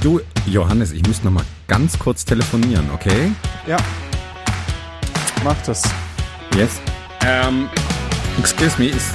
Du, 0.00 0.20
Johannes, 0.46 0.92
ich 0.92 1.02
müsste 1.06 1.24
noch 1.26 1.32
mal 1.32 1.44
ganz 1.66 1.98
kurz 1.98 2.24
telefonieren, 2.24 2.88
okay? 2.92 3.32
Ja. 3.66 3.76
Mach 5.42 5.56
das. 5.64 5.82
Yes. 6.54 6.80
Um, 7.22 7.68
excuse 8.38 8.78
me, 8.78 8.86
is, 8.86 9.12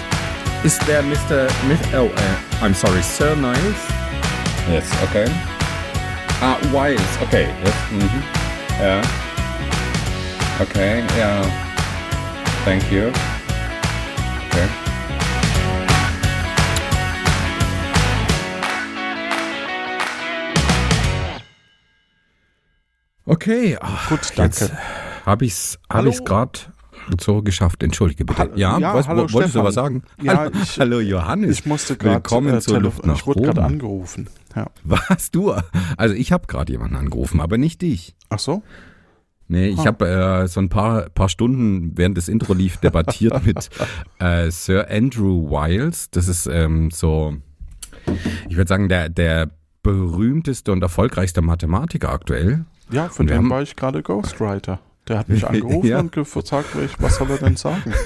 is 0.63 0.78
there 0.79 1.02
Mr. 1.04 1.47
Mr. 1.67 1.99
Oh, 1.99 2.05
uh, 2.07 2.65
I'm 2.65 2.73
sorry, 2.73 3.02
Sir 3.02 3.36
Niles? 3.36 3.75
Yes, 4.70 4.86
okay. 5.04 5.30
Ah, 6.41 6.57
Wiles, 6.71 7.02
okay, 7.23 7.48
yes, 7.63 7.73
mhm. 7.91 8.23
Yeah. 8.79 9.02
Okay, 10.59 11.04
yeah. 11.18 11.43
Thank 12.66 12.91
you. 12.91 13.11
Okay. 14.50 14.80
Okay, 23.31 23.77
ach, 23.80 24.09
Gut, 24.09 24.20
danke. 24.35 24.59
Jetzt 24.66 24.73
habe 25.26 25.45
ich's, 25.45 25.80
hab 25.90 25.99
Hallo? 25.99 26.09
ich's 26.09 26.23
gerade 26.26 26.59
so 27.17 27.41
geschafft. 27.41 27.81
Entschuldige 27.81 28.26
bitte. 28.26 28.40
Hallo- 28.41 28.55
ja, 28.57 28.77
ja, 28.77 28.94
was, 28.94 29.07
hallo, 29.07 29.23
wo- 29.30 29.34
wolltest 29.34 29.55
du 29.55 29.63
was 29.63 29.76
sagen? 29.76 30.04
Ja, 30.21 30.38
hallo, 30.38 30.52
ich- 30.62 30.77
hallo 30.80 30.99
Johannes. 30.99 31.52
Ich 31.59 31.66
musste 31.66 31.95
gerade 31.95 32.16
Willkommen 32.16 32.55
äh, 32.55 32.59
zur 32.59 32.81
Luft 32.81 33.05
nach 33.05 33.16
Ich 33.16 33.26
wurde 33.26 33.41
gerade 33.44 33.63
angerufen. 33.63 34.27
Ja. 34.54 34.67
Was 34.84 35.31
du? 35.31 35.54
Also 35.95 36.13
ich 36.13 36.34
habe 36.34 36.45
gerade 36.48 36.73
jemanden 36.73 36.98
angerufen, 36.98 37.40
aber 37.40 37.57
nicht 37.57 37.81
dich. 37.81 38.16
Ach 38.27 38.40
so? 38.40 38.63
Nee, 39.48 39.70
ich 39.70 39.79
Ah. 39.79 39.85
habe 39.85 40.07
äh, 40.43 40.48
so 40.49 40.59
ein 40.59 40.68
paar, 40.68 41.04
paar 41.09 41.29
Stunden, 41.29 41.98
während 41.98 42.18
das 42.18 42.27
Intro 42.27 42.54
lief, 42.54 42.77
debattiert 42.77 43.45
mit 43.45 43.70
äh, 44.20 44.52
Sir 44.52 44.88
Andrew 44.90 45.49
Wiles. 45.49 46.09
Das 46.12 46.27
ist 46.27 46.48
ähm, 46.48 46.91
so, 46.91 47.38
ich 48.49 48.57
würde 48.57 48.68
sagen, 48.68 48.90
der, 48.90 49.07
der 49.07 49.52
berühmteste 49.84 50.73
und 50.73 50.82
erfolgreichste 50.82 51.41
Mathematiker 51.41 52.09
aktuell. 52.09 52.65
Ja, 52.91 53.07
von 53.07 53.25
dem 53.25 53.49
war 53.49 53.61
ich 53.61 53.75
gerade 53.75 54.03
Ghostwriter. 54.03 54.79
Der 55.07 55.18
hat 55.20 55.30
mich 55.30 55.46
angerufen 55.48 55.88
Ja. 55.88 55.99
und 55.99 56.12
gefragt, 56.12 56.68
was 56.99 57.16
soll 57.18 57.30
er 57.32 57.38
denn 57.38 57.55
sagen? 57.55 57.94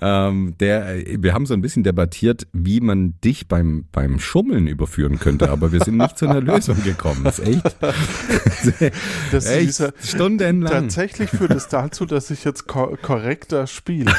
Ähm, 0.00 0.54
der, 0.60 0.96
äh, 1.08 1.16
wir 1.22 1.32
haben 1.32 1.46
so 1.46 1.54
ein 1.54 1.62
bisschen 1.62 1.82
debattiert, 1.82 2.46
wie 2.52 2.80
man 2.80 3.14
dich 3.24 3.48
beim, 3.48 3.86
beim 3.92 4.18
Schummeln 4.18 4.66
überführen 4.66 5.18
könnte, 5.18 5.50
aber 5.50 5.72
wir 5.72 5.80
sind 5.82 5.96
nicht 5.96 6.18
zu 6.18 6.28
einer 6.28 6.40
Lösung 6.42 6.82
gekommen. 6.82 7.24
Das 7.24 7.38
ist 7.38 7.48
echt, 7.48 7.76
Das 9.32 9.46
echt 9.46 9.68
dieser, 9.68 9.92
stundenlang. 10.02 10.72
tatsächlich 10.72 11.30
führt 11.30 11.52
es 11.52 11.68
dazu, 11.68 12.04
dass 12.04 12.30
ich 12.30 12.44
jetzt 12.44 12.66
ko 12.66 12.98
korrekter 13.00 13.66
spiele. 13.66 14.12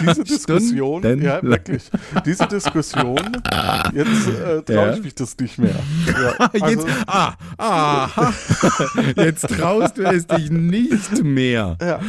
Diese 0.00 0.22
Diskussion, 0.22 1.02
ja 1.22 1.42
wirklich, 1.42 1.90
diese 2.24 2.46
Diskussion, 2.46 3.18
jetzt 3.94 4.28
äh, 4.28 4.62
traue 4.62 4.74
Ja. 4.74 4.94
ich 4.94 5.02
mich 5.02 5.14
das 5.14 5.36
nicht 5.38 5.58
mehr. 5.58 5.74
Ja, 6.06 6.50
Jetzt, 6.52 6.62
also, 6.62 6.86
ah, 7.06 7.34
aha, 7.58 8.32
jetzt 9.16 9.48
traust 9.48 9.98
du 9.98 10.02
es 10.04 10.26
dich 10.26 10.50
nicht 10.50 10.95
mehr. 11.22 11.76
ja, 11.80 12.00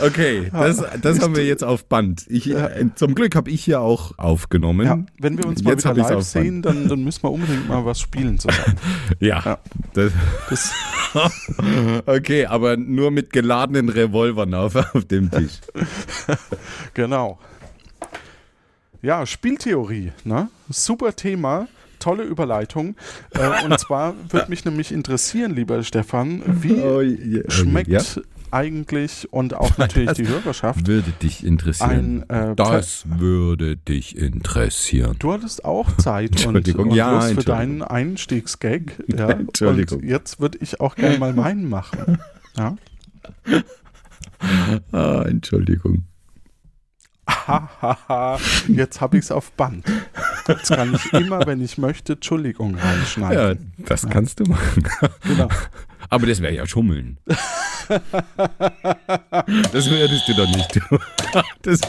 Okay, 0.00 0.50
das, 0.52 0.82
das 1.00 1.20
haben 1.20 1.36
wir 1.36 1.44
jetzt 1.44 1.64
auf 1.64 1.84
Band. 1.86 2.24
Ich, 2.28 2.50
äh, 2.50 2.86
zum 2.94 3.14
Glück 3.14 3.34
habe 3.36 3.50
ich 3.50 3.64
hier 3.64 3.80
auch 3.80 4.18
aufgenommen. 4.18 4.86
ja, 4.86 4.98
wenn 5.18 5.38
wir 5.38 5.46
uns 5.46 5.62
mal 5.62 5.70
Jetzt 5.70 5.84
wieder 5.84 5.94
live 5.94 6.22
sehen, 6.22 6.62
dann, 6.62 6.88
dann 6.88 7.02
müssen 7.04 7.22
wir 7.22 7.30
unbedingt 7.30 7.68
mal 7.68 7.84
was 7.84 8.00
spielen 8.00 8.38
zusammen. 8.38 8.76
Ja. 9.20 9.42
Ja. 9.44 9.58
Das, 9.94 10.12
Das, 10.48 10.70
okay, 12.06 12.46
aber 12.46 12.76
nur 12.76 13.10
mit 13.10 13.32
geladenen 13.32 13.88
Revolvern 13.88 14.54
auf, 14.54 14.74
auf 14.76 15.04
dem 15.04 15.30
Tisch. 15.30 15.60
Genau. 16.94 17.38
Ja, 19.02 19.26
Spieltheorie, 19.26 20.12
ne? 20.24 20.48
Super 20.70 21.14
Thema, 21.16 21.66
tolle 21.98 22.22
Überleitung. 22.22 22.94
Äh, 23.30 23.64
und 23.64 23.78
zwar 23.80 24.14
würde 24.30 24.48
mich 24.48 24.64
nämlich 24.64 24.92
interessieren, 24.92 25.54
lieber 25.54 25.82
Stefan, 25.82 26.42
wie 26.46 26.74
Oh, 26.74 27.00
ja, 27.00 27.42
schmeckt 27.50 27.90
ja. 27.90 28.00
Eigentlich 28.52 29.32
und 29.32 29.54
auch 29.54 29.78
natürlich 29.78 30.08
Das 30.08 30.18
die 30.18 30.28
Hörerschaft 30.28 30.86
Würde 30.86 31.10
dich 31.22 31.44
interessieren. 31.44 32.24
ein 32.28 32.50
äh, 32.52 32.54
das 32.56 33.04
würde 33.06 33.76
dich 33.76 34.16
interessieren. 34.16 35.16
Du 35.18 35.32
hattest 35.32 35.64
auch 35.64 35.96
Zeit 35.96 36.46
und, 36.46 36.74
und 36.74 36.90
ja, 36.92 37.12
Lust 37.14 37.34
für 37.34 37.44
deinen 37.44 37.82
Einstiegsgag. 37.82 38.82
Ja, 39.12 39.30
Entschuldigung. 39.30 40.00
Und 40.00 40.08
jetzt 40.08 40.40
würde 40.40 40.58
ich 40.60 40.80
auch 40.80 40.94
gerne 40.94 41.18
mal 41.18 41.32
meinen 41.32 41.68
machen. 41.68 42.18
Ja. 42.56 42.76
Ah, 44.90 45.22
Entschuldigung. 45.26 46.04
Hahaha, 47.28 48.38
jetzt 48.68 49.00
habe 49.00 49.18
ich 49.18 49.24
es 49.24 49.32
auf 49.32 49.52
Band. 49.52 49.84
Jetzt 50.48 50.68
kann 50.70 50.94
ich 50.94 51.12
immer, 51.12 51.46
wenn 51.46 51.60
ich 51.60 51.78
möchte, 51.78 52.14
Entschuldigung 52.14 52.76
Ja, 52.76 52.82
reinschneiden. 52.84 53.72
das 53.78 54.08
kannst 54.08 54.40
du 54.40 54.44
machen. 54.44 54.84
Genau. 55.24 55.48
Aber 56.08 56.26
das 56.26 56.40
wäre 56.42 56.54
ja 56.54 56.66
Schummeln. 56.66 57.18
Das 59.72 59.88
würdest 59.90 60.28
du 60.28 60.34
doch 60.34 60.48
nicht 60.48 60.72
tun. 60.72 60.98
Das 61.62 61.80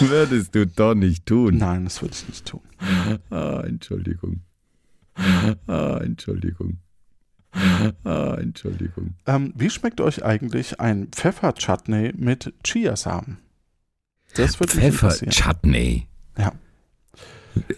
würdest 0.00 0.54
du 0.54 0.66
doch 0.66 0.94
nicht 0.94 1.26
tun. 1.26 1.58
Nein, 1.58 1.84
das 1.84 2.00
würde 2.02 2.14
ich 2.14 2.28
nicht 2.28 2.46
tun. 2.46 2.60
Ah, 3.30 3.62
Entschuldigung. 3.66 4.40
Ah, 5.66 5.98
Entschuldigung. 6.02 6.78
Ah, 8.04 8.36
Entschuldigung. 8.38 9.14
Ähm, 9.26 9.52
wie 9.56 9.70
schmeckt 9.70 10.00
euch 10.00 10.24
eigentlich 10.24 10.80
ein 10.80 11.08
Pfeffer-Chutney 11.08 12.12
mit 12.16 12.52
Chiasamen? 12.62 13.38
Das 14.36 14.60
würde 14.60 14.76
mich 14.76 14.84
interessieren. 14.84 15.32
Pfeffer-Chutney. 15.32 16.06
Ja. 16.38 16.52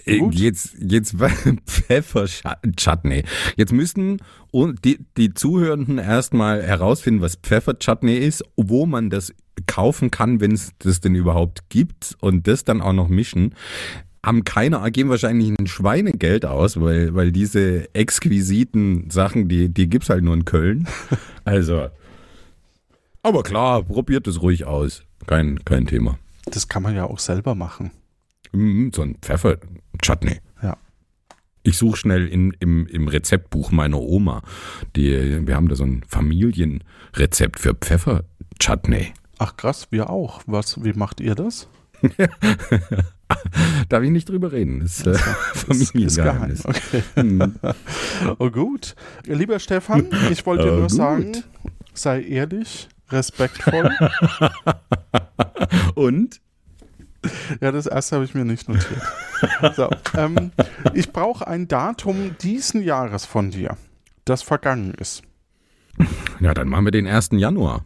Äh, 0.04 0.19
Gut. 0.19 0.34
Jetzt, 0.34 0.76
jetzt 0.81 1.16
Pfeffer-Chutney. 1.66 3.25
Jetzt 3.56 3.72
müssten 3.72 4.19
und 4.50 4.84
die, 4.84 4.98
die 5.16 5.34
Zuhörenden 5.34 5.98
erstmal 5.98 6.62
herausfinden, 6.62 7.20
was 7.22 7.36
Pfeffer-Chutney 7.36 8.16
ist, 8.16 8.44
wo 8.56 8.86
man 8.86 9.10
das 9.10 9.32
kaufen 9.66 10.10
kann, 10.10 10.41
wenn 10.41 10.53
es 10.53 10.72
das 10.78 11.00
denn 11.00 11.14
überhaupt 11.14 11.69
gibt 11.69 12.16
und 12.20 12.47
das 12.47 12.64
dann 12.64 12.81
auch 12.81 12.92
noch 12.92 13.08
mischen. 13.08 13.54
Haben 14.25 14.44
keine, 14.44 14.82
geben 14.91 15.08
wahrscheinlich 15.08 15.54
ein 15.58 15.66
Schweinegeld 15.66 16.44
aus, 16.44 16.78
weil, 16.81 17.14
weil 17.14 17.32
diese 17.32 17.94
exquisiten 17.94 19.10
Sachen, 19.10 19.48
die, 19.48 19.70
die 19.70 19.88
gibt's 19.88 20.10
halt 20.10 20.25
nur 20.25 20.34
in 20.34 20.44
Köln. 20.44 20.88
Also. 21.42 21.88
Aber 23.22 23.42
klar, 23.42 23.82
probiert 23.82 24.26
es 24.28 24.42
ruhig 24.42 24.66
aus. 24.66 25.02
Kein, 25.26 25.64
kein 25.64 25.87
Thema. 25.87 26.19
Das 26.44 26.69
kann 26.69 26.82
man 26.82 26.94
ja 26.94 27.04
auch 27.04 27.19
selber 27.19 27.54
machen. 27.54 27.91
Mm, 28.53 28.88
So 28.94 29.03
ein 29.03 29.16
Pfeffer-Chutney. 29.21 30.41
Ja. 30.62 30.77
Ich 31.62 31.77
suche 31.78 31.97
schnell 31.97 32.27
in, 32.27 32.53
im, 32.61 32.87
im 32.87 33.06
Rezeptbuch 33.09 33.71
meiner 33.71 34.00
Oma. 34.00 34.43
Die, 34.97 35.47
wir 35.47 35.55
haben 35.55 35.69
da 35.69 35.77
so 35.77 35.84
ein 35.84 36.03
Familienrezept 36.09 37.59
für 37.61 37.75
Pfeffer-Chutney. 37.75 39.12
Ach 39.38 39.56
krass, 39.56 39.88
wir 39.91 40.11
auch. 40.11 40.43
Was, 40.47 40.83
wie 40.84 40.93
macht 40.94 41.21
ihr 41.21 41.34
das? 41.34 41.69
Darf 43.88 44.03
ich 44.03 44.11
nicht 44.11 44.28
drüber 44.28 44.53
reden. 44.53 44.81
Das 44.81 44.99
ist 45.00 45.06
äh, 45.06 45.15
Familiengeheimnis. 45.55 46.65
Okay. 46.67 47.03
Hm. 47.15 47.55
Oh 48.38 48.50
gut. 48.50 48.94
Lieber 49.25 49.59
Stefan, 49.59 50.06
ich 50.31 50.44
wollte 50.47 50.65
Oh, 50.72 50.77
nur 50.77 50.81
gut. 50.82 50.91
sagen, 50.91 51.32
sei 51.94 52.22
ehrlich, 52.22 52.88
respektvoll. 53.11 53.91
Und? 55.94 56.41
Ja, 57.60 57.72
das 57.72 57.86
erste 57.86 58.16
habe 58.16 58.25
ich 58.25 58.34
mir 58.34 58.44
nicht 58.44 58.69
notiert. 58.69 59.03
So, 59.75 59.88
ähm, 60.16 60.53
ich 60.94 61.12
brauche 61.12 61.47
ein 61.47 61.69
Datum 61.69 62.36
diesen 62.41 62.82
Jahres 62.82 63.25
von 63.25 63.50
dir, 63.50 63.76
das 64.25 64.42
vergangen 64.42 64.94
ist. 64.94 65.22
Ja, 66.41 66.54
dann 66.54 66.69
machen 66.69 66.84
wir 66.84 66.92
den 66.92 67.06
1. 67.06 67.31
Januar. 67.32 67.84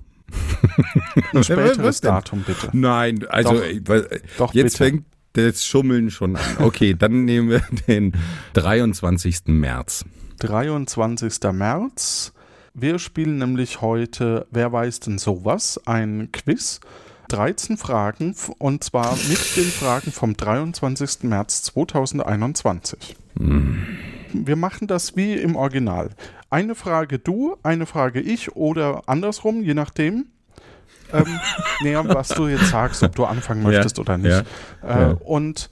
Ein 1.33 1.45
späteres? 1.45 2.01
Datum 2.01 2.43
bitte. 2.47 2.71
Nein, 2.73 3.27
also 3.29 3.61
Doch. 3.85 4.05
Doch, 4.39 4.55
jetzt 4.55 4.79
bitte. 4.79 4.91
fängt 4.91 5.05
das 5.35 5.65
Schummeln 5.65 6.11
schon 6.11 6.37
an. 6.37 6.43
Okay, 6.59 6.95
dann 6.95 7.25
nehmen 7.25 7.51
wir 7.51 7.61
den 7.89 8.13
23. 8.55 9.47
März. 9.47 10.05
23. 10.41 11.33
März. 11.53 12.33
Wir 12.73 12.99
spielen 12.99 13.39
nämlich 13.39 13.81
heute 13.81 14.47
Wer 14.51 14.73
weiß 14.73 15.01
denn 15.01 15.19
sowas? 15.19 15.81
Ein 15.87 16.31
Quiz. 16.33 16.81
13 17.29 17.77
Fragen 17.77 18.35
und 18.59 18.85
zwar 18.85 19.15
mit 19.29 19.57
den 19.57 19.65
Fragen 19.65 20.13
vom 20.13 20.37
23. 20.37 21.25
März 21.25 21.63
2021. 21.65 23.17
Wir 24.33 24.57
machen 24.57 24.87
das 24.87 25.17
wie 25.17 25.35
im 25.35 25.57
Original. 25.57 26.11
Eine 26.51 26.75
Frage 26.75 27.19
du, 27.19 27.57
eine 27.63 27.87
Frage 27.87 28.21
ich 28.21 28.55
oder 28.57 29.03
andersrum, 29.07 29.63
je 29.63 29.75
nachdem. 29.75 30.27
Ähm, 31.13 31.27
näher, 31.83 32.05
was 32.09 32.29
du 32.29 32.49
jetzt 32.49 32.69
sagst, 32.71 33.03
ob 33.03 33.15
du 33.15 33.25
anfangen 33.25 33.63
möchtest 33.63 33.99
oder 33.99 34.19
nicht. 34.19 34.45
Ja. 34.83 34.89
Äh, 34.89 35.01
Ja. 35.11 35.11
Und 35.25 35.71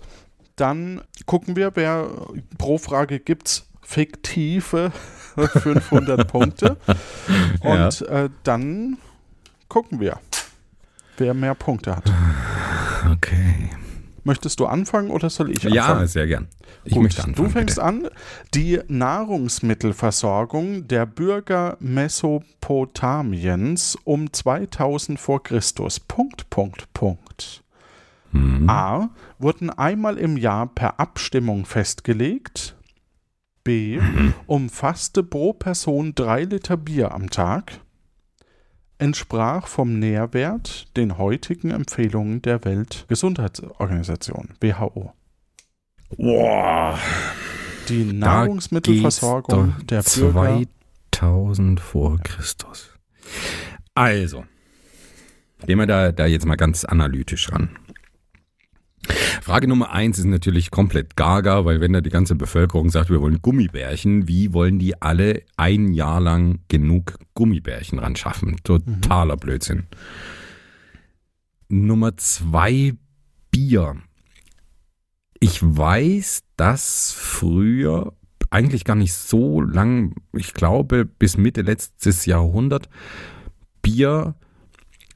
dann 0.57 1.01
gucken 1.27 1.57
wir, 1.57 1.73
wer 1.75 2.09
pro 2.59 2.79
Frage 2.79 3.19
gibt 3.21 3.49
es 3.49 3.69
fiktive 3.83 4.93
500 5.37 6.27
Punkte. 6.29 6.77
Ja. 7.65 7.87
Und 7.87 8.03
äh, 8.09 8.29
dann 8.43 8.99
gucken 9.69 10.01
wir, 10.01 10.19
wer 11.23 11.35
mehr 11.35 11.55
Punkte 11.55 11.97
hat. 11.97 12.13
Okay. 13.11 13.69
Möchtest 14.23 14.61
du 14.61 14.67
anfangen 14.67 15.11
oder 15.11 15.29
soll 15.29 15.51
ich 15.51 15.67
anfangen? 15.67 15.75
Ja, 15.75 16.07
sehr 16.07 16.29
gern. 16.29 16.47
Ich 16.85 16.93
Gut, 16.95 17.03
möchte 17.03 17.25
anfangen. 17.25 17.49
du 17.49 17.53
fängst 17.53 17.75
bitte. 17.75 17.85
an. 17.87 18.07
Die 18.55 18.79
Nahrungsmittelversorgung 18.87 20.87
der 20.87 21.07
Bürger 21.07 21.77
Mesopotamiens 21.81 23.99
um 24.05 24.33
2000 24.33 25.19
vor 25.19 25.43
Christus. 25.43 25.99
Punkt, 25.99 26.49
Punkt, 26.51 26.87
Punkt. 26.95 27.65
Mhm. 28.31 28.71
A. 28.71 29.11
Wurden 29.39 29.71
einmal 29.71 30.17
im 30.19 30.37
Jahr 30.37 30.69
per 30.69 31.01
Abstimmung 31.01 31.65
festgelegt. 31.67 32.77
B. 33.65 33.99
Umfasste 34.47 35.25
pro 35.25 35.53
Person 35.53 36.15
drei 36.15 36.45
Liter 36.45 36.77
Bier 36.77 37.11
am 37.13 37.29
Tag. 37.31 37.81
Entsprach 39.03 39.67
vom 39.67 39.99
Nährwert 39.99 40.97
den 40.97 41.19
heutigen 41.19 41.73
Empfehlungen 41.73 42.41
der 42.41 42.65
Weltgesundheitsorganisation 42.65 44.51
WHO. 44.61 45.13
Boah, 46.17 46.97
Die 47.89 48.05
Nahrungsmittelversorgung 48.05 49.75
der 49.91 50.05
Bürger. 50.05 50.63
2000 51.11 51.81
vor 51.81 52.21
Christus. 52.21 52.91
Also, 53.93 54.45
gehen 55.67 55.81
wir 55.81 55.87
da, 55.87 56.13
da 56.13 56.27
jetzt 56.27 56.47
mal 56.47 56.55
ganz 56.55 56.85
analytisch 56.85 57.51
ran. 57.51 57.71
Frage 59.43 59.67
Nummer 59.67 59.91
eins 59.93 60.19
ist 60.19 60.27
natürlich 60.27 60.71
komplett 60.71 61.17
gaga, 61.17 61.65
weil 61.65 61.81
wenn 61.81 61.93
da 61.93 62.01
die 62.01 62.11
ganze 62.11 62.35
Bevölkerung 62.35 62.91
sagt, 62.91 63.11
wir 63.11 63.21
wollen 63.21 63.43
Gummibärchen, 63.43 64.29
wie 64.29 64.53
wollen 64.53 64.79
die 64.79 65.01
alle 65.03 65.43
ein 65.57 65.93
Jahr 65.93 66.21
lang 66.21 66.61
genug 66.69 67.19
Gummibärchen 67.35 67.99
ran 67.99 68.17
schaffen? 68.17 68.57
Totaler 68.63 69.37
Blödsinn. 69.37 69.85
Nummer 71.69 72.17
zwei, 72.17 72.95
Bier. 73.51 73.97
Ich 75.41 75.61
weiß, 75.63 76.43
dass 76.57 77.13
früher, 77.13 78.13
eigentlich 78.51 78.85
gar 78.85 78.95
nicht 78.95 79.15
so 79.15 79.61
lang, 79.61 80.15
ich 80.33 80.55
glaube 80.55 81.05
bis 81.05 81.37
Mitte 81.37 81.63
letztes 81.63 82.27
Jahrhundert, 82.27 82.89
Bier 83.83 84.37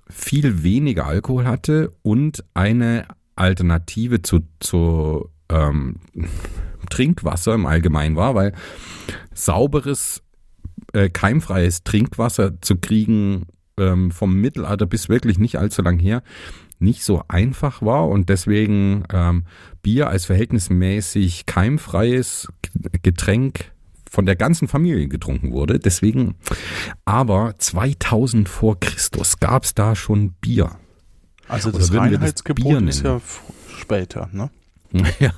viel 0.08 0.62
weniger 0.62 1.06
Alkohol 1.06 1.46
hatte 1.46 1.92
und 2.02 2.44
eine 2.54 3.06
Alternative 3.36 4.22
zu, 4.22 4.40
zu 4.60 5.30
ähm, 5.48 5.96
Trinkwasser 6.90 7.54
im 7.54 7.66
Allgemeinen 7.66 8.16
war, 8.16 8.34
weil 8.34 8.52
sauberes, 9.34 10.22
äh, 10.92 11.08
keimfreies 11.08 11.84
Trinkwasser 11.84 12.60
zu 12.60 12.76
kriegen 12.76 13.46
ähm, 13.78 14.10
vom 14.10 14.34
Mittelalter 14.40 14.86
bis 14.86 15.08
wirklich 15.08 15.38
nicht 15.38 15.56
allzu 15.56 15.82
lang 15.82 15.98
her 15.98 16.22
nicht 16.78 17.04
so 17.04 17.22
einfach 17.28 17.82
war 17.82 18.08
und 18.08 18.28
deswegen 18.28 19.04
ähm, 19.12 19.44
Bier 19.82 20.08
als 20.08 20.26
verhältnismäßig 20.26 21.46
keimfreies 21.46 22.48
Getränk 23.02 23.72
von 24.10 24.26
der 24.26 24.36
ganzen 24.36 24.68
Familie 24.68 25.08
getrunken 25.08 25.52
wurde. 25.52 25.78
Deswegen, 25.78 26.36
aber 27.04 27.54
2000 27.58 28.48
vor 28.48 28.78
Christus 28.78 29.40
gab 29.40 29.64
es 29.64 29.74
da 29.74 29.94
schon 29.94 30.32
Bier. 30.40 30.78
Also 31.48 31.70
das 31.70 31.88
das 31.90 31.98
Reinheitsgebot 31.98 32.82
ist 32.82 33.02
ja 33.02 33.20
später, 33.78 34.28
ne? 34.32 34.50
Ja, 35.20 35.32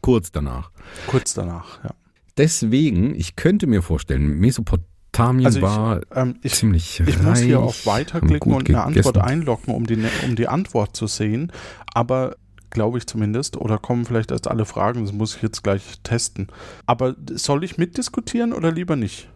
kurz 0.00 0.32
danach. 0.32 0.70
Kurz 1.06 1.34
danach, 1.34 1.82
ja. 1.84 1.90
Deswegen, 2.36 3.14
ich 3.14 3.36
könnte 3.36 3.66
mir 3.66 3.82
vorstellen, 3.82 4.38
Mesopotamien 4.38 5.44
Also 5.46 5.58
ich- 5.58 5.64
war 5.64 6.00
Ähm, 6.14 6.36
ich 6.42 6.54
ziemlich 6.54 7.00
ich 7.00 7.18
reich. 7.18 7.22
muss 7.22 7.38
hier 7.40 7.60
auf 7.60 7.84
Weiterklicken 7.86 8.54
und 8.54 8.68
eine 8.68 8.82
Antwort 8.84 9.18
einloggen, 9.18 9.74
um 9.74 9.86
die, 9.86 9.96
ne- 9.96 10.10
um 10.24 10.34
die 10.36 10.48
Antwort 10.48 10.96
zu 10.96 11.06
sehen. 11.06 11.52
Aber 11.92 12.36
glaube 12.70 12.96
ich 12.96 13.06
zumindest, 13.06 13.58
oder 13.58 13.76
kommen 13.76 14.06
vielleicht 14.06 14.30
erst 14.30 14.48
alle 14.48 14.64
Fragen, 14.64 15.02
das 15.04 15.12
muss 15.12 15.36
ich 15.36 15.42
jetzt 15.42 15.62
gleich 15.62 15.82
testen. 16.04 16.46
Aber 16.86 17.14
soll 17.34 17.64
ich 17.64 17.76
mitdiskutieren 17.76 18.54
oder 18.54 18.72
lieber 18.72 18.96
nicht? 18.96 19.28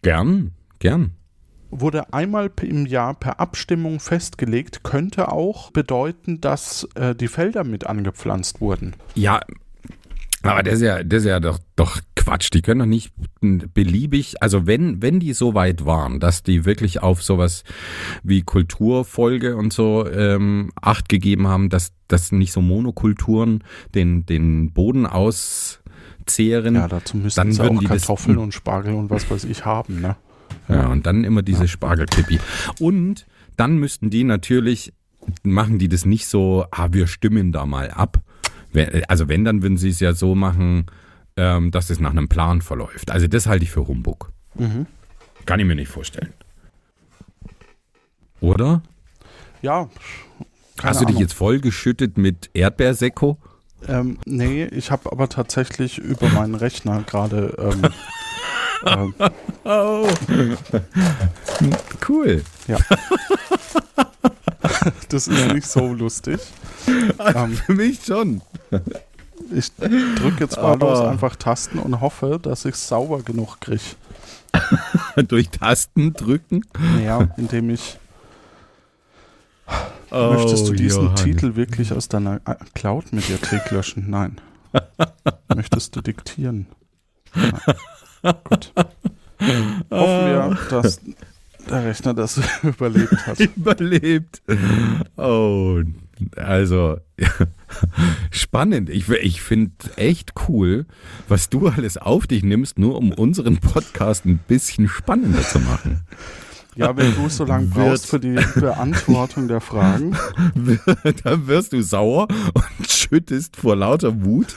Gern, 0.00 0.52
gern. 0.78 1.12
Wurde 1.70 2.12
einmal 2.12 2.50
im 2.62 2.86
Jahr 2.86 3.14
per 3.14 3.40
Abstimmung 3.40 4.00
festgelegt, 4.00 4.84
könnte 4.84 5.32
auch 5.32 5.70
bedeuten, 5.70 6.40
dass 6.40 6.88
äh, 6.94 7.14
die 7.14 7.28
Felder 7.28 7.64
mit 7.64 7.86
angepflanzt 7.86 8.60
wurden. 8.60 8.94
Ja, 9.14 9.40
aber 10.50 10.62
das 10.62 10.74
ist 10.74 10.82
ja, 10.82 11.02
das 11.02 11.22
ist 11.22 11.28
ja 11.28 11.40
doch, 11.40 11.58
doch 11.74 12.00
Quatsch. 12.14 12.50
Die 12.52 12.62
können 12.62 12.80
doch 12.80 12.86
nicht 12.86 13.12
beliebig, 13.40 14.42
also 14.42 14.66
wenn, 14.66 15.02
wenn 15.02 15.20
die 15.20 15.32
so 15.32 15.54
weit 15.54 15.84
waren, 15.84 16.20
dass 16.20 16.42
die 16.42 16.64
wirklich 16.64 17.02
auf 17.02 17.22
sowas 17.22 17.64
wie 18.22 18.42
Kulturfolge 18.42 19.56
und 19.56 19.72
so 19.72 20.06
ähm, 20.08 20.70
Acht 20.80 21.08
gegeben 21.08 21.48
haben, 21.48 21.68
dass, 21.68 21.92
dass 22.08 22.32
nicht 22.32 22.52
so 22.52 22.60
Monokulturen 22.60 23.64
den, 23.94 24.26
den 24.26 24.72
Boden 24.72 25.06
auszehren. 25.06 26.74
Ja, 26.74 26.88
dazu 26.88 27.16
müssten 27.16 27.40
Dann 27.40 27.52
sie 27.52 27.58
würden 27.58 27.78
auch 27.78 27.80
die 27.80 27.86
Kartoffeln 27.86 28.38
und 28.38 28.54
Spargel 28.54 28.94
und 28.94 29.10
was 29.10 29.30
weiß 29.30 29.44
ich 29.44 29.64
haben, 29.64 30.00
ne? 30.00 30.16
Ja, 30.68 30.88
und 30.88 31.06
dann 31.06 31.24
immer 31.24 31.42
diese 31.42 31.68
Spargelpippi. 31.68 32.40
Und 32.80 33.26
dann 33.56 33.78
müssten 33.78 34.10
die 34.10 34.24
natürlich, 34.24 34.92
machen 35.42 35.78
die 35.78 35.88
das 35.88 36.04
nicht 36.04 36.26
so, 36.26 36.66
ah, 36.70 36.88
wir 36.92 37.06
stimmen 37.06 37.52
da 37.52 37.66
mal 37.66 37.90
ab. 37.90 38.20
Also 39.08 39.28
wenn, 39.28 39.44
dann 39.44 39.62
würden 39.62 39.78
sie 39.78 39.90
es 39.90 40.00
ja 40.00 40.12
so 40.12 40.34
machen, 40.34 40.86
ähm, 41.36 41.70
dass 41.70 41.90
es 41.90 42.00
nach 42.00 42.10
einem 42.10 42.28
Plan 42.28 42.62
verläuft. 42.62 43.10
Also 43.10 43.26
das 43.26 43.46
halte 43.46 43.64
ich 43.64 43.70
für 43.70 43.86
Humbug. 43.86 44.32
Mhm. 44.54 44.86
Kann 45.46 45.60
ich 45.60 45.66
mir 45.66 45.76
nicht 45.76 45.88
vorstellen. 45.88 46.32
Oder? 48.40 48.82
Ja. 49.62 49.88
Hast 50.82 51.00
du 51.00 51.06
dich 51.06 51.16
Ahnung. 51.16 51.22
jetzt 51.22 51.32
vollgeschüttet 51.32 52.18
mit 52.18 52.50
Erdbeersekko? 52.52 53.38
Ähm, 53.88 54.18
nee, 54.26 54.64
ich 54.64 54.90
habe 54.90 55.10
aber 55.10 55.28
tatsächlich 55.28 55.98
über 55.98 56.28
meinen 56.28 56.54
Rechner 56.54 57.02
gerade. 57.02 57.54
Ähm, 57.58 57.90
ähm, 58.84 59.14
Oh. 59.64 60.08
cool. 62.08 62.42
das 65.08 65.28
ist 65.28 65.52
nicht 65.52 65.66
so 65.66 65.92
lustig. 65.92 66.40
Ähm, 67.18 67.52
Für 67.56 67.74
mich 67.74 68.04
schon. 68.04 68.42
ich 69.52 69.72
drücke 69.74 70.40
jetzt 70.44 70.56
wahllos 70.56 71.00
Aber- 71.00 71.10
einfach 71.10 71.36
Tasten 71.36 71.78
und 71.78 72.00
hoffe, 72.00 72.38
dass 72.40 72.64
ich 72.64 72.74
es 72.74 72.86
sauber 72.88 73.22
genug 73.22 73.60
kriege. 73.60 73.82
Durch 75.28 75.48
Tasten 75.50 76.12
drücken. 76.12 76.62
Ja, 77.02 77.28
indem 77.36 77.70
ich. 77.70 77.98
Oh, 80.12 80.32
möchtest 80.34 80.68
du 80.68 80.72
diesen 80.72 81.02
Johannes. 81.02 81.22
Titel 81.24 81.56
wirklich 81.56 81.92
aus 81.92 82.08
deiner 82.08 82.36
äh, 82.46 82.54
Cloud-Mediathek 82.74 83.70
löschen? 83.72 84.08
Nein. 84.08 84.40
möchtest 85.54 85.96
du 85.96 86.00
diktieren? 86.00 86.66
Nein. 87.34 87.52
Gut. 88.44 88.72
Hoffen 89.90 90.26
wir, 90.26 90.58
dass 90.70 91.00
der 91.68 91.84
Rechner 91.84 92.14
das 92.14 92.40
überlebt 92.62 93.26
hat. 93.26 93.40
überlebt. 93.56 94.42
Oh, 95.16 95.80
also 96.36 96.98
spannend. 98.30 98.88
Ich, 98.90 99.08
ich 99.08 99.42
finde 99.42 99.72
echt 99.96 100.32
cool, 100.48 100.86
was 101.28 101.48
du 101.50 101.68
alles 101.68 101.98
auf 101.98 102.26
dich 102.26 102.42
nimmst, 102.42 102.78
nur 102.78 102.96
um 102.96 103.12
unseren 103.12 103.58
Podcast 103.58 104.24
ein 104.24 104.38
bisschen 104.38 104.88
spannender 104.88 105.42
zu 105.42 105.58
machen. 105.60 106.02
Ja, 106.74 106.94
wenn 106.94 107.14
du 107.14 107.28
so 107.30 107.44
lange 107.44 107.68
brauchst 107.68 108.06
für 108.06 108.20
die 108.20 108.38
Beantwortung 108.54 109.48
der 109.48 109.62
Fragen. 109.62 110.14
da 111.24 111.46
wirst 111.46 111.72
du 111.72 111.82
sauer 111.82 112.28
und 112.52 112.90
schüttest 112.90 113.56
vor 113.56 113.76
lauter 113.76 114.24
Wut 114.24 114.56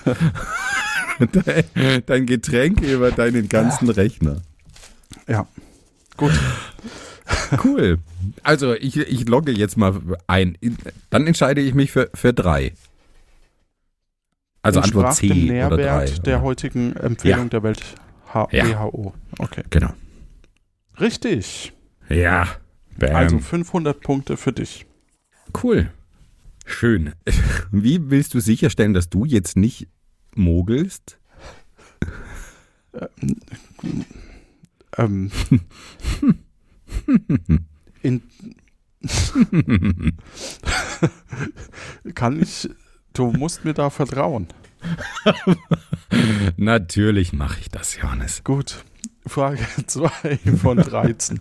dein, 1.31 2.03
dein 2.05 2.25
Getränk 2.25 2.81
über 2.81 3.11
deinen 3.11 3.49
ganzen 3.49 3.89
Rechner. 3.89 4.41
Ja. 5.27 5.47
Gut. 6.17 6.31
Cool. 7.63 7.99
Also 8.43 8.73
ich, 8.73 8.97
ich 8.97 9.27
logge 9.27 9.51
jetzt 9.51 9.77
mal 9.77 9.99
ein. 10.27 10.57
Dann 11.09 11.27
entscheide 11.27 11.61
ich 11.61 11.73
mich 11.73 11.91
für, 11.91 12.09
für 12.13 12.33
drei. 12.33 12.73
Also 14.61 14.81
Antwort 14.81 15.05
Entsprach 15.05 15.19
C 15.19 15.27
dem 15.27 15.67
oder 15.67 15.77
drei. 15.77 15.83
Nährwert 16.05 16.25
der 16.25 16.41
heutigen 16.41 16.95
Empfehlung 16.95 17.49
der 17.49 17.63
Welt 17.63 17.81
H 18.33 18.47
Ja. 18.51 18.65
WHO. 18.67 19.13
Okay. 19.37 19.63
Genau. 19.69 19.93
Richtig. 20.99 21.73
Ja. 22.09 22.47
Bam. 22.97 23.15
Also 23.15 23.39
500 23.39 24.01
Punkte 24.01 24.37
für 24.37 24.51
dich. 24.51 24.85
cool. 25.63 25.91
Schön. 26.65 27.13
Wie 27.71 28.09
willst 28.11 28.33
du 28.33 28.39
sicherstellen, 28.39 28.93
dass 28.93 29.09
du 29.09 29.25
jetzt 29.25 29.55
nicht 29.55 29.87
mogelst? 30.35 31.17
Ähm, 34.97 35.31
in, 38.01 38.21
kann 42.15 42.41
ich, 42.41 42.69
du 43.13 43.31
musst 43.31 43.65
mir 43.65 43.73
da 43.73 43.89
vertrauen. 43.89 44.47
Natürlich 46.57 47.33
mache 47.33 47.59
ich 47.59 47.69
das, 47.69 47.97
Johannes. 47.97 48.43
Gut. 48.43 48.83
Frage 49.25 49.65
2 49.87 50.37
von 50.61 50.77
13. 50.77 51.39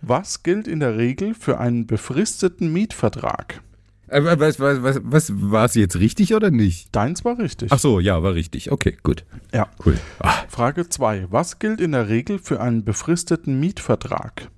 Was 0.00 0.42
gilt 0.42 0.68
in 0.68 0.80
der 0.80 0.96
Regel 0.96 1.34
für 1.34 1.58
einen 1.58 1.86
befristeten 1.86 2.72
Mietvertrag? 2.72 3.62
Äh, 4.08 4.22
was, 4.38 4.58
was, 4.58 4.82
was, 4.82 5.00
was 5.02 5.32
war 5.34 5.64
es 5.66 5.74
jetzt 5.74 5.96
richtig 5.96 6.34
oder 6.34 6.50
nicht? 6.50 6.94
Deins 6.94 7.24
war 7.24 7.38
richtig. 7.38 7.72
Ach 7.72 7.78
so, 7.78 8.00
ja, 8.00 8.22
war 8.22 8.34
richtig. 8.34 8.72
Okay, 8.72 8.96
gut. 9.02 9.24
Ja. 9.52 9.68
Cool. 9.84 9.98
Ah, 10.18 10.34
Frage 10.48 10.88
2. 10.88 11.26
Was 11.30 11.58
gilt 11.58 11.80
in 11.80 11.92
der 11.92 12.08
Regel 12.08 12.38
für 12.38 12.60
einen 12.60 12.84
befristeten 12.84 13.60
Mietvertrag? 13.60 14.50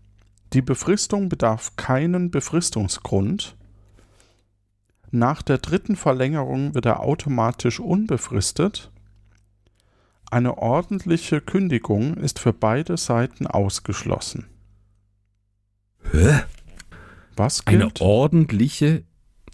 Die 0.53 0.63
Befristung 0.63 1.29
bedarf 1.29 1.77
keinen 1.77 2.31
Befristungsgrund. 2.31 3.57
Nach 5.13 5.43
der 5.43 5.59
dritten 5.59 5.97
Verlängerung 5.97 6.75
wird 6.75 6.87
er 6.87 7.01
automatisch 7.01 7.81
unbefristet. 7.81 8.91
Eine 10.31 10.59
ordentliche 10.59 11.41
Kündigung 11.41 12.15
ist 12.15 12.39
für 12.39 12.53
beide 12.53 12.97
Seiten 12.97 13.49
ausgeschlossen. 13.49 14.47
Hä? 16.13 16.43
Was 17.37 17.67
Eine 17.67 17.79
gilt? 17.79 18.01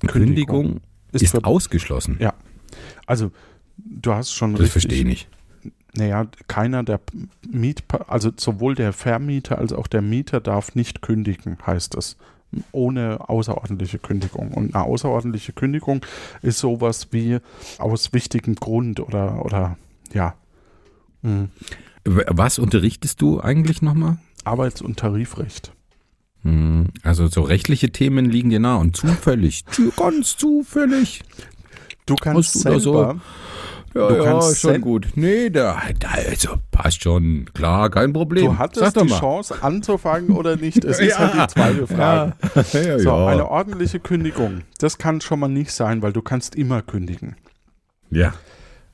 Kündigung, 0.01 0.63
Kündigung 0.63 0.81
ist, 1.13 1.23
ist 1.23 1.45
ausgeschlossen. 1.45 2.17
Ja. 2.21 2.35
Also, 3.07 3.31
du 3.77 4.13
hast 4.13 4.33
schon 4.33 4.53
Das 4.53 4.61
richtig. 4.61 4.73
verstehe 4.73 4.99
ich 4.99 5.05
nicht. 5.05 5.29
Naja, 5.97 6.27
keiner 6.47 6.83
der 6.83 7.01
Miet, 7.49 7.85
also 8.07 8.31
sowohl 8.37 8.75
der 8.75 8.93
Vermieter 8.93 9.59
als 9.59 9.73
auch 9.73 9.87
der 9.87 10.03
Mieter 10.03 10.41
darf 10.41 10.75
nicht 10.75 11.01
kündigen, 11.01 11.57
heißt 11.67 11.95
es. 11.95 12.17
Ohne 12.71 13.29
außerordentliche 13.29 13.99
Kündigung. 13.99 14.53
Und 14.53 14.75
eine 14.75 14.85
außerordentliche 14.85 15.53
Kündigung 15.53 16.05
ist 16.43 16.59
sowas 16.59 17.09
wie 17.13 17.39
aus 17.79 18.13
wichtigem 18.13 18.55
Grund 18.57 19.01
oder, 19.01 19.45
oder 19.45 19.79
ja. 20.13 20.35
Mhm. 21.23 21.49
Was 22.05 22.59
unterrichtest 22.59 23.21
du 23.21 23.41
eigentlich 23.41 23.83
nochmal? 23.83 24.19
Arbeits- 24.45 24.83
und 24.83 24.99
Tarifrecht. 24.99 25.73
Hm, 26.47 26.89
Also 27.03 27.27
so 27.29 27.43
rechtliche 27.43 27.91
Themen 27.91 28.27
liegen 28.31 28.51
dir 28.51 28.61
nah 28.61 28.77
und 28.77 28.97
zufällig, 28.97 29.65
zu- 29.71 29.91
ganz 29.97 30.37
zufällig. 30.37 31.23
Du 32.07 32.15
kannst 32.15 32.55
du 32.55 32.59
selber, 32.61 32.81
so- 32.81 33.03
Ja, 33.95 34.09
Du 34.09 34.15
ja, 34.17 34.25
kannst 34.25 34.61
schon 34.61 34.81
gut. 34.83 35.09
Nee, 35.15 35.49
da, 35.49 35.81
da, 35.99 36.09
also 36.11 36.57
passt 36.71 37.03
schon. 37.03 37.47
Klar, 37.55 37.89
kein 37.89 38.13
Problem. 38.13 38.45
du 38.45 38.59
hattest 38.59 38.95
die 38.95 39.05
mal. 39.09 39.19
Chance 39.19 39.63
anzufangen 39.63 40.37
oder 40.37 40.57
nicht. 40.57 40.85
Es 40.85 40.99
ist 41.01 41.19
Ja. 41.19 41.33
halt 41.35 41.51
die 41.51 41.55
zweite 41.55 41.87
Frage. 41.87 42.35
Ja, 42.75 42.99
So, 42.99 43.15
eine 43.15 43.49
ordentliche 43.49 43.99
Kündigung. 43.99 44.61
Das 44.79 44.99
kann 44.99 45.23
schon 45.23 45.41
mal 45.41 45.49
nicht 45.49 45.73
sein, 45.73 46.03
weil 46.03 46.13
du 46.13 46.21
kannst 46.23 46.55
immer 46.57 46.83
kündigen. 46.83 47.37
ja. 48.11 48.35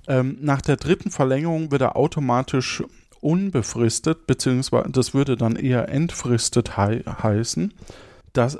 Ähm, 0.09 0.37
nach 0.40 0.61
der 0.61 0.76
dritten 0.76 1.12
Verlängerung 1.12 1.71
wird 1.71 1.80
er 1.82 1.94
automatisch 1.94 2.82
unbefristet, 3.23 4.26
beziehungsweise 4.26 4.91
das 4.91 5.14
würde 5.14 5.37
dann 5.37 5.57
eher 5.57 5.88
entfristet 5.88 6.76
hei 6.76 7.02
heißen. 7.07 7.73
Das, 8.33 8.59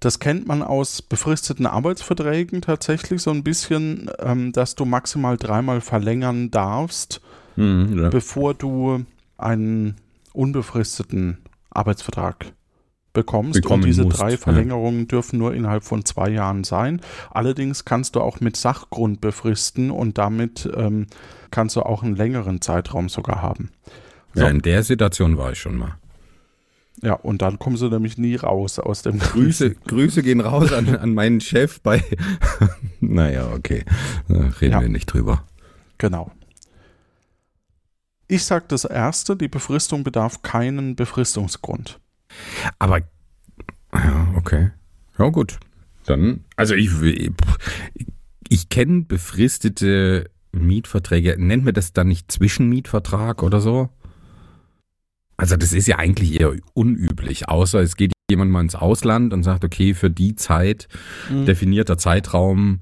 das 0.00 0.18
kennt 0.18 0.46
man 0.46 0.62
aus 0.62 1.02
befristeten 1.02 1.66
Arbeitsverträgen 1.66 2.62
tatsächlich 2.62 3.20
so 3.22 3.30
ein 3.30 3.42
bisschen, 3.44 4.10
ähm, 4.20 4.52
dass 4.52 4.74
du 4.74 4.84
maximal 4.84 5.36
dreimal 5.36 5.80
verlängern 5.80 6.50
darfst, 6.50 7.20
Hm, 7.56 7.98
ja. 7.98 8.08
bevor 8.08 8.54
du 8.54 9.04
einen 9.36 9.96
unbefristeten 10.32 11.38
Arbeitsvertrag 11.70 12.52
bekommst. 13.18 13.60
Bekommen 13.60 13.82
und 13.82 13.88
diese 13.88 14.04
musst, 14.04 14.20
drei 14.20 14.32
ja. 14.32 14.36
Verlängerungen 14.36 15.08
dürfen 15.08 15.38
nur 15.38 15.52
innerhalb 15.54 15.82
von 15.82 16.04
zwei 16.04 16.30
Jahren 16.30 16.62
sein. 16.62 17.00
Allerdings 17.30 17.84
kannst 17.84 18.14
du 18.14 18.20
auch 18.20 18.40
mit 18.40 18.56
Sachgrund 18.56 19.20
befristen 19.20 19.90
und 19.90 20.18
damit 20.18 20.68
ähm, 20.76 21.06
kannst 21.50 21.74
du 21.76 21.82
auch 21.82 22.02
einen 22.04 22.14
längeren 22.14 22.60
Zeitraum 22.60 23.08
sogar 23.08 23.42
haben. 23.42 23.70
So. 24.34 24.42
ja, 24.42 24.48
in 24.48 24.62
der 24.62 24.82
Situation 24.84 25.36
war 25.36 25.52
ich 25.52 25.58
schon 25.58 25.76
mal. 25.76 25.96
Ja, 27.02 27.14
und 27.14 27.42
dann 27.42 27.58
kommst 27.58 27.82
du 27.82 27.88
nämlich 27.88 28.18
nie 28.18 28.36
raus 28.36 28.78
aus 28.78 29.02
dem 29.02 29.18
Grüße, 29.18 29.74
Grüße 29.86 30.22
gehen 30.22 30.40
raus 30.40 30.72
an, 30.72 30.96
an 30.96 31.14
meinen 31.14 31.40
Chef 31.40 31.80
bei. 31.80 32.02
naja, 33.00 33.48
okay. 33.52 33.84
Reden 34.28 34.72
Ja. 34.72 34.80
wir 34.80 34.88
nicht 34.88 35.06
drüber. 35.06 35.44
Genau. 35.98 36.30
Ich 38.28 38.44
sage 38.44 38.66
das 38.68 38.84
erste, 38.84 39.36
die 39.36 39.48
Befristung 39.48 40.04
bedarf 40.04 40.42
keinen 40.42 40.96
Befristungsgrund. 40.96 41.98
Aber, 42.78 43.00
ja, 43.92 44.34
okay. 44.36 44.70
Ja, 45.18 45.28
gut. 45.28 45.58
Dann, 46.06 46.44
also 46.56 46.74
ich, 46.74 46.90
ich 48.48 48.68
kenne 48.68 49.02
befristete 49.02 50.30
Mietverträge. 50.52 51.36
Nennt 51.38 51.64
mir 51.64 51.72
das 51.72 51.92
dann 51.92 52.08
nicht 52.08 52.30
Zwischenmietvertrag 52.30 53.42
oder 53.42 53.60
so? 53.60 53.90
Also 55.36 55.56
das 55.56 55.72
ist 55.72 55.86
ja 55.86 55.98
eigentlich 55.98 56.40
eher 56.40 56.52
unüblich, 56.74 57.48
außer 57.48 57.80
es 57.80 57.96
geht 57.96 58.12
jemand 58.28 58.50
mal 58.50 58.60
ins 58.60 58.74
Ausland 58.74 59.32
und 59.32 59.44
sagt, 59.44 59.64
okay, 59.64 59.94
für 59.94 60.10
die 60.10 60.34
Zeit, 60.34 60.88
definierter 61.30 61.96
Zeitraum, 61.96 62.80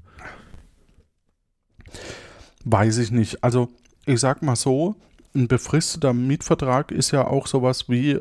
Weiß 2.69 2.97
ich 2.97 3.11
nicht. 3.11 3.43
Also, 3.43 3.69
ich 4.05 4.19
sag 4.19 4.41
mal 4.41 4.57
so, 4.57 4.95
ein 5.33 5.47
befristeter 5.47 6.13
Mietvertrag 6.13 6.91
ist 6.91 7.11
ja 7.11 7.25
auch 7.25 7.47
sowas 7.47 7.87
wie, 7.87 8.19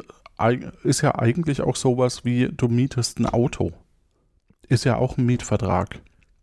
ist 0.82 1.02
ja 1.02 1.14
eigentlich 1.18 1.60
auch 1.60 1.76
sowas 1.76 2.24
wie, 2.24 2.48
du 2.54 2.68
mietest 2.68 3.18
ein 3.18 3.26
Auto. 3.26 3.72
Ist 4.68 4.84
ja 4.84 4.96
auch 4.96 5.16
ein 5.16 5.26
Mietvertrag. 5.26 6.00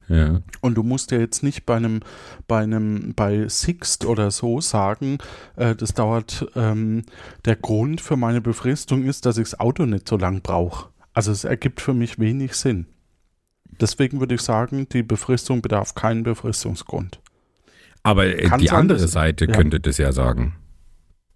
ja. 0.07 0.41
Und 0.62 0.75
du 0.75 0.83
musst 0.83 1.12
ja 1.12 1.19
jetzt 1.19 1.43
nicht 1.43 1.65
bei 1.65 1.75
einem, 1.75 2.01
bei 2.47 2.59
einem, 2.59 3.13
bei 3.15 3.47
Sixt 3.47 4.05
oder 4.05 4.31
so 4.31 4.62
sagen, 4.62 5.17
äh, 5.55 5.75
das 5.75 5.93
dauert, 5.93 6.47
ähm, 6.55 7.03
der 7.45 7.55
Grund 7.55 8.01
für 8.01 8.17
meine 8.17 8.41
Befristung 8.41 9.03
ist, 9.03 9.25
dass 9.25 9.38
ich 9.38 9.50
das 9.50 9.59
Auto 9.59 9.85
nicht 9.85 10.07
so 10.07 10.17
lang 10.17 10.41
brauche. 10.41 10.89
Also 11.13 11.31
es 11.31 11.43
ergibt 11.43 11.81
für 11.81 11.93
mich 11.93 12.19
wenig 12.19 12.55
Sinn. 12.55 12.88
Deswegen 13.79 14.19
würde 14.19 14.35
ich 14.35 14.41
sagen, 14.41 14.88
die 14.89 15.03
Befristung 15.03 15.62
bedarf 15.62 15.95
keinen 15.95 16.23
Befristungsgrund. 16.23 17.19
Aber 18.03 18.25
äh, 18.25 18.50
die 18.57 18.71
andere 18.71 19.07
Seite 19.07 19.45
ja. 19.45 19.53
könnte 19.53 19.79
das 19.79 19.97
ja 19.97 20.12
sagen, 20.12 20.55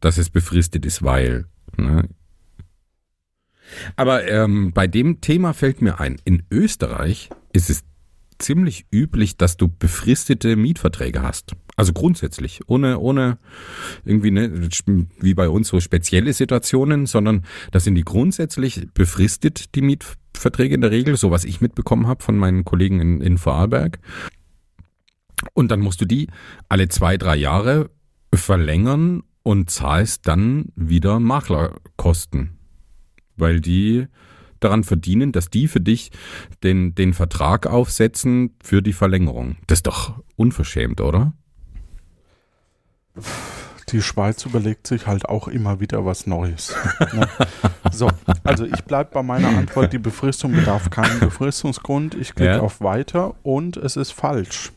dass 0.02 0.18
es 0.18 0.30
befristet 0.30 0.86
ist, 0.86 1.04
weil. 1.04 1.46
Ne? 1.78 2.08
Aber 3.96 4.28
ähm, 4.28 4.72
bei 4.74 4.88
dem 4.88 5.22
Thema 5.22 5.54
fällt 5.54 5.82
mir 5.82 6.00
ein, 6.00 6.18
in 6.26 6.44
Österreich 6.52 7.30
ist 7.54 7.70
es 7.70 7.84
ziemlich 8.40 8.86
üblich, 8.92 9.38
dass 9.38 9.58
du 9.58 9.68
befristete 9.68 10.56
Mietverträge 10.56 11.22
hast. 11.22 11.54
Also 11.76 11.94
grundsätzlich, 11.94 12.62
ohne, 12.68 13.00
ohne 13.00 13.38
irgendwie, 14.06 14.32
ne, 14.32 14.70
wie 15.20 15.34
bei 15.34 15.50
uns 15.50 15.68
so 15.68 15.80
spezielle 15.80 16.34
Situationen, 16.34 17.06
sondern 17.06 17.46
das 17.72 17.84
sind 17.84 17.96
die 17.96 18.04
grundsätzlich 18.04 18.88
befristet, 18.94 19.76
die 19.76 19.82
Mietverträge 19.82 20.76
in 20.76 20.82
der 20.82 20.92
Regel, 20.92 21.18
so 21.18 21.32
was 21.32 21.44
ich 21.44 21.62
mitbekommen 21.62 22.08
habe 22.08 22.24
von 22.24 22.38
meinen 22.38 22.66
Kollegen 22.66 23.00
in, 23.00 23.22
in 23.22 23.38
Vorarlberg. 23.38 24.00
Und 25.54 25.70
dann 25.70 25.82
musst 25.82 26.02
du 26.02 26.06
die 26.06 26.28
alle 26.68 26.90
zwei, 26.90 27.18
drei 27.18 27.36
Jahre 27.36 27.92
verlängern 28.34 29.24
und 29.44 29.70
zahlst 29.70 30.28
dann 30.28 30.72
wieder 30.76 31.20
Maklerkosten. 31.20 32.57
Weil 33.38 33.62
die 33.62 34.08
daran 34.60 34.84
verdienen, 34.84 35.32
dass 35.32 35.50
die 35.50 35.68
für 35.68 35.80
dich 35.80 36.12
den, 36.64 36.96
den 36.96 37.14
Vertrag 37.14 37.68
aufsetzen 37.68 38.56
für 38.64 38.82
die 38.82 38.94
Verlängerung. 38.94 39.56
Das 39.68 39.78
ist 39.80 39.88
doch 39.88 40.20
unverschämt, 40.36 41.00
oder? 41.00 41.34
Die 43.90 44.02
Schweiz 44.02 44.46
überlegt 44.46 44.86
sich 44.86 45.08
halt 45.08 45.30
auch 45.30 45.48
immer 45.48 45.80
wieder 45.80 46.06
was 46.06 46.28
Neues. 46.28 46.76
ne? 47.14 47.28
So, 47.92 48.10
also 48.44 48.66
ich 48.66 48.84
bleibe 48.84 49.12
bei 49.14 49.24
meiner 49.24 49.48
Antwort, 49.50 49.94
die 49.94 49.98
Befristung 49.98 50.52
bedarf 50.52 50.90
keinen 50.90 51.20
Befristungsgrund. 51.20 52.16
Ich 52.16 52.36
klicke 52.36 52.56
Ja. 52.56 52.60
auf 52.60 52.82
Weiter 52.82 53.36
und 53.44 53.78
es 53.78 53.96
ist 53.96 54.12
falsch. 54.12 54.72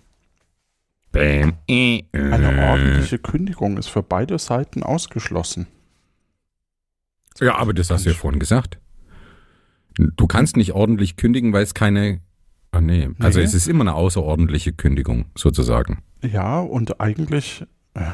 Bam. 1.13 1.55
Eine 1.69 2.69
ordentliche 2.71 3.19
Kündigung 3.19 3.79
ist 3.79 3.89
für 3.89 4.03
beide 4.05 4.39
Seiten 4.39 4.85
ausgeschlossen. 4.85 5.67
Ja, 7.41 7.57
aber 7.57 7.73
das 7.75 7.91
hast 7.91 8.05
du 8.07 8.11
ja 8.11 8.17
vorhin 8.17 8.41
gesagt. 8.41 8.79
Du 9.95 10.27
kannst 10.27 10.57
nicht 10.57 10.73
ordentlich 10.73 11.17
kündigen, 11.17 11.53
weil 11.53 11.63
es 11.65 11.75
keine. 11.75 12.21
Ah, 12.73 12.81
nee. 12.81 13.09
Also 13.19 13.39
Nee. 13.41 13.45
es 13.45 13.55
ist 13.55 13.67
immer 13.67 13.83
eine 13.83 13.95
außerordentliche 13.95 14.73
Kündigung, 14.73 15.27
sozusagen. 15.37 16.03
Ja, 16.23 16.61
und 16.61 17.01
eigentlich. 17.01 17.65
Äh, 17.95 18.11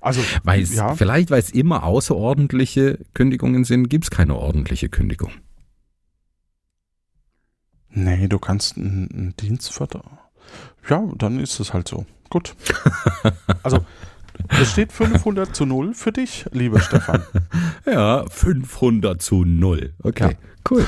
also, 0.00 0.20
Weil 0.44 0.62
es, 0.62 0.74
ja, 0.74 0.94
vielleicht, 0.96 1.30
weil 1.30 1.38
es 1.38 1.50
immer 1.50 1.84
außerordentliche 1.84 2.98
Kündigungen 3.14 3.64
sind, 3.64 3.88
gibt 3.88 4.04
es 4.04 4.10
keine 4.10 4.34
ordentliche 4.34 4.88
Kündigung. 4.88 5.30
nee, 7.90 8.28
du 8.28 8.38
kannst 8.38 8.76
einen, 8.76 9.08
einen 9.12 9.36
Dienstvertrag. 9.36 10.04
Ja, 10.88 11.06
dann 11.16 11.38
ist 11.40 11.60
es 11.60 11.72
halt 11.74 11.88
so. 11.88 12.06
Gut. 12.30 12.54
Also, 13.62 13.84
es 14.48 14.72
steht 14.72 14.92
500 14.92 15.54
zu 15.54 15.66
0 15.66 15.94
für 15.94 16.12
dich, 16.12 16.46
lieber 16.52 16.80
Stefan. 16.80 17.22
Ja, 17.86 18.24
500 18.28 19.20
zu 19.20 19.44
0. 19.44 19.94
Okay, 20.02 20.36
cool. 20.70 20.86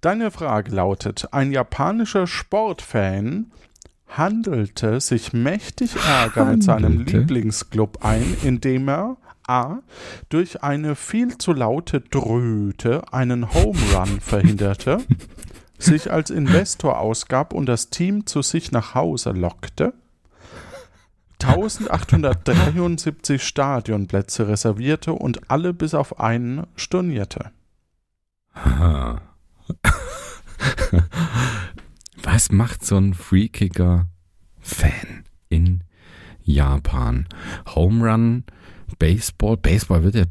Deine 0.00 0.30
Frage 0.30 0.74
lautet: 0.74 1.28
Ein 1.32 1.52
japanischer 1.52 2.26
Sportfan 2.26 3.52
handelte 4.08 5.00
sich 5.00 5.32
mächtig 5.32 5.96
Ärger 6.06 6.46
mit 6.46 6.62
seinem 6.62 6.84
Handelte? 6.84 7.18
Lieblingsclub 7.18 8.04
ein, 8.04 8.36
indem 8.42 8.88
er 8.88 9.16
A. 9.46 9.78
durch 10.30 10.62
eine 10.62 10.94
viel 10.96 11.36
zu 11.38 11.52
laute 11.52 12.00
Dröte 12.00 13.12
einen 13.12 13.52
Home 13.52 13.78
Run 13.94 14.20
verhinderte. 14.20 14.98
sich 15.78 16.10
als 16.10 16.30
Investor 16.30 16.98
ausgab 16.98 17.52
und 17.52 17.66
das 17.66 17.90
Team 17.90 18.26
zu 18.26 18.42
sich 18.42 18.72
nach 18.72 18.94
Hause 18.94 19.30
lockte, 19.32 19.92
1873 21.46 23.42
Stadionplätze 23.42 24.48
reservierte 24.48 25.12
und 25.12 25.50
alle 25.50 25.74
bis 25.74 25.94
auf 25.94 26.20
einen 26.20 26.66
stornierte. 26.76 27.50
Was 32.22 32.50
macht 32.50 32.84
so 32.84 32.96
ein 32.96 33.14
Freekicker-Fan 33.14 35.24
in 35.48 35.82
Japan? 36.42 37.26
Home 37.74 38.10
Run, 38.10 38.44
Baseball. 38.98 39.56
Baseball 39.56 40.04
wird 40.04 40.14
ja, 40.14 40.24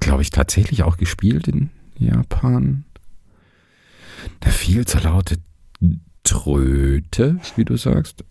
glaube 0.00 0.22
ich, 0.22 0.30
tatsächlich 0.30 0.82
auch 0.82 0.96
gespielt 0.96 1.48
in 1.48 1.70
Japan. 1.98 2.84
Der 4.44 4.52
viel 4.52 4.86
zu 4.86 4.98
laute 4.98 5.36
Tröte, 6.24 7.38
wie 7.56 7.64
du 7.64 7.76
sagst. 7.76 8.24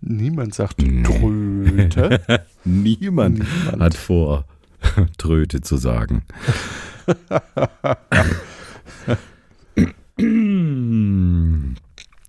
Niemand 0.00 0.54
sagt 0.54 0.78
Tröte. 0.78 2.20
Niemand, 2.64 3.38
Niemand, 3.38 3.80
hat 3.80 3.94
vor, 3.94 4.44
Tröte 5.18 5.60
zu 5.60 5.76
sagen. 5.76 6.24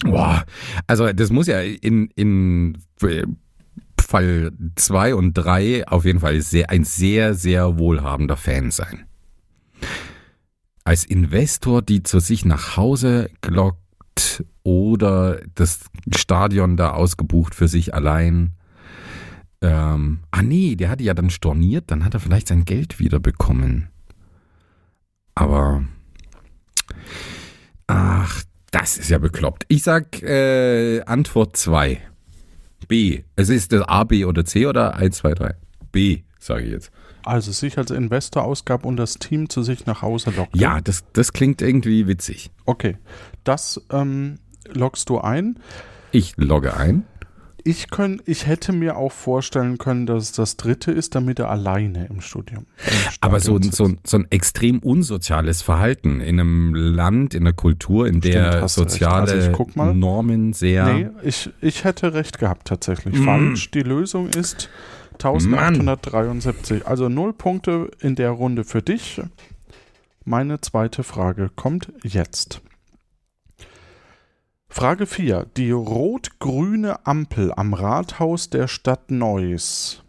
Boah, 0.04 0.46
also 0.86 1.12
das 1.14 1.32
muss 1.32 1.48
ja 1.48 1.62
in, 1.62 2.10
in 2.16 2.78
Fall 4.00 4.52
2 4.76 5.16
und 5.16 5.34
3 5.34 5.88
auf 5.88 6.06
jeden 6.06 6.20
Fall 6.20 6.42
sehr, 6.42 6.70
ein 6.70 6.84
sehr, 6.84 7.34
sehr 7.34 7.78
wohlhabender 7.78 8.38
Fan 8.38 8.72
sein. 8.72 9.06
Als 10.84 11.04
Investor, 11.04 11.82
die 11.82 12.04
zu 12.04 12.20
sich 12.20 12.46
nach 12.46 12.78
Hause 12.78 13.30
glockt 13.42 14.46
oder 14.68 15.40
das 15.56 15.86
Stadion 16.14 16.76
da 16.76 16.92
ausgebucht 16.92 17.56
für 17.56 17.70
sich 17.70 17.94
allein. 17.94 18.52
Ähm, 19.62 20.20
ah 20.30 20.42
nee, 20.42 20.76
der 20.76 20.90
hatte 20.90 21.06
ja 21.06 21.14
dann 21.14 21.30
storniert, 21.30 21.86
dann 21.88 22.04
hat 22.04 22.14
er 22.14 22.20
vielleicht 22.20 22.50
sein 22.50 22.66
Geld 22.66 23.00
wieder 23.00 23.22
bekommen. 23.22 23.88
Aber 25.36 25.86
ach, 27.88 28.44
das 28.72 28.98
ist 28.98 29.10
ja 29.10 29.20
bekloppt. 29.20 29.64
Ich 29.70 29.84
sag 29.84 30.22
äh, 30.22 31.00
Antwort 31.04 31.56
2. 31.56 32.02
B. 32.90 33.24
Es 33.38 33.48
ist 33.48 33.72
das 33.72 33.84
A, 33.84 34.04
B 34.04 34.26
oder 34.26 34.44
C 34.44 34.68
oder 34.68 34.96
1, 34.98 35.16
2, 35.16 35.34
3? 35.34 35.56
B, 35.94 36.24
sage 36.40 36.66
ich 36.66 36.72
jetzt. 36.72 36.92
Also 37.24 37.54
sich 37.54 37.78
als 37.78 37.92
Investor 37.92 38.44
ausgab 38.44 38.86
und 38.86 38.98
das 38.98 39.14
Team 39.14 39.50
zu 39.50 39.64
sich 39.64 39.86
nach 39.86 40.02
Hause 40.02 40.32
lockte. 40.36 40.60
Ja, 40.60 40.82
das, 40.82 41.06
das 41.14 41.32
klingt 41.32 41.62
irgendwie 41.62 42.06
witzig. 42.08 42.52
Okay, 42.66 42.98
das 43.46 43.82
ähm, 43.92 44.40
loggst 44.74 45.10
du 45.10 45.20
ein. 45.20 45.60
Ich 46.12 46.36
logge 46.38 46.76
ein 46.76 47.06
ich, 47.68 47.90
könnt, 47.90 48.22
ich 48.26 48.48
hätte 48.48 48.72
mir 48.72 48.96
auch 48.96 49.12
vorstellen 49.12 49.78
können, 49.78 50.06
dass 50.06 50.24
es 50.24 50.32
das 50.32 50.56
dritte 50.56 50.92
ist, 50.92 51.16
damit 51.16 51.40
er 51.40 51.50
alleine 51.50 52.08
im 52.08 52.22
Studium. 52.22 52.66
Aber 53.20 53.42
so, 53.42 53.60
so, 53.62 53.92
so, 54.06 54.18
ein 54.18 54.28
extrem 54.30 54.80
unsoziales 54.80 55.62
Verhalten 55.62 56.22
in 56.22 56.40
einem 56.40 56.74
Land, 56.74 57.34
in 57.34 57.44
einer 57.44 57.52
Kultur, 57.52 58.08
in 58.08 58.22
der 58.22 58.54
Stimmt, 58.54 58.70
soziale 58.70 59.34
also 59.34 59.94
Normen 59.94 60.54
sehr. 60.54 60.86
Nee, 60.86 61.10
ich, 61.24 61.50
ich 61.60 61.84
hätte 61.84 62.14
recht 62.14 62.40
gehabt 62.40 62.70
tatsächlich. 62.70 63.16
Mm. 63.16 63.26
Falsch. 63.26 63.72
Die 63.72 63.84
Lösung 63.84 64.30
ist 64.30 64.70
1873. 65.16 66.80
Mann. 66.80 66.88
Also 66.88 67.10
null 67.10 67.34
Punkte 67.34 67.92
in 68.00 68.16
der 68.16 68.32
Runde 68.32 68.64
für 68.64 68.82
dich. 68.82 69.22
Meine 70.24 70.62
zweite 70.62 71.04
Frage 71.04 71.50
kommt 71.54 71.92
jetzt. 72.04 72.62
Frage 74.70 75.08
4. 75.08 75.46
Die 75.58 75.72
rot-grüne 75.72 77.06
Ampel 77.08 77.52
am 77.56 77.74
Rathaus 77.74 78.50
der 78.50 78.68
Stadt 78.68 79.10
Neuss 79.10 80.04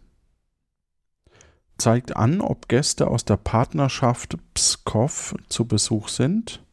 zeigt 1.79 2.15
an, 2.15 2.41
ob 2.41 2.67
Gäste 2.67 3.07
aus 3.07 3.25
der 3.25 3.37
Partnerschaft 3.37 4.37
Pskov 4.53 5.33
zu 5.47 5.65
Besuch 5.65 6.09
sind, 6.09 6.63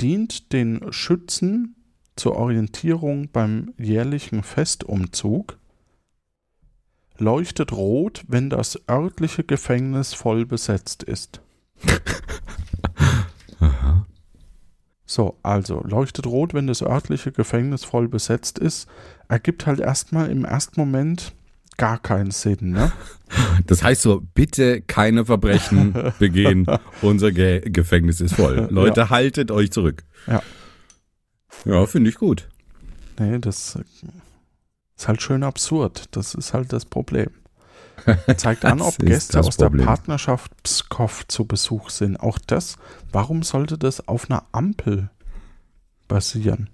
dient 0.00 0.52
den 0.52 0.92
Schützen 0.92 1.76
zur 2.16 2.36
Orientierung 2.36 3.30
beim 3.30 3.72
jährlichen 3.78 4.42
Festumzug, 4.42 5.56
leuchtet 7.16 7.72
rot, 7.72 8.24
wenn 8.28 8.50
das 8.50 8.78
örtliche 8.88 9.44
Gefängnis 9.44 10.14
voll 10.14 10.44
besetzt 10.44 11.04
ist. 11.04 11.40
So, 15.10 15.38
also 15.42 15.82
leuchtet 15.88 16.26
rot, 16.26 16.52
wenn 16.52 16.66
das 16.66 16.82
örtliche 16.82 17.32
Gefängnis 17.32 17.82
voll 17.82 18.08
besetzt 18.08 18.58
ist, 18.58 18.86
ergibt 19.28 19.66
halt 19.66 19.80
erstmal 19.80 20.30
im 20.30 20.44
ersten 20.44 20.78
Moment 20.78 21.32
gar 21.78 21.98
keinen 21.98 22.30
Sinn, 22.30 22.72
ne? 22.72 22.92
Das 23.66 23.82
heißt 23.82 24.02
so, 24.02 24.22
bitte 24.34 24.80
keine 24.82 25.24
Verbrechen 25.24 25.94
begehen, 26.18 26.66
unser 27.02 27.32
Ge 27.32 27.60
Gefängnis 27.70 28.20
ist 28.20 28.34
voll. 28.34 28.68
Leute, 28.70 29.00
ja. 29.00 29.10
haltet 29.10 29.50
euch 29.50 29.70
zurück. 29.70 30.04
Ja. 30.26 30.42
Ja, 31.64 31.86
finde 31.86 32.10
ich 32.10 32.16
gut. 32.16 32.48
Nee, 33.18 33.38
das 33.38 33.78
ist 34.96 35.08
halt 35.08 35.22
schön 35.22 35.42
absurd. 35.42 36.04
Das 36.10 36.34
ist 36.34 36.54
halt 36.54 36.72
das 36.72 36.84
Problem. 36.84 37.30
Zeigt 38.36 38.64
an, 38.64 38.80
ob 38.80 38.98
Gäste 38.98 39.40
aus 39.40 39.56
Problem. 39.56 39.78
der 39.78 39.86
Partnerschaft 39.86 40.52
Pskov 40.62 41.26
zu 41.28 41.46
Besuch 41.46 41.90
sind. 41.90 42.18
Auch 42.18 42.38
das, 42.38 42.76
warum 43.12 43.42
sollte 43.42 43.78
das 43.78 44.06
auf 44.08 44.30
einer 44.30 44.44
Ampel 44.52 45.10
basieren? 46.06 46.70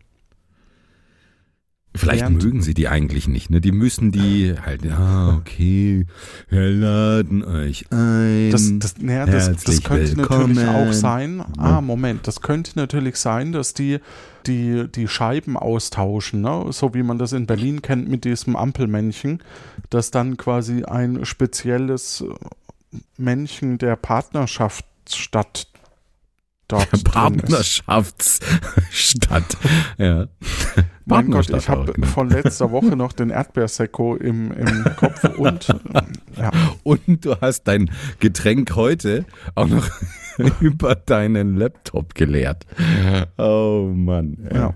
Vielleicht 1.97 2.23
Während 2.23 2.43
mögen 2.43 2.61
sie 2.61 2.75
die 2.75 2.89
eigentlich 2.89 3.29
nicht, 3.29 3.51
ne? 3.51 3.61
Die 3.61 3.71
müssen 3.71 4.11
die 4.11 4.53
halt, 4.61 4.85
ja, 4.85 5.37
okay, 5.37 6.07
wir 6.49 6.69
laden 6.69 7.45
euch 7.45 7.87
ein. 7.93 8.51
Das, 8.51 8.69
das, 8.79 8.99
naja, 8.99 9.27
das, 9.27 9.63
das 9.63 9.83
könnte 9.85 10.17
willkommen. 10.17 10.55
natürlich 10.55 10.69
auch 10.69 10.93
sein. 10.93 11.45
Ah, 11.57 11.81
Moment, 11.81 12.27
das 12.27 12.41
könnte 12.41 12.73
natürlich 12.75 13.17
sein, 13.17 13.53
dass 13.53 13.75
die 13.75 14.01
die, 14.47 14.87
die 14.93 15.09
Scheiben 15.09 15.57
austauschen, 15.57 16.43
ne? 16.43 16.67
so 16.71 16.95
wie 16.95 17.03
man 17.03 17.19
das 17.19 17.33
in 17.33 17.47
Berlin 17.47 17.83
kennt 17.83 18.09
mit 18.09 18.25
diesem 18.25 18.55
Ampelmännchen, 18.57 19.43
dass 19.91 20.11
dann 20.11 20.37
quasi 20.37 20.85
ein 20.85 21.25
spezielles 21.25 22.25
Männchen 23.17 23.79
der 23.79 23.97
Partnerschaftsstadt 23.97 25.67
dort 26.69 27.05
Partnerschaftsstadt. 27.05 29.57
ja. 29.99 30.27
Mein 31.07 31.31
Gott, 31.31 31.51
ich 31.51 31.69
habe 31.69 31.93
genau. 31.93 32.07
von 32.07 32.31
letzter 32.31 32.71
Woche 32.71 32.97
noch 32.97 33.13
den 33.13 33.31
Erdbeersekko 33.31 34.17
im, 34.17 34.53
im 34.53 34.85
Kopf 34.97 35.25
und 35.39 35.69
ja. 36.37 36.51
Und 36.83 37.25
du 37.25 37.37
hast 37.41 37.65
dein 37.65 37.91
Getränk 38.21 38.75
heute 38.75 39.27
auch 39.55 39.69
noch 39.69 39.87
über 40.61 40.95
deinen 40.95 41.57
Laptop 41.57 42.15
geleert. 42.15 42.67
Oh 43.37 43.91
Mann. 43.95 44.49
Ja. 44.51 44.59
ja. 44.59 44.75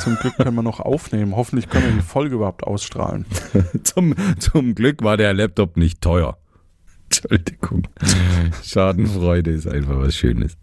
Zum 0.00 0.16
Glück 0.16 0.36
können 0.36 0.54
wir 0.54 0.62
noch 0.62 0.80
aufnehmen. 0.80 1.34
Hoffentlich 1.36 1.68
können 1.68 1.86
wir 1.86 1.92
die 1.92 2.06
Folge 2.06 2.36
überhaupt 2.36 2.64
ausstrahlen. 2.64 3.26
zum, 3.82 4.14
zum 4.38 4.74
Glück 4.74 5.02
war 5.02 5.16
der 5.16 5.34
Laptop 5.34 5.76
nicht 5.76 6.00
teuer. 6.00 6.38
Entschuldigung. 7.04 7.86
Schadenfreude 8.62 9.52
ist 9.52 9.66
einfach 9.66 9.98
was 9.98 10.16
Schönes. 10.16 10.56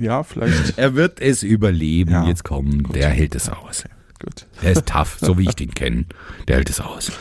Ja, 0.00 0.22
vielleicht. 0.22 0.78
Er 0.78 0.94
wird 0.94 1.20
es 1.20 1.42
überleben. 1.42 2.12
Ja. 2.12 2.26
Jetzt 2.26 2.44
kommen, 2.44 2.84
der 2.92 3.08
hält 3.08 3.34
es 3.34 3.48
aus. 3.48 3.84
Gut. 4.22 4.46
Der 4.62 4.72
ist 4.72 4.86
tough, 4.86 5.18
so 5.20 5.38
wie 5.38 5.44
ich 5.44 5.56
den 5.56 5.72
kenne. 5.72 6.06
Der 6.46 6.56
hält 6.56 6.70
es 6.70 6.80
aus. 6.80 7.12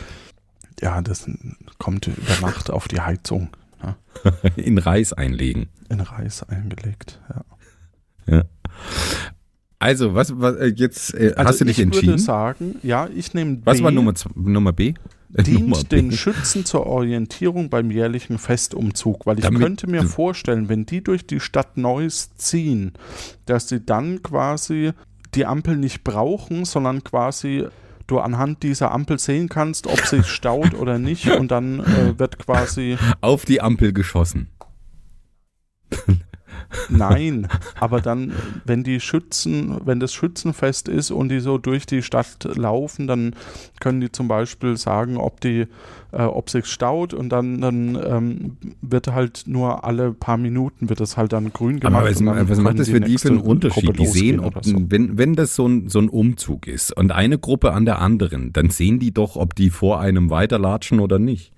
Ja, 0.82 1.02
das 1.02 1.30
kommt 1.78 2.08
über 2.08 2.39
Nacht 2.42 2.70
auf 2.70 2.88
die 2.88 3.00
Heizung. 3.00 3.50
Ja. 3.82 3.98
In 4.56 4.78
Reis 4.78 5.13
einlegen. 5.13 5.70
In 5.89 6.02
Reis 6.02 6.44
eingelegt, 6.44 7.20
ja. 7.30 7.46
Ja. 8.36 8.44
Also, 9.80 10.13
was, 10.13 10.38
was 10.39 10.58
äh, 10.58 10.74
jetzt 10.76 11.13
äh, 11.13 11.34
also 11.36 11.50
hast 11.50 11.62
du 11.62 11.65
dich 11.65 11.80
entschieden? 11.80 12.04
Ich 12.04 12.12
würde 12.12 12.22
sagen, 12.22 12.76
ja, 12.84 13.08
ich 13.08 13.34
nehme 13.34 13.56
B. 13.56 13.62
Was 13.65 13.82
war 13.82 13.92
Nummer, 13.92 14.13
Nummer 14.36 14.74
B? 14.74 14.94
Dient 15.30 15.92
den 15.92 16.12
Schützen 16.12 16.65
zur 16.65 16.88
Orientierung 16.88 17.70
beim 17.70 17.92
jährlichen 17.92 18.38
Festumzug, 18.38 19.26
weil 19.26 19.38
ich 19.38 19.44
Damit 19.44 19.62
könnte 19.62 19.88
mir 19.88 20.04
vorstellen, 20.04 20.70
wenn 20.70 20.86
die 20.86 21.04
durch 21.04 21.26
die 21.28 21.39
Stadt 21.39 21.78
Neuss 21.78 22.36
ziehen, 22.36 22.94
dass 23.46 23.70
sie 23.70 23.86
dann 23.86 24.24
quasi 24.24 24.92
die 25.36 25.46
Ampel 25.46 25.78
nicht 25.78 26.04
brauchen, 26.04 26.65
sondern 26.65 27.04
quasi 27.04 27.68
du 28.08 28.20
anhand 28.20 28.63
dieser 28.63 28.92
Ampel 28.92 29.20
sehen 29.20 29.50
kannst, 29.50 29.86
ob 29.86 30.00
sich 30.00 30.26
staut 30.32 30.74
oder 30.74 30.98
nicht 30.98 31.30
und 31.30 31.52
dann 31.52 31.80
äh, 31.80 32.18
wird 32.18 32.39
quasi 32.39 32.98
auf 33.22 33.46
die 33.46 33.62
Ampel 33.62 33.94
geschossen. 33.94 34.50
Nein, 36.90 37.48
aber 37.80 38.02
dann, 38.02 38.34
wenn 38.66 38.84
die 38.84 39.00
Schützen, 39.00 39.80
wenn 39.86 40.00
das 40.00 40.14
Schützenfest 40.14 40.88
ist 40.88 41.12
und 41.12 41.30
die 41.30 41.40
so 41.40 41.58
durch 41.58 41.86
die 41.86 42.02
Stadt 42.02 42.48
laufen, 42.56 43.08
dann 43.08 43.36
können 43.80 44.02
die 44.02 44.12
zum 44.12 44.28
Beispiel 44.28 44.78
sagen, 44.78 45.18
ob 45.18 45.42
die, 45.42 45.66
äh, 46.12 46.24
ob 46.24 46.50
sich 46.50 46.66
staut 46.66 47.14
und 47.14 47.30
dann, 47.30 47.62
dann 47.62 48.00
ähm, 48.04 48.58
wird 48.82 49.08
halt 49.08 49.44
nur 49.48 49.84
alle 49.84 50.14
paar 50.14 50.38
Minuten 50.38 50.90
wird 50.90 51.02
es 51.02 51.18
halt 51.18 51.34
dann 51.34 51.52
grün 51.54 51.80
gemacht. 51.80 52.02
Aber 52.02 52.10
was, 52.10 52.50
was 52.50 52.60
macht 52.60 52.80
das 52.80 52.90
für 52.90 53.02
die 53.02 53.18
für 53.18 53.30
einen 53.30 53.42
Unterschied? 53.42 53.98
Die 53.98 54.06
sehen, 54.06 54.40
ob, 54.40 54.64
so. 54.64 54.76
wenn, 54.90 55.18
wenn 55.18 55.36
das 55.36 55.56
so 55.56 55.68
ein, 55.68 55.90
so 55.90 56.00
ein 56.00 56.10
Umzug 56.10 56.68
ist 56.68 56.96
und 56.96 57.12
eine 57.12 57.40
Gruppe 57.40 57.74
an 57.74 57.86
der 57.86 58.00
anderen, 58.00 58.54
dann 58.54 58.70
sehen 58.70 59.00
die 59.00 59.12
doch, 59.12 59.36
ob 59.36 59.56
die 59.56 59.70
vor 59.70 60.00
einem 60.00 60.30
weiterlatschen 60.30 61.00
oder 61.00 61.20
nicht. 61.20 61.52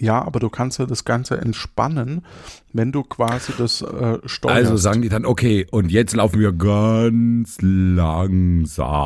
Ja, 0.00 0.22
aber 0.24 0.40
du 0.40 0.48
kannst 0.48 0.78
ja 0.78 0.86
das 0.86 1.04
Ganze 1.04 1.38
entspannen, 1.38 2.24
wenn 2.72 2.90
du 2.90 3.02
quasi 3.02 3.52
das 3.58 3.82
äh, 3.82 4.16
steuerst. 4.24 4.56
Also 4.56 4.76
sagen 4.78 5.02
die 5.02 5.10
dann, 5.10 5.26
okay, 5.26 5.66
und 5.70 5.92
jetzt 5.92 6.14
laufen 6.16 6.40
wir 6.40 6.52
ganz 6.52 7.58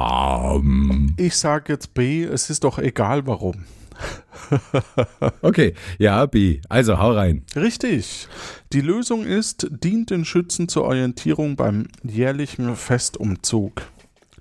langsam. 0.05 1.15
Ich 1.17 1.37
sage 1.37 1.73
jetzt 1.73 1.95
B, 1.95 2.23
es 2.23 2.49
ist 2.49 2.63
doch 2.63 2.79
egal 2.79 3.27
warum. 3.27 3.65
okay, 5.43 5.75
ja, 5.99 6.27
B. 6.27 6.61
Also 6.69 6.99
hau 6.99 7.13
rein. 7.13 7.43
Richtig. 7.57 8.29
Die 8.73 8.81
Lösung 8.81 9.25
ist, 9.25 9.67
dient 9.71 10.11
den 10.11 10.25
Schützen 10.25 10.69
zur 10.69 10.85
Orientierung 10.85 11.57
beim 11.57 11.89
jährlichen 12.03 12.77
Festumzug. 12.77 13.83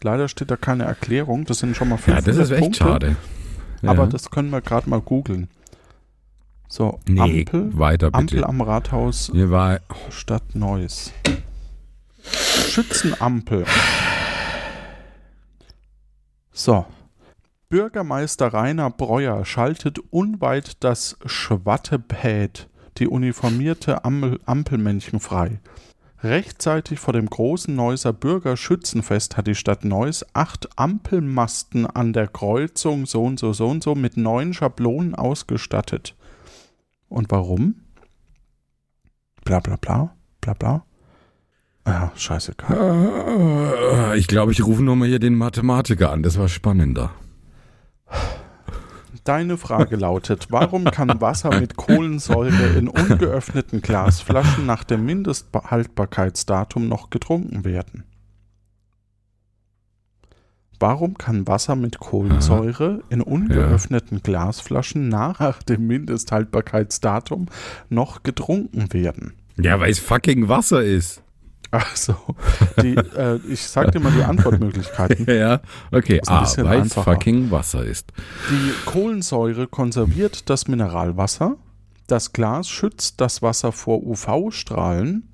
Leider 0.03 0.27
steht 0.27 0.51
da 0.51 0.57
keine 0.57 0.83
Erklärung. 0.83 1.45
Das 1.45 1.59
sind 1.59 1.75
schon 1.75 1.89
mal 1.89 1.97
fünf 1.97 2.17
Ja, 2.17 2.21
das 2.21 2.37
ist 2.37 2.51
echt 2.51 2.61
Punkte, 2.61 2.83
schade. 2.83 3.15
Aber 3.83 4.03
Ja. 4.03 4.09
das 4.09 4.29
können 4.31 4.49
wir 4.49 4.61
gerade 4.61 4.89
mal 4.89 5.01
googeln. 5.01 5.47
So, 6.75 6.97
Nee, 7.07 7.41
Ampel, 7.41 7.77
weiter 7.77 8.07
bitte. 8.07 8.17
Ampel 8.17 8.43
am 8.45 8.59
Rathaus 8.59 9.29
Hier 9.31 9.51
war, 9.51 9.79
Stadt 10.09 10.55
Neuss. 10.55 11.13
Schützenampel. 12.25 13.67
So. 16.51 16.87
Bürgermeister 17.69 18.55
Rainer 18.55 18.89
Breuer 18.89 19.45
schaltet 19.45 19.99
unweit 20.09 20.77
das 20.83 21.19
Schwattepät, 21.27 22.67
die 22.97 23.07
uniformierte 23.07 24.03
Ampel 24.03 24.39
Ampelmännchen 24.47 25.19
frei. 25.19 25.59
Rechtzeitig 26.23 26.99
vor 26.99 27.13
dem 27.13 27.29
großen 27.29 27.75
Neusser 27.75 28.13
Bürgerschützenfest 28.13 29.37
hat 29.37 29.45
die 29.45 29.53
Stadt 29.53 29.85
Neuss 29.85 30.25
acht 30.33 30.69
Ampelmasten 30.75 31.85
an 31.85 32.13
der 32.13 32.27
Kreuzung 32.27 33.05
so 33.05 33.23
und 33.25 33.37
so 33.37 33.53
so 33.53 33.67
und 33.67 33.83
so 33.83 33.93
mit 33.93 34.17
neun 34.17 34.55
Schablonen 34.55 35.13
ausgestattet. 35.13 36.15
Und 37.13 37.29
warum? 37.29 37.75
Bla 39.45 39.59
bla 39.59 39.75
bla, 39.75 40.15
bla 40.41 40.53
bla. 40.55 40.83
Ja, 41.85 42.11
scheißegal. 42.15 44.13
äh, 44.15 44.17
ich 44.17 44.27
glaube, 44.27 44.51
ich 44.51 44.65
rufe 44.65 44.81
nochmal 44.81 45.09
hier 45.09 45.19
den 45.19 45.35
Mathematiker 45.35 46.11
an. 46.11 46.23
Das 46.23 46.39
war 46.39 46.47
spannender. 46.47 47.11
Deine 49.25 49.57
Frage 49.57 49.95
lautet, 49.95 50.47
warum 50.49 50.85
kann 50.85 51.21
Wasser 51.21 51.59
mit 51.59 51.75
Kohlensäure 51.75 52.77
in 52.77 52.87
ungeöffneten 52.87 53.81
Glasflaschen 53.81 54.65
nach 54.65 54.83
dem 54.83 55.05
Mindesthaltbarkeitsdatum 55.05 56.87
noch 56.87 57.11
getrunken 57.11 57.63
werden? 57.63 58.05
Warum 60.83 61.17
kann 61.17 61.47
Wasser 61.47 61.77
mit 61.77 61.99
Kohlensäure 61.99 63.03
in 63.07 63.21
ungeöffneten 63.21 64.21
Glasflaschen 64.21 65.07
nach 65.07 65.63
dem 65.63 65.87
Mindesthaltbarkeitsdatum 65.87 67.45
noch 67.87 68.23
getrunken 68.23 68.91
werden? 68.91 69.31
Ja, 69.55 69.79
weil 69.79 69.91
es 69.91 69.99
fucking 69.99 70.49
Wasser 70.49 70.83
ist. 70.83 71.21
Also, 71.71 72.17
die, 72.81 72.95
äh, 72.95 73.39
ich 73.47 73.61
sag 73.61 73.93
dir 73.93 74.01
mal 74.01 74.11
die 74.11 74.23
Antwortmöglichkeiten. 74.23 75.25
Ja, 75.33 75.61
okay. 75.93 76.19
A, 76.27 76.41
bisschen 76.41 76.65
weil 76.65 76.81
es 76.81 76.93
fucking 76.93 77.49
Wasser 77.49 77.85
ist. 77.85 78.11
Die 78.49 78.73
Kohlensäure 78.85 79.67
konserviert 79.67 80.49
das 80.49 80.67
Mineralwasser. 80.67 81.55
Das 82.07 82.33
Glas 82.33 82.67
schützt 82.67 83.21
das 83.21 83.41
Wasser 83.41 83.71
vor 83.71 84.05
UV-Strahlen. 84.05 85.29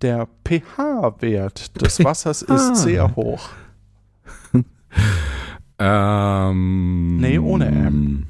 Der 0.00 0.28
pH-Wert 0.46 1.78
des 1.78 2.02
Wassers 2.02 2.40
ist 2.40 2.76
sehr 2.76 3.14
hoch. 3.16 3.50
Ähm, 5.78 7.16
Nee, 7.18 7.38
ohne 7.38 7.66
M. 7.66 8.26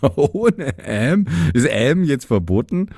ohne 0.16 0.78
M? 0.78 1.26
Ist 1.54 1.66
M 1.66 2.04
jetzt 2.04 2.26
verboten? 2.26 2.88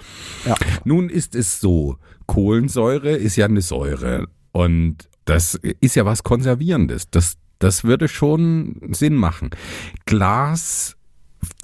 Ja. 0.44 0.54
Nun 0.84 1.08
ist 1.08 1.34
es 1.34 1.60
so, 1.60 1.98
Kohlensäure 2.26 3.10
ist 3.10 3.36
ja 3.36 3.46
eine 3.46 3.60
Säure 3.60 4.28
und 4.52 5.08
das 5.24 5.54
ist 5.54 5.96
ja 5.96 6.04
was 6.04 6.22
Konservierendes. 6.22 7.10
Das, 7.10 7.36
das 7.58 7.84
würde 7.84 8.08
schon 8.08 8.80
Sinn 8.92 9.14
machen. 9.14 9.50
Glas 10.06 10.96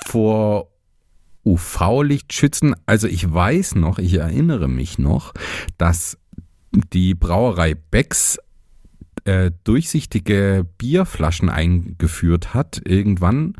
vor 0.06 0.70
UV-Licht 1.44 2.32
schützen, 2.32 2.74
also 2.86 3.06
ich 3.06 3.32
weiß 3.32 3.74
noch, 3.76 3.98
ich 3.98 4.14
erinnere 4.14 4.68
mich 4.68 4.98
noch, 4.98 5.32
dass 5.78 6.18
die 6.92 7.14
Brauerei 7.14 7.74
Becks 7.74 8.38
äh, 9.30 9.52
durchsichtige 9.62 10.66
Bierflaschen 10.76 11.48
eingeführt 11.48 12.52
hat, 12.52 12.82
irgendwann 12.84 13.54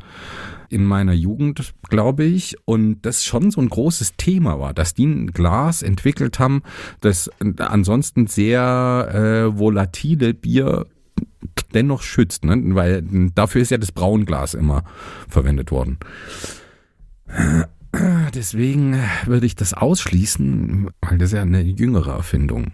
in 0.67 0.83
meiner 0.85 1.13
Jugend, 1.13 1.73
glaube 1.89 2.25
ich, 2.25 2.57
und 2.65 3.01
das 3.03 3.23
schon 3.23 3.51
so 3.51 3.61
ein 3.61 3.69
großes 3.69 4.17
Thema 4.17 4.59
war, 4.59 4.73
dass 4.73 4.93
die 4.93 5.05
ein 5.05 5.27
Glas 5.27 5.81
entwickelt 5.81 6.39
haben, 6.39 6.61
das 6.99 7.29
ansonsten 7.57 8.27
sehr 8.27 9.11
äh, 9.13 9.57
volatile 9.57 10.33
Bier 10.33 10.87
dennoch 11.73 12.01
schützt, 12.01 12.43
ne? 12.43 12.61
weil 12.75 13.03
dafür 13.33 13.61
ist 13.61 13.71
ja 13.71 13.77
das 13.77 13.93
Braunglas 13.93 14.53
immer 14.53 14.83
verwendet 15.29 15.71
worden. 15.71 15.99
Deswegen 18.33 19.01
würde 19.25 19.45
ich 19.45 19.55
das 19.55 19.73
ausschließen, 19.73 20.89
weil 21.01 21.17
das 21.17 21.31
ja 21.31 21.41
eine 21.41 21.61
jüngere 21.61 22.11
Erfindung. 22.11 22.73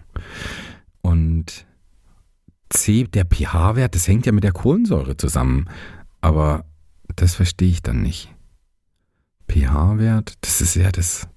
Und 1.01 1.66
C, 2.69 3.05
der 3.05 3.25
pH-Wert, 3.25 3.95
das 3.95 4.07
hängt 4.07 4.25
ja 4.25 4.31
mit 4.31 4.43
der 4.43 4.51
Kohlensäure 4.51 5.17
zusammen. 5.17 5.69
Aber 6.21 6.65
das 7.15 7.35
verstehe 7.35 7.69
ich 7.69 7.81
dann 7.81 8.01
nicht. 8.01 8.33
pH-Wert, 9.49 10.33
das 10.41 10.61
ist 10.61 10.75
ja 10.75 10.91
das. 10.91 11.27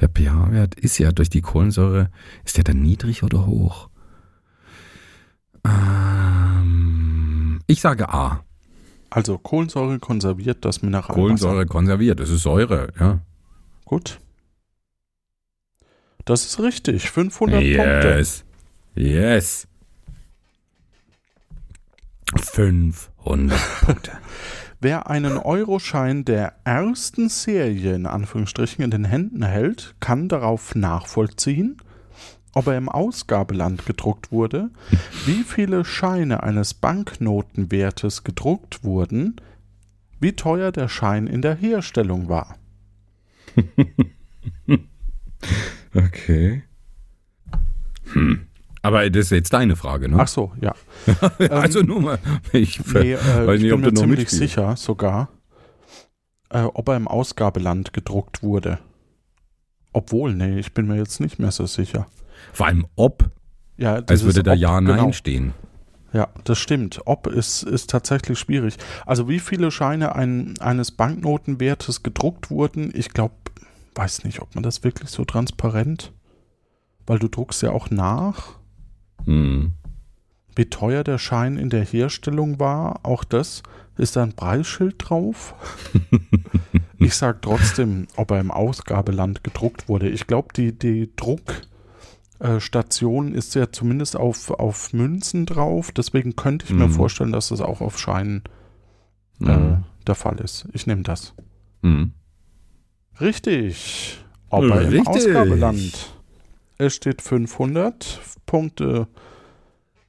Der 0.00 0.08
pH-Wert 0.08 0.74
ist 0.76 0.98
ja 0.98 1.12
durch 1.12 1.28
die 1.28 1.42
Kohlensäure, 1.42 2.10
ist 2.44 2.56
der 2.56 2.64
dann 2.64 2.80
niedrig 2.80 3.22
oder 3.22 3.46
hoch? 3.46 3.90
Ähm, 5.64 7.60
ich 7.66 7.80
sage 7.80 8.08
A. 8.08 8.42
Also 9.10 9.38
Kohlensäure 9.38 9.98
konserviert 9.98 10.64
das 10.64 10.82
Mineralwasser. 10.82 11.14
Kohlensäure 11.14 11.66
konserviert, 11.66 12.20
das 12.20 12.30
ist 12.30 12.42
Säure, 12.42 12.92
ja. 12.98 13.20
Gut. 13.84 14.20
Das 16.24 16.46
ist 16.46 16.60
richtig. 16.60 17.10
500 17.10 17.60
Punkte. 17.60 18.14
Yes. 18.16 18.44
Yes. 18.94 19.66
500 22.36 23.58
Punkte. 23.84 24.12
Wer 24.80 25.10
einen 25.10 25.36
Euroschein 25.36 26.24
der 26.24 26.54
ersten 26.64 27.28
Serie 27.28 27.94
in 27.94 28.06
Anführungsstrichen 28.06 28.82
in 28.82 28.90
den 28.90 29.04
Händen 29.04 29.42
hält, 29.42 29.94
kann 30.00 30.28
darauf 30.28 30.74
nachvollziehen, 30.74 31.76
ob 32.54 32.66
er 32.66 32.78
im 32.78 32.88
Ausgabeland 32.88 33.84
gedruckt 33.84 34.32
wurde, 34.32 34.70
wie 35.26 35.42
viele 35.44 35.84
Scheine 35.84 36.42
eines 36.42 36.72
Banknotenwertes 36.74 38.24
gedruckt 38.24 38.82
wurden, 38.82 39.36
wie 40.18 40.32
teuer 40.32 40.72
der 40.72 40.88
Schein 40.88 41.26
in 41.26 41.42
der 41.42 41.54
Herstellung 41.54 42.28
war. 42.28 42.56
Okay. 45.94 46.62
Hm. 48.12 48.46
Aber 48.82 49.08
das 49.10 49.26
ist 49.26 49.30
jetzt 49.30 49.52
deine 49.52 49.76
Frage, 49.76 50.08
ne? 50.08 50.16
Ach 50.18 50.28
so, 50.28 50.52
ja. 50.60 50.74
also 51.50 51.82
nur 51.82 52.00
mal, 52.00 52.18
ich 52.52 52.80
Nee, 52.86 53.12
äh, 53.12 53.54
ich 53.54 53.62
nicht, 53.62 53.70
bin 53.70 53.80
mir 53.80 53.94
ziemlich 53.94 54.20
mitspielst. 54.20 54.36
sicher 54.38 54.76
sogar, 54.76 55.28
äh, 56.48 56.62
ob 56.62 56.88
er 56.88 56.96
im 56.96 57.06
Ausgabeland 57.08 57.92
gedruckt 57.92 58.42
wurde. 58.42 58.78
Obwohl, 59.92 60.34
nee, 60.34 60.58
ich 60.58 60.72
bin 60.72 60.86
mir 60.86 60.96
jetzt 60.96 61.20
nicht 61.20 61.38
mehr 61.38 61.50
so 61.50 61.66
sicher. 61.66 62.06
Vor 62.52 62.66
allem 62.66 62.86
ob, 62.96 63.30
Ja, 63.76 63.96
als 63.96 64.24
würde 64.24 64.42
da 64.42 64.52
Ob, 64.52 64.58
Ja, 64.58 64.80
Nein 64.80 64.96
genau. 64.96 65.12
stehen. 65.12 65.52
Ja, 66.12 66.28
das 66.44 66.58
stimmt. 66.58 67.00
Ob 67.04 67.26
ist, 67.28 67.62
ist 67.62 67.90
tatsächlich 67.90 68.38
schwierig. 68.38 68.76
Also 69.06 69.28
wie 69.28 69.38
viele 69.40 69.70
Scheine 69.70 70.14
ein, 70.16 70.54
eines 70.58 70.90
Banknotenwertes 70.90 72.02
gedruckt 72.02 72.50
wurden, 72.50 72.90
ich 72.94 73.10
glaube, 73.10 73.34
weiß 73.94 74.24
nicht, 74.24 74.40
ob 74.40 74.54
man 74.54 74.62
das 74.64 74.82
wirklich 74.82 75.10
so 75.10 75.24
transparent, 75.24 76.12
weil 77.06 77.18
du 77.18 77.28
druckst 77.28 77.62
ja 77.62 77.70
auch 77.72 77.90
nach, 77.90 78.58
Hm. 79.26 79.72
wie 80.56 80.66
teuer 80.66 81.04
der 81.04 81.18
Schein 81.18 81.56
in 81.56 81.70
der 81.70 81.84
Herstellung 81.84 82.58
war, 82.60 83.00
auch 83.04 83.24
das, 83.24 83.62
ist 83.96 84.16
da 84.16 84.22
ein 84.22 84.34
Preisschild 84.34 84.96
drauf? 84.98 85.54
Ich 87.02 87.14
sage 87.14 87.38
trotzdem, 87.40 88.08
ob 88.16 88.30
er 88.30 88.40
im 88.40 88.50
Ausgabeland 88.50 89.42
gedruckt 89.42 89.88
wurde. 89.88 90.10
Ich 90.10 90.26
glaube, 90.26 90.48
die, 90.54 90.78
die 90.78 91.10
Druckstation 91.16 93.34
ist 93.34 93.54
ja 93.54 93.72
zumindest 93.72 94.16
auf, 94.16 94.50
auf 94.50 94.92
Münzen 94.92 95.46
drauf. 95.46 95.92
Deswegen 95.92 96.36
könnte 96.36 96.66
ich 96.66 96.72
mir 96.72 96.88
Mhm. 96.88 96.92
vorstellen, 96.92 97.32
dass 97.32 97.48
das 97.48 97.62
auch 97.62 97.80
auf 97.80 97.98
Scheinen 97.98 98.42
äh, 99.40 99.56
Mhm. 99.56 99.84
der 100.06 100.14
Fall 100.14 100.38
ist. 100.40 100.68
Ich 100.74 100.86
nehme 100.86 101.00
das. 101.02 101.32
Mhm. 101.80 102.12
Richtig. 103.18 104.22
Aber 104.50 104.82
im 104.82 104.88
Richtig. 104.88 105.06
Ausgabeland. 105.08 106.19
Es 106.80 106.94
steht 106.94 107.20
500 107.20 108.20
Punkte 108.46 109.06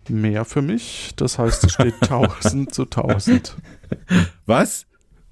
mehr 0.07 0.45
für 0.45 0.62
mich. 0.62 1.12
Das 1.17 1.38
heißt, 1.38 1.65
es 1.65 1.73
steht 1.73 1.95
1000 2.01 2.73
zu 2.73 2.84
1000. 2.84 3.57
Was? 4.45 4.86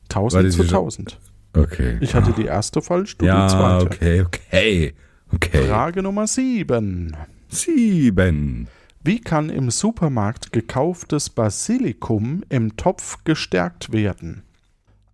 1000 0.09 0.33
Warte, 0.43 0.49
zu 0.49 0.63
Sie 0.63 0.69
schon- 0.69 0.77
1000. 0.79 1.19
Okay. 1.55 1.97
Ich 2.01 2.13
hatte 2.13 2.31
die 2.33 2.45
erste 2.45 2.81
falsch, 2.81 3.17
du 3.17 3.25
die 3.25 3.29
ja, 3.29 3.47
zweite. 3.47 3.85
okay, 3.85 4.21
okay. 4.21 4.93
Okay. 5.33 5.67
Frage 5.67 6.03
Nummer 6.03 6.27
7. 6.27 7.15
Sieben. 7.47 8.67
Wie 9.03 9.21
kann 9.21 9.49
im 9.49 9.71
Supermarkt 9.71 10.51
gekauftes 10.51 11.29
Basilikum 11.29 12.43
im 12.49 12.75
Topf 12.77 13.23
gestärkt 13.23 13.91
werden? 13.91 14.43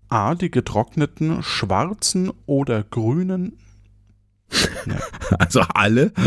A. 0.10 0.34
Die 0.36 0.50
getrockneten 0.52 1.44
schwarzen 1.44 2.32
oder 2.46 2.84
grünen 2.84 3.58
Also 5.40 5.62
alle? 5.74 6.12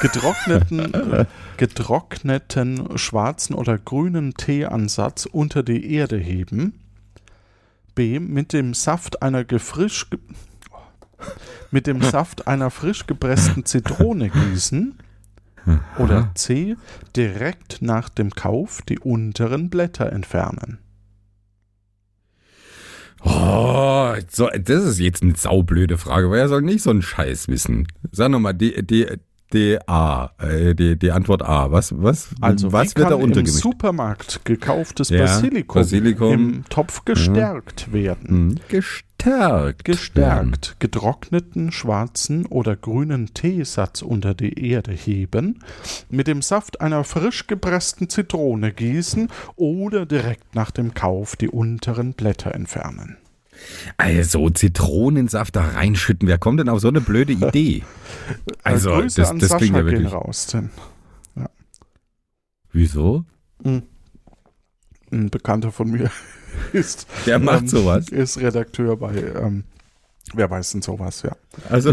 getrockneten, 0.00 1.26
getrockneten 1.56 2.98
schwarzen 2.98 3.54
oder 3.54 3.78
grünen 3.78 4.34
Teeansatz 4.34 5.26
unter 5.26 5.62
die 5.62 5.94
Erde 5.94 6.18
heben. 6.18 6.80
B. 7.94 8.18
Mit 8.18 8.52
dem 8.52 8.74
Saft 8.74 9.22
einer 9.22 9.44
gefrisch 9.44 10.10
ge 10.10 10.18
mit 11.70 11.86
dem 11.86 12.02
Saft 12.02 12.46
einer 12.48 12.70
frisch 12.70 13.06
gepressten 13.06 13.64
Zitrone 13.64 14.28
gießen. 14.28 14.98
Oder 15.98 16.30
C. 16.34 16.76
Direkt 17.16 17.80
nach 17.80 18.08
dem 18.10 18.30
Kauf 18.30 18.82
die 18.82 18.98
unteren 18.98 19.70
Blätter 19.70 20.12
entfernen. 20.12 20.78
Oh, 23.24 24.14
so, 24.30 24.48
das 24.48 24.84
ist 24.84 24.98
jetzt 24.98 25.22
eine 25.22 25.34
saublöde 25.34 25.96
Frage, 25.96 26.30
weil 26.30 26.40
er 26.40 26.48
soll 26.48 26.62
nicht 26.62 26.82
so 26.82 26.90
einen 26.90 27.02
Scheiß 27.02 27.48
wissen. 27.48 27.88
Sag 28.12 28.30
nochmal, 28.30 28.54
die, 28.54 28.84
die, 28.86 29.06
die 29.54 29.78
A, 29.88 30.30
äh, 30.38 30.74
die, 30.74 30.98
die 30.98 31.10
Antwort 31.12 31.42
A. 31.42 31.70
Was, 31.72 31.94
was, 31.96 32.28
Also 32.40 32.72
was 32.72 32.94
wird 32.96 33.06
da 33.06 33.10
kann 33.10 33.18
im 33.20 33.24
untergemischt? 33.24 33.62
Supermarkt 33.62 34.40
gekauftes 34.44 35.08
Ja, 35.08 35.20
Basilikum, 35.20 35.80
Basilikum. 35.80 36.32
im 36.32 36.64
Topf 36.68 37.04
gestärkt 37.04 37.92
werden? 37.92 38.28
Hm, 38.28 38.54
Gestärkt. 38.68 39.84
gestärkt 39.84 40.76
getrockneten 40.80 41.72
schwarzen 41.72 42.44
oder 42.46 42.76
grünen 42.76 43.32
Teesatz 43.32 44.02
unter 44.02 44.34
die 44.34 44.68
Erde 44.68 44.92
heben, 44.92 45.60
mit 46.10 46.26
dem 46.26 46.42
Saft 46.42 46.82
einer 46.82 47.04
frisch 47.04 47.46
gepressten 47.46 48.10
Zitrone 48.10 48.72
gießen 48.72 49.28
oder 49.56 50.04
direkt 50.04 50.54
nach 50.54 50.70
dem 50.70 50.92
Kauf 50.92 51.36
die 51.36 51.48
unteren 51.48 52.12
Blätter 52.12 52.54
entfernen. 52.54 53.16
Also 53.96 54.50
Zitronensaft 54.50 55.56
da 55.56 55.62
reinschütten. 55.68 56.28
Wer 56.28 56.38
kommt 56.38 56.60
denn 56.60 56.68
auf 56.68 56.80
so 56.80 56.88
eine 56.88 57.00
blöde 57.00 57.32
Idee? 57.48 57.82
Also, 58.62 58.90
Äh, 58.90 59.02
Grüße 59.02 59.20
das, 59.20 59.34
das 59.38 59.56
klingt 59.56 59.76
ja 59.76 59.84
wirklich. 59.84 60.12
raus, 60.12 60.46
denn 60.48 60.70
Wieso? 62.72 63.24
ein 65.12 65.30
Bekannter 65.30 65.70
von 65.70 65.90
mir 65.92 66.10
ist, 66.72 67.06
Der 67.26 67.38
macht 67.38 67.62
ähm, 67.62 67.68
sowas. 67.68 68.08
ist 68.08 68.38
Redakteur 68.38 68.96
bei 68.96 69.14
ähm, 69.16 69.64
Wer 70.32 70.50
weiß 70.50 70.72
denn 70.72 70.82
sowas, 70.82 71.22
ja. 71.22 71.32
Also, 71.68 71.90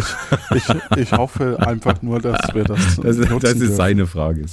Ich, 0.56 0.64
ich 0.96 1.12
hoffe 1.12 1.58
einfach 1.60 2.02
nur, 2.02 2.20
dass 2.22 2.54
wir 2.54 2.64
das, 2.64 2.96
das, 3.02 3.18
nutzen 3.18 3.40
das 3.42 3.52
ist 3.52 3.60
dürfen. 3.60 3.76
seine 3.76 4.08
Frage. 4.08 4.46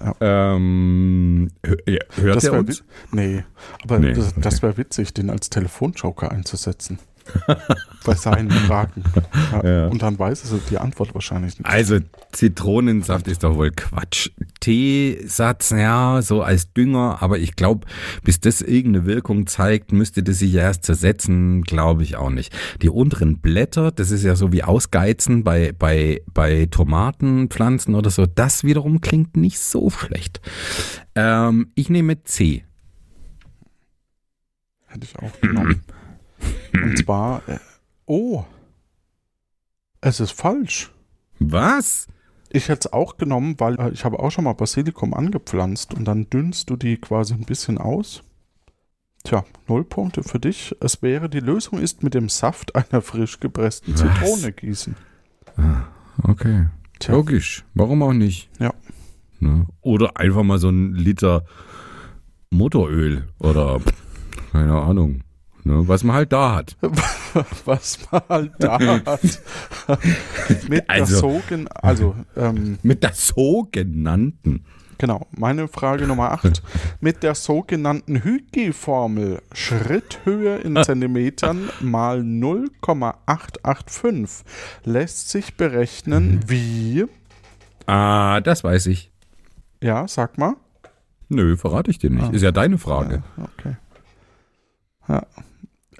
Ja. 0.00 0.14
Ähm, 0.20 1.50
hört 1.62 2.36
Das 2.36 2.44
er 2.44 2.52
uns? 2.54 2.84
Nee, 3.10 3.44
aber 3.82 3.98
Nee, 3.98 4.12
das, 4.12 4.28
okay. 4.32 4.40
das 4.40 4.62
wäre 4.62 4.76
witzig, 4.76 5.12
den 5.14 5.30
als 5.30 5.50
Telefonjoker 5.50 6.30
einzusetzen. 6.30 6.98
Bei 8.04 8.14
seinen 8.14 8.50
Fragen. 8.50 9.04
Ja, 9.52 9.64
Ja. 9.64 9.86
Und 9.86 10.02
dann 10.02 10.18
weiß 10.18 10.50
er 10.50 10.58
die 10.70 10.78
Antwort 10.78 11.14
wahrscheinlich 11.14 11.58
nicht. 11.58 11.66
Also 11.66 11.98
Zitronensaft 12.32 13.28
ist 13.28 13.44
doch 13.44 13.56
wohl 13.56 13.70
Quatsch. 13.70 14.30
Teesatz, 14.60 15.70
ja, 15.70 16.20
so 16.22 16.42
als 16.42 16.72
Dünger, 16.72 17.18
aber 17.20 17.38
ich 17.38 17.56
glaube, 17.56 17.86
bis 18.22 18.40
das 18.40 18.60
irgendeine 18.60 19.06
Wirkung 19.06 19.46
zeigt, 19.46 19.92
müsste 19.92 20.22
das 20.22 20.38
sich 20.38 20.54
erst 20.54 20.84
zersetzen, 20.84 21.62
glaube 21.62 22.02
ich 22.02 22.16
auch 22.16 22.30
nicht. 22.30 22.52
Die 22.80 22.88
unteren 22.88 23.38
Blätter, 23.38 23.92
das 23.92 24.10
ist 24.10 24.24
ja 24.24 24.36
so 24.36 24.52
wie 24.52 24.62
Ausgeizen 24.62 25.44
bei, 25.44 25.72
bei, 25.72 26.22
bei 26.32 26.66
Tomatenpflanzen 26.70 27.94
oder 27.94 28.10
so, 28.10 28.26
das 28.26 28.64
wiederum 28.64 29.00
klingt 29.00 29.36
nicht 29.36 29.58
so 29.58 29.90
schlecht. 29.90 30.40
Ähm, 31.14 31.70
ich 31.74 31.88
nehme 31.90 32.22
C. 32.24 32.64
Hätte 34.86 35.04
ich 35.04 35.18
auch 35.18 35.40
genommen. 35.40 35.82
Und 36.72 36.98
zwar, 36.98 37.48
äh, 37.48 37.58
oh, 38.06 38.44
es 40.00 40.20
ist 40.20 40.32
falsch. 40.32 40.90
Was? 41.38 42.08
Ich 42.50 42.68
hätte 42.68 42.88
es 42.88 42.92
auch 42.92 43.16
genommen, 43.16 43.54
weil 43.58 43.80
äh, 43.80 43.90
ich 43.90 44.04
habe 44.04 44.18
auch 44.18 44.30
schon 44.30 44.44
mal 44.44 44.52
Basilikum 44.52 45.14
angepflanzt 45.14 45.94
und 45.94 46.04
dann 46.04 46.28
dünnst 46.28 46.70
du 46.70 46.76
die 46.76 46.96
quasi 46.98 47.34
ein 47.34 47.44
bisschen 47.44 47.78
aus. 47.78 48.22
Tja, 49.24 49.44
null 49.68 49.84
Punkte 49.84 50.22
für 50.22 50.40
dich. 50.40 50.74
Es 50.80 51.00
wäre, 51.00 51.28
die 51.28 51.40
Lösung 51.40 51.78
ist 51.78 52.02
mit 52.02 52.14
dem 52.14 52.28
Saft 52.28 52.74
einer 52.74 53.00
frisch 53.00 53.38
gepressten 53.40 53.94
Was? 53.94 54.00
Zitrone 54.00 54.52
gießen. 54.52 54.96
Okay. 56.22 56.66
Tja. 56.98 57.14
Logisch. 57.14 57.64
Warum 57.74 58.02
auch 58.02 58.12
nicht? 58.12 58.50
Ja. 58.58 58.74
Ne? 59.38 59.66
Oder 59.80 60.16
einfach 60.16 60.42
mal 60.42 60.58
so 60.58 60.68
ein 60.68 60.94
Liter 60.94 61.44
Motoröl 62.50 63.28
oder 63.38 63.80
keine 64.52 64.74
Ahnung. 64.74 65.22
Ne? 65.64 65.86
Was 65.86 66.02
man 66.04 66.16
halt 66.16 66.32
da 66.32 66.54
hat. 66.56 66.76
was 67.64 67.98
man 68.10 68.22
halt 68.28 68.52
da 68.58 68.78
hat. 69.06 69.20
Mit 70.68 70.88
Also- 70.90 71.12
der 71.12 71.20
Sogen, 71.20 71.68
also, 71.68 72.14
ähm, 72.36 72.78
Mit 72.82 73.02
der 73.02 73.12
sogenannten. 73.12 74.64
genau, 74.98 75.26
meine 75.36 75.68
Frage 75.68 76.06
Nummer 76.06 76.32
8. 76.32 76.62
Mit 77.00 77.22
der 77.22 77.34
sogenannten 77.36 78.24
Hügi-Formel 78.24 79.40
Schritthöhe 79.52 80.56
in 80.58 80.82
Zentimetern 80.82 81.68
mal 81.80 82.22
0,885 82.24 84.44
lässt 84.84 85.30
sich 85.30 85.54
berechnen 85.56 86.40
wie, 86.46 87.04
Ah, 87.86 88.40
das 88.40 88.64
weiß 88.64 88.86
ich. 88.86 89.10
ja, 89.80 90.06
sag 90.08 90.38
mal. 90.38 90.54
Nö, 91.28 91.56
verrate 91.56 91.90
ich 91.90 91.98
dir 91.98 92.10
nicht. 92.10 92.24
Ah. 92.24 92.30
Ist 92.30 92.42
ja 92.42 92.52
deine 92.52 92.78
Frage. 92.78 93.22
Ja, 93.36 93.44
okay. 93.44 93.76
Ja. 95.08 95.26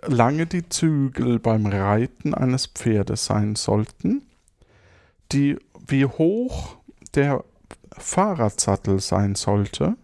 Lange 0.05 0.47
die 0.47 0.69
Zügel 0.69 1.39
beim 1.39 1.67
Reiten 1.67 2.35
eines 2.35 2.67
Pferdes 2.67 3.25
sein 3.25 3.55
sollten, 3.55 4.23
die, 5.31 5.59
wie 5.87 6.07
hoch 6.07 6.77
der 7.15 7.45
Fahrradsattel 7.97 9.01
sein 9.01 9.35
sollte 9.35 9.97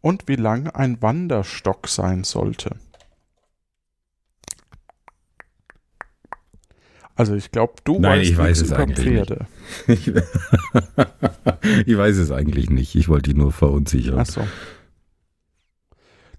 und 0.00 0.28
wie 0.28 0.36
lang 0.36 0.68
ein 0.68 1.02
Wanderstock 1.02 1.88
sein 1.88 2.24
sollte. 2.24 2.76
Also 7.18 7.34
ich 7.34 7.50
glaube, 7.50 7.74
du 7.82 7.98
Nein, 7.98 8.20
weißt 8.20 8.30
ich 8.30 8.38
weiß 8.38 8.60
es 8.60 8.68
über 8.68 8.78
eigentlich 8.78 9.06
nicht. 9.06 9.26
Pferde. 9.26 9.46
Ich, 9.88 11.86
ich 11.86 11.98
weiß 11.98 12.16
es 12.16 12.30
eigentlich 12.30 12.70
nicht. 12.70 12.94
Ich 12.94 13.08
wollte 13.08 13.30
dich 13.30 13.36
nur 13.36 13.50
verunsichern. 13.50 14.20
Achso. 14.20 14.42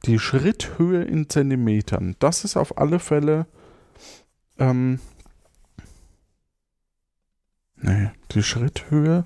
Die 0.05 0.19
Schritthöhe 0.19 1.03
in 1.03 1.29
Zentimetern. 1.29 2.15
Das 2.19 2.45
ist 2.45 2.55
auf 2.57 2.77
alle 2.77 2.99
Fälle. 2.99 3.47
Ähm, 4.57 4.99
nee, 7.77 8.11
die 8.31 8.43
Schritthöhe 8.43 9.25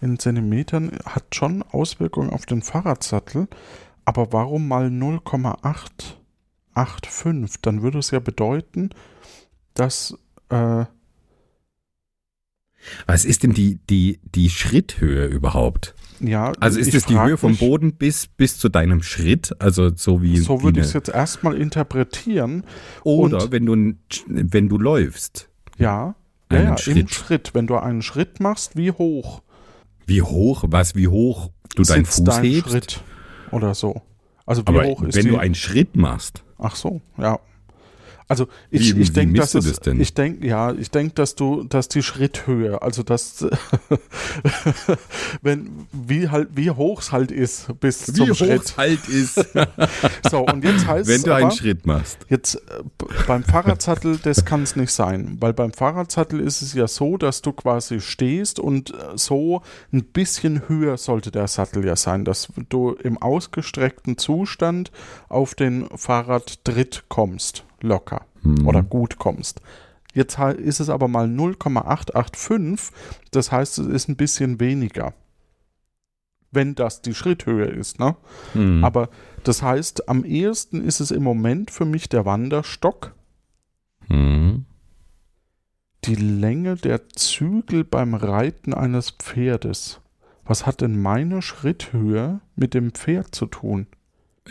in 0.00 0.18
Zentimetern 0.18 0.98
hat 1.04 1.34
schon 1.34 1.62
Auswirkungen 1.62 2.30
auf 2.30 2.46
den 2.46 2.62
Fahrradsattel. 2.62 3.48
Aber 4.04 4.32
warum 4.32 4.68
mal 4.68 4.90
0,885? 4.90 7.60
Dann 7.62 7.82
würde 7.82 7.98
es 7.98 8.10
ja 8.10 8.20
bedeuten, 8.20 8.90
dass. 9.74 10.16
Äh, 10.50 10.84
Was 13.06 13.24
ist 13.24 13.42
denn 13.42 13.52
die, 13.52 13.78
die, 13.90 14.20
die 14.34 14.50
Schritthöhe 14.50 15.26
überhaupt? 15.26 15.94
ja, 16.20 16.52
Also 16.60 16.78
ist 16.78 16.94
es 16.94 17.06
die 17.06 17.18
Höhe 17.18 17.36
vom 17.36 17.56
Boden 17.56 17.94
bis, 17.94 18.26
bis 18.28 18.58
zu 18.58 18.68
deinem 18.68 19.02
Schritt? 19.02 19.54
Also 19.58 19.90
so 19.94 20.22
wie. 20.22 20.36
So 20.38 20.62
würde 20.62 20.80
ich 20.80 20.86
es 20.86 20.92
jetzt 20.92 21.08
erstmal 21.08 21.56
interpretieren. 21.56 22.64
Oder 23.02 23.42
und- 23.44 23.52
wenn 23.52 23.66
du, 23.66 23.94
wenn 24.26 24.68
du 24.68 24.78
läufst. 24.78 25.48
Ja, 25.78 26.14
ja, 26.52 26.58
Einen 26.58 26.64
ja 26.66 26.70
im 26.72 26.78
Schritt. 26.78 27.10
Schritt. 27.14 27.50
Wenn 27.54 27.66
du 27.66 27.76
einen 27.76 28.02
Schritt 28.02 28.38
machst, 28.40 28.76
wie 28.76 28.90
hoch 28.92 29.42
Wie 30.06 30.22
hoch, 30.22 30.64
was, 30.68 30.94
wie 30.94 31.08
hoch 31.08 31.50
du 31.74 31.82
deinen 31.82 32.04
Fuß 32.04 32.24
dein 32.24 32.44
hebst? 32.44 32.70
Schritt 32.70 33.00
oder 33.50 33.74
so. 33.74 34.02
Also 34.46 34.62
wie 34.62 34.66
Aber 34.68 34.84
hoch 34.84 35.02
ist 35.02 35.16
wenn 35.16 35.24
die? 35.24 35.30
du 35.30 35.38
einen 35.38 35.54
Schritt 35.54 35.96
machst, 35.96 36.44
Ach 36.58 36.76
so, 36.76 37.00
ja. 37.18 37.40
Also 38.26 38.48
ich, 38.70 38.94
Wie- 38.96 39.02
ich 39.02 39.08
wie 39.10 39.12
denke, 39.12 39.38
dass 39.40 39.54
es, 39.54 39.80
das 39.80 39.94
ich 39.94 40.14
denke, 40.14 40.46
ja, 40.46 40.72
ich 40.72 40.90
denke, 40.90 41.14
dass 41.14 41.34
du, 41.34 41.64
dass 41.64 41.88
die 41.88 42.02
Schritthöhe, 42.02 42.80
also 42.80 43.02
dass 43.02 43.44
wenn 45.42 45.86
wie 45.92 46.28
halt 46.28 46.48
wie 46.54 46.70
hoch 46.70 47.00
es 47.02 47.12
halt 47.12 47.30
ist 47.30 47.68
bis 47.80 48.08
wie 48.08 48.12
zum 48.18 48.30
hoch 48.30 48.34
Schritt. 48.36 48.76
halt 48.76 49.08
ist, 49.08 49.36
So 50.30 50.44
und 50.46 50.64
jetzt 50.64 50.86
heißt 50.86 51.08
wenn 51.08 51.22
du 51.22 51.34
einen 51.34 51.46
aber, 51.46 51.54
Schritt 51.56 51.86
machst. 51.86 52.18
Jetzt 52.28 52.54
äh, 52.56 52.82
beim 53.26 53.42
Fahrradsattel, 53.44 54.18
das 54.22 54.44
kann 54.44 54.62
es 54.62 54.76
nicht 54.76 54.92
sein, 54.92 55.36
weil 55.40 55.52
beim 55.52 55.72
Fahrradsattel 55.72 56.40
ist 56.40 56.62
es 56.62 56.74
ja 56.74 56.88
so, 56.88 57.16
dass 57.16 57.42
du 57.42 57.52
quasi 57.52 58.00
stehst 58.00 58.58
und 58.58 58.90
äh, 58.90 58.94
so 59.16 59.62
ein 59.92 60.04
bisschen 60.04 60.68
höher 60.68 60.96
sollte 60.96 61.30
der 61.30 61.48
Sattel 61.48 61.84
ja 61.84 61.96
sein, 61.96 62.24
dass 62.24 62.48
du 62.68 62.92
im 62.92 63.18
ausgestreckten 63.20 64.18
Zustand 64.18 64.90
auf 65.28 65.54
den 65.54 65.88
Fahrradtritt 65.94 67.04
kommst, 67.08 67.64
locker 67.80 68.26
Mhm. 68.42 68.66
oder 68.66 68.82
gut 68.82 69.18
kommst. 69.18 69.60
Jetzt 70.12 70.38
ist 70.38 70.80
es 70.80 70.90
aber 70.90 71.08
mal 71.08 71.26
0,885, 71.26 72.94
das 73.32 73.50
heißt, 73.50 73.78
es 73.78 73.86
ist 73.86 74.08
ein 74.08 74.16
bisschen 74.16 74.60
weniger. 74.60 75.12
Wenn 76.52 76.76
das 76.76 77.02
die 77.02 77.14
Schritthöhe 77.14 77.64
ist, 77.64 77.98
ne? 77.98 78.14
Mhm. 78.54 78.84
Aber 78.84 79.08
das 79.42 79.62
heißt, 79.62 80.08
am 80.08 80.24
ehesten 80.24 80.84
ist 80.84 81.00
es 81.00 81.10
im 81.10 81.24
Moment 81.24 81.72
für 81.72 81.84
mich 81.84 82.08
der 82.08 82.24
Wanderstock. 82.24 83.12
Mhm. 84.08 84.66
Die 86.04 86.14
Länge 86.14 86.76
der 86.76 87.08
Zügel 87.08 87.82
beim 87.82 88.14
Reiten 88.14 88.72
eines 88.74 89.10
Pferdes. 89.10 90.00
Was 90.44 90.66
hat 90.66 90.82
denn 90.82 91.00
meine 91.00 91.40
Schritthöhe 91.42 92.40
mit 92.54 92.74
dem 92.74 92.92
Pferd 92.92 93.34
zu 93.34 93.46
tun? 93.46 93.86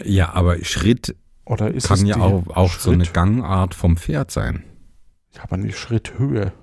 Ja, 0.04 0.34
aber 0.34 0.58
Schritt 0.66 1.16
Oder 1.46 1.72
ist 1.72 1.84
es 1.84 1.90
kann 2.00 2.06
ja 2.06 2.16
die 2.16 2.22
auch, 2.22 2.48
auch 2.56 2.72
so 2.72 2.92
eine 2.92 3.06
Gangart 3.06 3.74
vom 3.76 3.98
Pferd 3.98 4.32
sein. 4.32 4.64
Ja, 5.36 5.44
aber 5.44 5.58
nicht 5.58 5.78
Schritthöhe. 5.78 6.54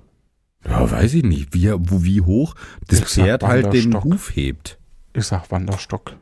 Ja, 0.65 0.89
weiß 0.89 1.13
ich 1.15 1.23
nicht, 1.23 1.53
wie, 1.53 1.71
wo, 1.71 2.03
wie 2.03 2.21
hoch 2.21 2.55
das 2.87 2.99
Ich 2.99 3.05
Pferd 3.05 3.43
halt 3.43 3.73
den. 3.73 4.03
Huf 4.03 4.35
hebt. 4.35 4.79
Ich 5.13 5.25
sag 5.25 5.51
Wanderstock. 5.51 6.15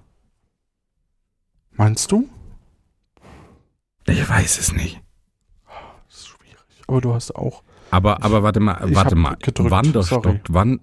Meinst 1.71 2.11
du? 2.11 2.27
Ich 4.07 4.27
weiß 4.27 4.59
es 4.59 4.73
nicht. 4.73 5.01
Das 6.07 6.19
ist 6.19 6.27
schwierig. 6.27 6.57
Aber 6.87 7.01
du 7.01 7.13
hast 7.13 7.35
auch. 7.35 7.63
Aber, 7.91 8.23
aber 8.23 8.43
warte 8.43 8.59
mal, 8.59 8.89
Ich 8.89 8.95
warte 8.95 9.15
mal. 9.15 9.35
gedrückt, 9.35 9.71
Wanderstock, 9.71 10.39
wann. 10.49 10.79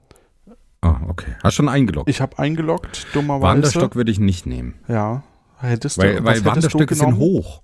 Ah, 0.81 1.01
okay. 1.09 1.35
Hast 1.43 1.55
schon 1.55 1.69
eingeloggt. 1.69 2.09
Ich 2.09 2.21
habe 2.21 2.39
eingeloggt, 2.39 3.07
dummerweise. 3.13 3.43
Wanderstock 3.43 3.97
würde 3.97 4.11
ich 4.11 4.19
nicht 4.21 4.47
nehmen. 4.47 4.75
Ja. 4.89 5.23
Hättest 5.59 5.97
du, 5.97 6.03
Weil, 6.03 6.25
weil 6.25 6.45
Wanderstöcke 6.45 6.95
sind 6.95 7.17
hoch. 7.17 7.63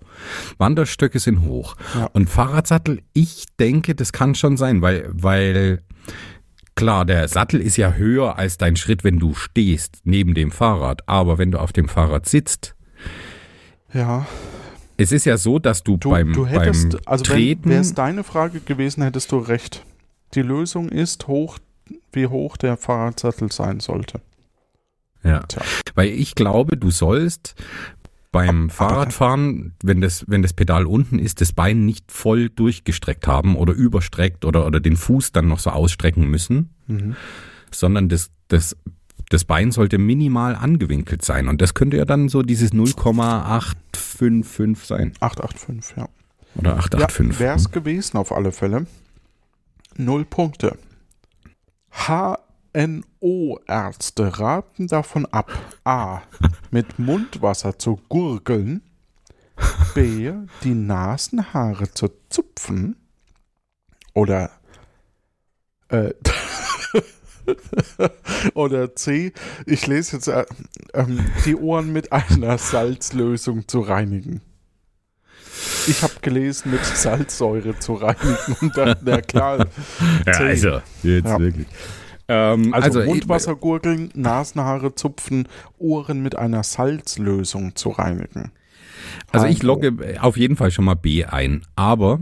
Wanderstöcke 0.58 1.18
sind 1.18 1.42
hoch. 1.42 1.76
Ja. 1.94 2.06
Und 2.12 2.28
Fahrradsattel, 2.30 3.00
ich 3.12 3.46
denke, 3.58 3.94
das 3.94 4.12
kann 4.12 4.34
schon 4.34 4.56
sein, 4.56 4.82
weil, 4.82 5.08
weil 5.12 5.82
klar, 6.74 7.04
der 7.04 7.28
Sattel 7.28 7.60
ist 7.60 7.76
ja 7.76 7.92
höher 7.94 8.38
als 8.38 8.58
dein 8.58 8.76
Schritt, 8.76 9.04
wenn 9.04 9.18
du 9.18 9.34
stehst 9.34 9.98
neben 10.04 10.34
dem 10.34 10.50
Fahrrad. 10.50 11.08
Aber 11.08 11.38
wenn 11.38 11.50
du 11.50 11.58
auf 11.60 11.72
dem 11.72 11.88
Fahrrad 11.88 12.26
sitzt, 12.28 12.74
Ja. 13.92 14.26
es 14.96 15.12
ist 15.12 15.24
ja 15.26 15.36
so, 15.36 15.58
dass 15.58 15.82
du, 15.82 15.96
Du, 15.96 16.10
beim, 16.10 16.32
du 16.32 16.46
hättest, 16.46 16.90
beim 16.92 17.00
also 17.06 17.24
Treten. 17.24 17.68
wäre 17.70 17.80
es 17.80 17.94
deine 17.94 18.24
Frage 18.24 18.60
gewesen, 18.60 19.02
hättest 19.02 19.32
du 19.32 19.38
recht. 19.38 19.84
Die 20.34 20.42
Lösung 20.42 20.88
ist 20.88 21.28
hoch, 21.28 21.58
wie 22.12 22.26
hoch 22.26 22.56
der 22.56 22.76
Fahrradsattel 22.78 23.52
sein 23.52 23.80
sollte. 23.80 24.20
ja. 25.22 25.40
Tja. 25.40 25.62
Weil 25.94 26.08
ich 26.08 26.34
glaube, 26.34 26.76
du 26.78 26.90
sollst 26.90 27.54
beim 28.32 28.70
Fahrradfahren, 28.70 29.74
wenn 29.82 30.00
das, 30.00 30.24
wenn 30.26 30.40
das 30.42 30.54
Pedal 30.54 30.86
unten 30.86 31.18
ist, 31.18 31.42
das 31.42 31.52
Bein 31.52 31.84
nicht 31.84 32.10
voll 32.10 32.48
durchgestreckt 32.48 33.26
haben 33.26 33.56
oder 33.56 33.74
überstreckt 33.74 34.46
oder, 34.46 34.66
oder 34.66 34.80
den 34.80 34.96
Fuß 34.96 35.32
dann 35.32 35.48
noch 35.48 35.58
so 35.58 35.68
ausstrecken 35.70 36.26
müssen, 36.28 36.70
Mhm. 36.88 37.14
sondern 37.70 38.08
das, 38.08 38.30
das, 38.48 38.76
das 39.28 39.44
Bein 39.44 39.70
sollte 39.70 39.98
minimal 39.98 40.56
angewinkelt 40.56 41.22
sein. 41.24 41.46
Und 41.48 41.60
das 41.62 41.74
könnte 41.74 41.98
ja 41.98 42.04
dann 42.06 42.28
so 42.28 42.42
dieses 42.42 42.72
0,855 42.72 44.84
sein. 44.86 45.12
885, 45.20 45.96
ja. 45.96 46.08
Oder 46.56 46.76
885. 46.78 47.34
Ja, 47.34 47.40
wäre 47.46 47.56
es 47.56 47.70
gewesen 47.70 48.16
auf 48.16 48.32
alle 48.32 48.50
Fälle. 48.52 48.86
Null 49.96 50.24
Punkte. 50.24 50.76
HNO-Ärzte 52.74 54.38
raten 54.38 54.86
davon 54.86 55.26
ab, 55.26 55.50
a. 55.84 56.22
mit 56.70 56.98
Mundwasser 56.98 57.78
zu 57.78 58.00
gurgeln, 58.08 58.82
b. 59.94 60.32
die 60.64 60.74
Nasenhaare 60.74 61.90
zu 61.92 62.08
zupfen 62.30 62.96
oder 64.14 64.50
äh, 65.88 66.14
oder 68.54 68.94
c. 68.96 69.32
ich 69.66 69.86
lese 69.86 70.16
jetzt 70.16 70.28
äh, 70.28 70.44
ähm, 70.94 71.20
die 71.44 71.56
Ohren 71.56 71.92
mit 71.92 72.12
einer 72.12 72.56
Salzlösung 72.58 73.68
zu 73.68 73.80
reinigen. 73.80 74.40
Ich 75.86 76.02
habe 76.02 76.14
gelesen, 76.22 76.70
mit 76.72 76.84
Salzsäure 76.84 77.78
zu 77.78 77.94
reinigen 77.94 78.56
und 78.60 78.76
dachte, 78.76 79.00
na 79.04 79.20
klar. 79.20 79.66
ja, 80.26 80.32
C. 80.32 80.42
also, 80.44 80.80
jetzt 81.02 81.26
Ja. 81.26 81.38
wirklich. 81.38 81.66
Ähm, 82.28 82.72
Also, 82.72 83.00
also, 83.00 83.10
Mundwasser 83.10 83.56
gurgeln, 83.56 84.10
Nasenhaare 84.14 84.94
zupfen, 84.94 85.48
Ohren 85.78 86.22
mit 86.22 86.36
einer 86.36 86.62
Salzlösung 86.62 87.74
zu 87.74 87.90
reinigen. 87.90 88.52
Also 89.30 89.46
ich 89.46 89.60
HNO. 89.60 89.66
logge 89.66 90.18
auf 90.20 90.36
jeden 90.36 90.56
Fall 90.56 90.70
schon 90.70 90.84
mal 90.84 90.94
B 90.94 91.24
ein, 91.24 91.62
aber 91.76 92.20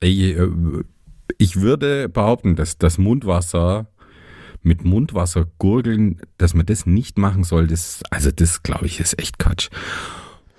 ich, 0.00 0.36
äh, 0.36 0.48
ich 1.38 1.60
würde 1.60 2.08
behaupten, 2.08 2.56
dass 2.56 2.78
das 2.78 2.98
Mundwasser 2.98 3.86
mit 4.62 4.84
Mundwasser 4.84 5.46
gurgeln, 5.58 6.20
dass 6.38 6.54
man 6.54 6.66
das 6.66 6.86
nicht 6.86 7.18
machen 7.18 7.44
soll, 7.44 7.66
das, 7.66 8.02
also 8.10 8.30
das 8.30 8.62
glaube 8.62 8.86
ich 8.86 9.00
ist 9.00 9.18
echt 9.18 9.38
Quatsch. 9.38 9.68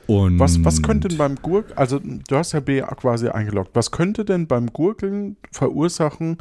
Und 0.07 0.37
Was, 0.37 0.63
was 0.63 0.83
könnte 0.83 1.07
denn 1.07 1.17
beim 1.17 1.35
Gurgeln, 1.41 1.75
also 1.75 1.99
du 1.99 2.35
hast 2.35 2.51
ja 2.51 2.59
B 2.59 2.81
quasi 2.81 3.27
eingeloggt, 3.29 3.71
was 3.73 3.89
könnte 3.89 4.23
denn 4.23 4.45
beim 4.45 4.67
Gurgeln 4.71 5.37
verursachen? 5.51 6.37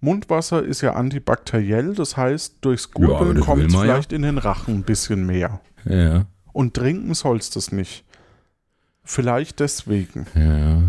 Mundwasser 0.00 0.62
ist 0.62 0.80
ja 0.80 0.94
antibakteriell, 0.94 1.94
das 1.94 2.16
heißt, 2.16 2.56
durchs 2.60 2.90
Ja, 2.96 3.06
Gurgeln 3.06 3.36
das 3.36 3.44
kommt 3.44 3.62
man 3.62 3.70
ja. 3.72 3.80
vielleicht 3.80 4.12
in 4.12 4.22
den 4.22 4.38
Rachen 4.38 4.74
ein 4.76 4.82
bisschen 4.84 5.26
mehr. 5.26 5.60
Ja, 5.84 6.26
Und 6.52 6.74
trinken 6.74 7.14
sollst 7.14 7.54
du 7.54 7.58
es 7.58 7.72
nicht. 7.72 8.04
Vielleicht 9.04 9.60
deswegen. 9.60 10.26
ja. 10.34 10.82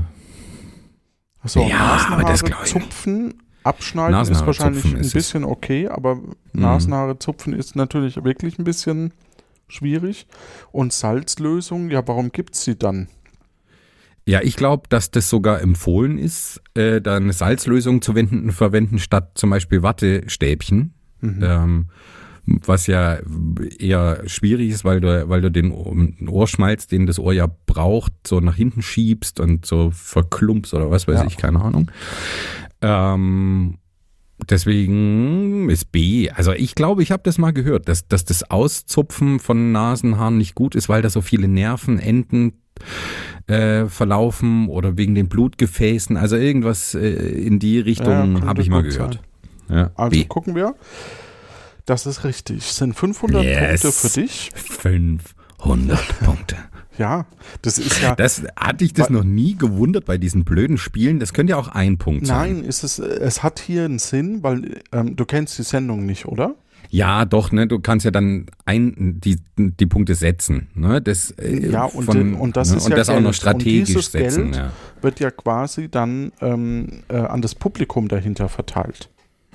So, 1.46 1.62
Ja, 1.64 2.06
aber 2.12 2.24
das 2.24 2.44
glaub 2.44 2.64
ich 2.66 2.72
zupfen, 2.72 3.42
abschneiden 3.64 4.20
ist 4.30 4.46
wahrscheinlich 4.46 4.84
ein 4.86 4.98
ist 4.98 5.14
bisschen 5.14 5.46
okay, 5.46 5.88
aber 5.88 6.20
Nasenhaare 6.52 7.18
zupfen 7.18 7.54
ist 7.54 7.78
natürlich 7.78 8.22
wirklich 8.24 8.60
ein 8.60 8.66
bisschen 8.66 9.14
schwierig. 9.70 10.28
Und 10.74 10.92
Salzlösung, 10.92 11.90
ja, 11.92 12.06
warum 12.08 12.32
gibt 12.34 12.56
es 12.56 12.66
sie 12.66 12.78
dann? 12.78 13.08
Ja, 14.30 14.42
ich 14.44 14.56
glaube, 14.56 14.84
dass 14.90 15.10
das 15.12 15.30
sogar 15.30 15.62
empfohlen 15.62 16.18
ist, 16.18 16.62
äh, 16.76 17.02
da 17.02 17.16
eine 17.16 17.34
Salzlösung 17.34 18.02
zu 18.02 18.14
wenden, 18.16 18.52
verwenden, 18.52 19.00
statt 19.00 19.32
zum 19.36 19.50
Beispiel 19.50 19.82
Wattestäbchen. 19.82 20.94
Mhm. 21.22 21.40
Ähm, 21.42 21.86
was 22.66 22.88
ja 22.88 23.20
eher 23.78 24.24
schwierig 24.28 24.70
ist, 24.70 24.84
weil 24.86 25.02
du, 25.02 25.30
weil 25.30 25.42
du 25.42 25.52
den 25.52 25.72
Ohr- 25.72 25.96
Ohrschmalz, 26.28 26.88
den 26.88 27.06
das 27.06 27.20
Ohr 27.20 27.34
ja 27.34 27.48
braucht, 27.68 28.12
so 28.26 28.40
nach 28.40 28.56
hinten 28.56 28.82
schiebst 28.82 29.40
und 29.40 29.66
so 29.66 29.92
verklumpst 29.94 30.74
oder 30.74 30.90
was 30.90 31.08
weiß 31.08 31.20
Ja. 31.22 31.26
ich, 31.28 31.38
keine 31.38 31.62
Ahnung. 31.62 31.92
Ähm, 32.82 33.78
deswegen 34.50 35.70
ist 35.70 35.92
B. 35.92 36.30
Also 36.32 36.54
ich 36.54 36.76
glaube, 36.76 37.04
ich 37.04 37.12
habe 37.12 37.24
das 37.24 37.38
mal 37.38 37.52
gehört, 37.52 37.88
dass, 37.88 38.08
dass 38.08 38.26
das 38.26 38.50
Auszupfen 38.50 39.40
von 39.40 39.72
Nasenhaaren 39.72 40.38
nicht 40.38 40.56
gut 40.56 40.76
ist, 40.76 40.90
weil 40.90 41.02
da 41.02 41.10
so 41.10 41.22
viele 41.22 41.48
Nervenenden 41.48 42.54
äh, 43.48 43.86
verlaufen 43.86 44.68
oder 44.70 44.98
wegen 44.98 45.16
den 45.16 45.28
Blutgefäßen. 45.30 46.18
Also 46.18 46.36
irgendwas 46.36 46.94
äh, 46.96 47.08
in 47.10 47.60
die 47.60 47.78
Ja, 47.78 47.84
Richtung 47.84 48.34
könnte 48.34 48.48
habe 48.48 48.62
ich 48.62 48.70
mal 48.70 48.84
gehört. 48.84 49.20
Ja, 49.70 49.92
Also 49.96 50.12
B. 50.12 50.26
gucken 50.26 50.56
wir. 50.56 50.76
Das 51.86 52.06
ist 52.06 52.24
richtig. 52.24 52.58
Es 52.70 52.78
sind 52.78 52.94
500 52.96 53.44
Yes. 53.44 53.82
Punkte 53.82 53.92
für 53.92 54.22
dich. 54.22 54.52
500 54.56 56.20
Punkte. 56.24 56.56
Ja, 56.98 57.26
das 57.62 57.78
ist 57.78 58.02
ja. 58.02 58.14
Das 58.16 58.44
hatte 58.58 58.84
ich 58.84 58.94
das 58.94 59.10
noch 59.10 59.24
nie 59.24 59.56
gewundert 59.56 60.06
bei 60.06 60.18
diesen 60.18 60.44
blöden 60.44 60.78
Spielen. 60.78 61.20
Das 61.20 61.32
könnte 61.34 61.52
ja 61.52 61.58
auch 61.58 61.70
ein 61.70 61.98
Punkt 61.98 62.28
sein. 62.28 62.56
Nein, 62.58 62.64
ist 62.66 62.84
es, 62.84 63.00
es 63.00 63.42
hat 63.42 63.60
hier 63.60 63.86
einen 63.86 64.00
Sinn, 64.00 64.44
weil 64.44 64.82
ähm, 64.92 65.16
du 65.16 65.24
kennst 65.26 65.58
die 65.58 65.64
Sendung 65.64 66.06
nicht, 66.06 66.26
oder? 66.26 66.56
Ja, 66.90 67.26
doch, 67.26 67.52
ne, 67.52 67.68
du 67.68 67.80
kannst 67.80 68.04
ja 68.04 68.12
dann 68.12 68.48
ein, 68.66 69.20
die, 69.24 69.38
die 69.58 69.86
Punkte 69.86 70.16
setzen, 70.16 70.70
ne, 70.74 71.02
das, 71.02 71.32
äh, 71.32 71.70
Ja, 71.70 71.84
und, 71.84 72.06
von, 72.06 72.34
und 72.34 72.58
das 72.58 72.72
ne, 72.72 72.78
ist 72.78 72.86
und 72.86 72.92
ja 72.92 72.98
das 72.98 73.10
auch 73.10 73.20
noch 73.20 73.34
strategisch 73.34 73.96
und 73.96 74.04
setzen, 74.04 74.52
Geld 74.52 74.56
ja. 74.56 74.72
wird 75.02 75.20
ja 75.20 75.30
quasi 75.30 75.88
dann 75.90 76.32
ähm, 76.42 77.04
äh, 77.10 77.18
an 77.18 77.42
das 77.42 77.54
Publikum 77.54 78.08
dahinter 78.08 78.50
verteilt. 78.50 79.10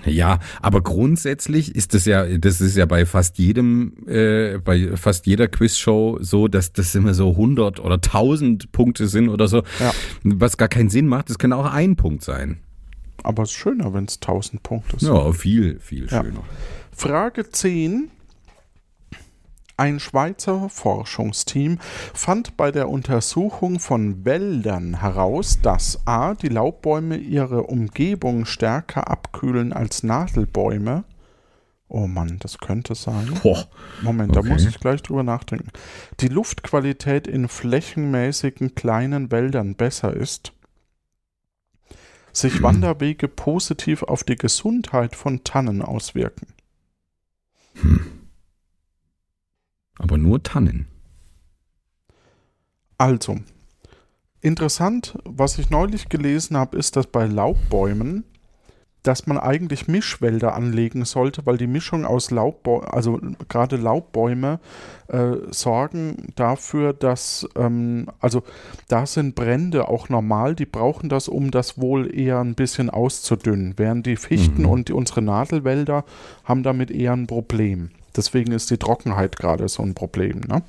Ja, 0.06 0.38
aber 0.60 0.82
grundsätzlich 0.82 1.74
ist 1.74 1.94
das 1.94 2.04
ja, 2.04 2.26
das 2.38 2.60
ist 2.60 2.76
ja 2.76 2.86
bei 2.86 3.06
fast 3.06 3.38
jedem, 3.38 3.94
äh, 4.06 4.58
bei 4.58 4.96
fast 4.96 5.26
jeder 5.26 5.48
Quizshow 5.48 6.18
so, 6.20 6.46
dass 6.48 6.72
das 6.72 6.94
immer 6.94 7.14
so 7.14 7.30
100 7.30 7.80
oder 7.80 7.94
1000 7.94 8.70
Punkte 8.70 9.08
sind 9.08 9.28
oder 9.28 9.48
so, 9.48 9.62
Ja. 9.80 9.92
was 10.22 10.56
gar 10.56 10.68
keinen 10.68 10.90
Sinn 10.90 11.06
macht. 11.06 11.30
Das 11.30 11.38
kann 11.38 11.52
auch 11.52 11.72
ein 11.72 11.96
Punkt 11.96 12.22
sein. 12.22 12.58
Aber 13.22 13.44
es 13.44 13.50
ist 13.50 13.56
schöner, 13.56 13.94
wenn 13.94 14.04
es 14.04 14.16
1000 14.20 14.62
Punkte 14.62 14.98
sind. 14.98 15.08
Ja, 15.08 15.32
viel, 15.32 15.78
viel 15.80 16.06
Ja. 16.10 16.22
Frage 16.96 17.50
10. 17.50 18.10
Ein 19.76 19.98
Schweizer 19.98 20.68
Forschungsteam 20.68 21.78
fand 22.14 22.56
bei 22.56 22.70
der 22.70 22.88
Untersuchung 22.88 23.80
von 23.80 24.24
Wäldern 24.24 25.00
heraus, 25.00 25.58
dass 25.60 26.06
a. 26.06 26.34
die 26.34 26.48
Laubbäume 26.48 27.16
ihre 27.16 27.64
Umgebung 27.64 28.44
stärker 28.46 29.10
abkühlen 29.10 29.72
als 29.72 30.04
Nadelbäume. 30.04 31.02
Oh 31.88 32.06
Mann, 32.06 32.38
das 32.38 32.58
könnte 32.58 32.94
sein. 32.94 33.32
Boah. 33.42 33.66
Moment, 34.00 34.36
da 34.36 34.40
Okay. 34.40 34.50
muss 34.50 34.64
ich 34.64 34.78
gleich 34.78 35.02
drüber 35.02 35.24
nachdenken. 35.24 35.70
Die 36.20 36.28
Luftqualität 36.28 37.26
in 37.26 37.48
flächenmäßigen 37.48 38.76
kleinen 38.76 39.32
Wäldern 39.32 39.74
besser 39.74 40.14
ist. 40.14 40.52
Sich 42.32 42.62
Wanderwege 42.62 43.26
positiv 43.26 44.04
auf 44.04 44.22
die 44.22 44.36
Gesundheit 44.36 45.16
von 45.16 45.42
Tannen 45.42 45.82
auswirken. 45.82 46.46
Hm. 47.74 48.06
Aber 49.98 50.18
nur 50.18 50.42
Tannen. 50.42 50.86
Also, 52.98 53.40
interessant, 54.40 55.18
was 55.24 55.58
ich 55.58 55.70
neulich 55.70 56.08
gelesen 56.08 56.56
habe, 56.56 56.76
ist, 56.78 56.96
dass 56.96 57.06
bei 57.06 57.26
Laubbäumen, 57.26 58.24
dass 59.04 59.26
man 59.26 59.38
eigentlich 59.38 59.86
Mischwälder 59.86 60.54
anlegen 60.54 61.04
sollte, 61.04 61.44
weil 61.46 61.58
die 61.58 61.66
Mischung 61.66 62.04
aus 62.04 62.30
Laubbäumen, 62.30 62.88
also 62.88 63.20
gerade 63.48 63.76
Laubbäume, 63.76 64.58
äh, 65.08 65.36
sorgen 65.50 66.32
dafür, 66.36 66.94
dass, 66.94 67.46
ähm, 67.54 68.06
also 68.18 68.42
da 68.88 69.04
sind 69.06 69.34
Brände 69.34 69.88
auch 69.88 70.08
normal, 70.08 70.54
die 70.56 70.66
brauchen 70.66 71.10
das, 71.10 71.28
um 71.28 71.50
das 71.50 71.78
wohl 71.78 72.12
eher 72.18 72.40
ein 72.40 72.54
bisschen 72.54 72.88
auszudünnen, 72.88 73.74
während 73.76 74.06
die 74.06 74.16
Fichten 74.16 74.62
Mhm. 74.62 74.68
und 74.68 74.88
die, 74.88 74.94
unsere 74.94 75.20
Nadelwälder 75.20 76.04
haben 76.44 76.62
damit 76.62 76.90
eher 76.90 77.12
ein 77.12 77.26
Problem. 77.26 77.90
Deswegen 78.16 78.52
ist 78.52 78.70
die 78.70 78.78
Trockenheit 78.78 79.36
gerade 79.36 79.68
so 79.68 79.82
ein 79.82 79.94
Problem, 79.94 80.40
ne? 80.48 80.62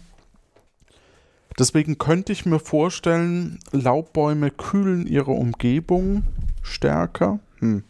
Deswegen 1.57 1.97
könnte 1.97 2.33
ich 2.33 2.45
mir 2.45 2.59
vorstellen, 2.59 3.59
Laubbäume 3.71 4.51
kühlen 4.51 5.07
ihre 5.07 5.31
Umgebung 5.31 6.23
stärker. 6.63 7.39
Hm. 7.59 7.83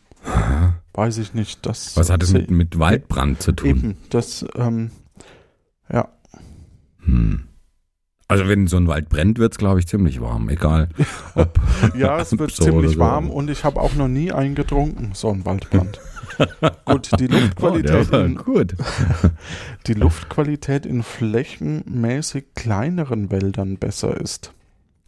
Weiß 0.94 1.18
ich 1.18 1.34
nicht. 1.34 1.66
Das 1.66 1.96
Was 1.98 2.10
hat 2.10 2.24
es 2.24 2.30
se- 2.30 2.38
mit, 2.40 2.52
mit 2.52 2.80
Waldbrand 2.80 3.42
zu 3.42 3.52
tun? 3.52 3.70
Eben, 3.70 3.98
das, 4.10 4.46
ähm, 4.56 4.92
ja. 5.92 6.10
Hm. 7.04 7.48
Also 8.28 8.48
wenn 8.48 8.66
so 8.66 8.78
ein 8.78 8.88
Wald 8.88 9.10
brennt, 9.10 9.38
wird's 9.38 9.58
glaube 9.60 9.80
ich, 9.80 9.88
ziemlich 9.88 10.20
warm. 10.20 10.50
Egal. 10.50 10.90
Ob 11.36 11.60
Ja, 11.96 12.20
es 12.20 12.38
wird 12.38 12.52
so 12.52 12.64
ziemlich 12.64 12.94
so. 12.94 13.00
warm 13.00 13.30
und 13.30 13.50
ich 13.52 13.64
habe 13.64 13.80
auch 13.80 13.94
noch 13.94 14.08
nie 14.08 14.32
eingetrunken, 14.32 15.14
so 15.14 15.30
ein 15.32 15.46
Waldbrand. 15.46 16.00
Gut, 16.86 17.12
die 17.20 17.28
Oh, 17.30 17.34
Luftqualität, 17.34 18.12
war 18.12 18.26
in, 18.26 18.36
gut. 18.36 18.76
die 19.88 19.94
Luftqualität 19.94 20.86
in 20.88 21.04
flächenmäßig 21.04 22.46
kleineren 22.56 23.30
Wäldern 23.32 23.78
besser 23.78 24.20
ist. 24.20 24.54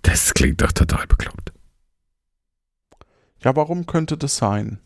Das 0.04 0.34
klingt 0.36 0.62
doch 0.62 0.72
total 0.72 1.08
bekloppt. 1.08 1.52
Ja, 3.44 3.56
warum 3.56 3.88
könnte 3.88 4.16
das 4.18 4.38
sein? 4.38 4.80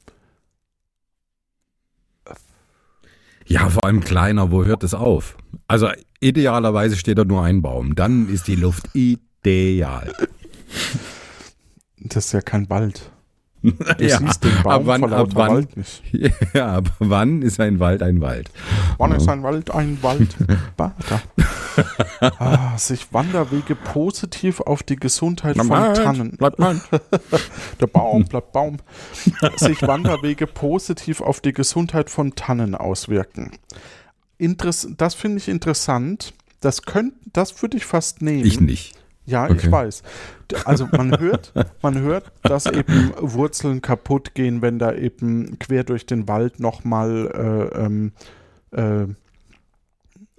Ja, 3.52 3.70
vor 3.70 3.84
allem 3.84 4.00
kleiner, 4.02 4.52
wo 4.52 4.64
hört 4.64 4.84
es 4.84 4.94
auf? 4.94 5.36
Also 5.68 5.90
idealerweise 6.22 6.96
steht 6.96 7.18
da 7.18 7.26
nur 7.26 7.44
ein 7.44 7.62
Baum. 7.62 7.96
Dann 7.96 8.30
ist 8.30 8.48
die 8.48 8.56
Luft 8.56 8.90
ideal. 8.94 10.14
Das 11.98 12.28
ist 12.28 12.32
ja 12.32 12.42
kein 12.42 12.70
Wald. 12.70 13.12
Du 13.64 13.72
ja, 14.00 14.18
siehst 14.18 14.44
den 14.44 14.54
Baum 14.64 14.72
ab 14.72 14.82
wann, 14.86 15.04
ab 15.14 15.30
wann, 15.34 15.50
Wald 15.50 15.78
nicht. 15.78 16.02
ja, 16.54 16.68
aber 16.68 16.90
wann 16.98 17.44
ist 17.44 17.60
ein 17.60 17.80
Wald 17.80 18.02
ein 18.02 18.20
Wald? 18.20 18.50
Wann 18.98 19.12
Ja. 19.12 19.18
ist 19.18 19.30
ein 19.30 19.44
Wald 19.44 19.70
ein 19.70 20.00
Wald? 20.02 20.36
Ah, 22.20 22.78
sich 22.78 23.14
Wanderwege 23.14 23.76
positiv 23.76 24.60
auf 24.62 24.84
die 24.84 24.96
Gesundheit 24.96 25.58
von 25.58 25.94
Tannen. 25.94 26.38
bleibt 26.38 26.60
Mensch. 26.60 26.84
Der 27.82 27.88
Baum 27.88 28.26
bleibt 28.26 28.52
Baum. 28.52 28.78
sich 29.58 29.82
Wanderwege 29.82 30.48
positiv 30.48 31.22
auf 31.22 31.40
die 31.42 31.54
Gesundheit 31.54 32.10
von 32.10 32.36
Tannen 32.36 32.76
auswirken. 32.76 33.52
Interess 34.38 34.88
das 34.98 35.14
finde 35.16 35.38
ich 35.38 35.48
interessant. 35.48 36.34
Das 36.60 36.84
könnt, 36.84 37.14
das 37.34 37.62
würde 37.62 37.78
ich 37.78 37.86
fast 37.86 38.22
nehmen. 38.22 38.46
Ich 38.46 38.60
nicht. 38.60 38.96
Ja, 39.26 39.46
Okay. 39.46 39.56
ich 39.58 39.72
weiß. 39.72 40.04
Also 40.66 40.88
man 40.92 41.18
hört, 41.20 41.54
man 41.82 42.00
hört, 42.00 42.32
dass 42.44 42.66
eben 42.66 43.14
Wurzeln 43.20 43.82
kaputt 43.82 44.34
gehen, 44.34 44.62
wenn 44.62 44.78
da 44.80 44.94
eben 44.94 45.58
quer 45.60 45.84
durch 45.84 46.06
den 46.06 46.28
Wald 46.28 46.60
nochmal 46.60 47.70
äh, 47.74 47.80
ähm, 47.86 48.12
äh, 48.72 49.06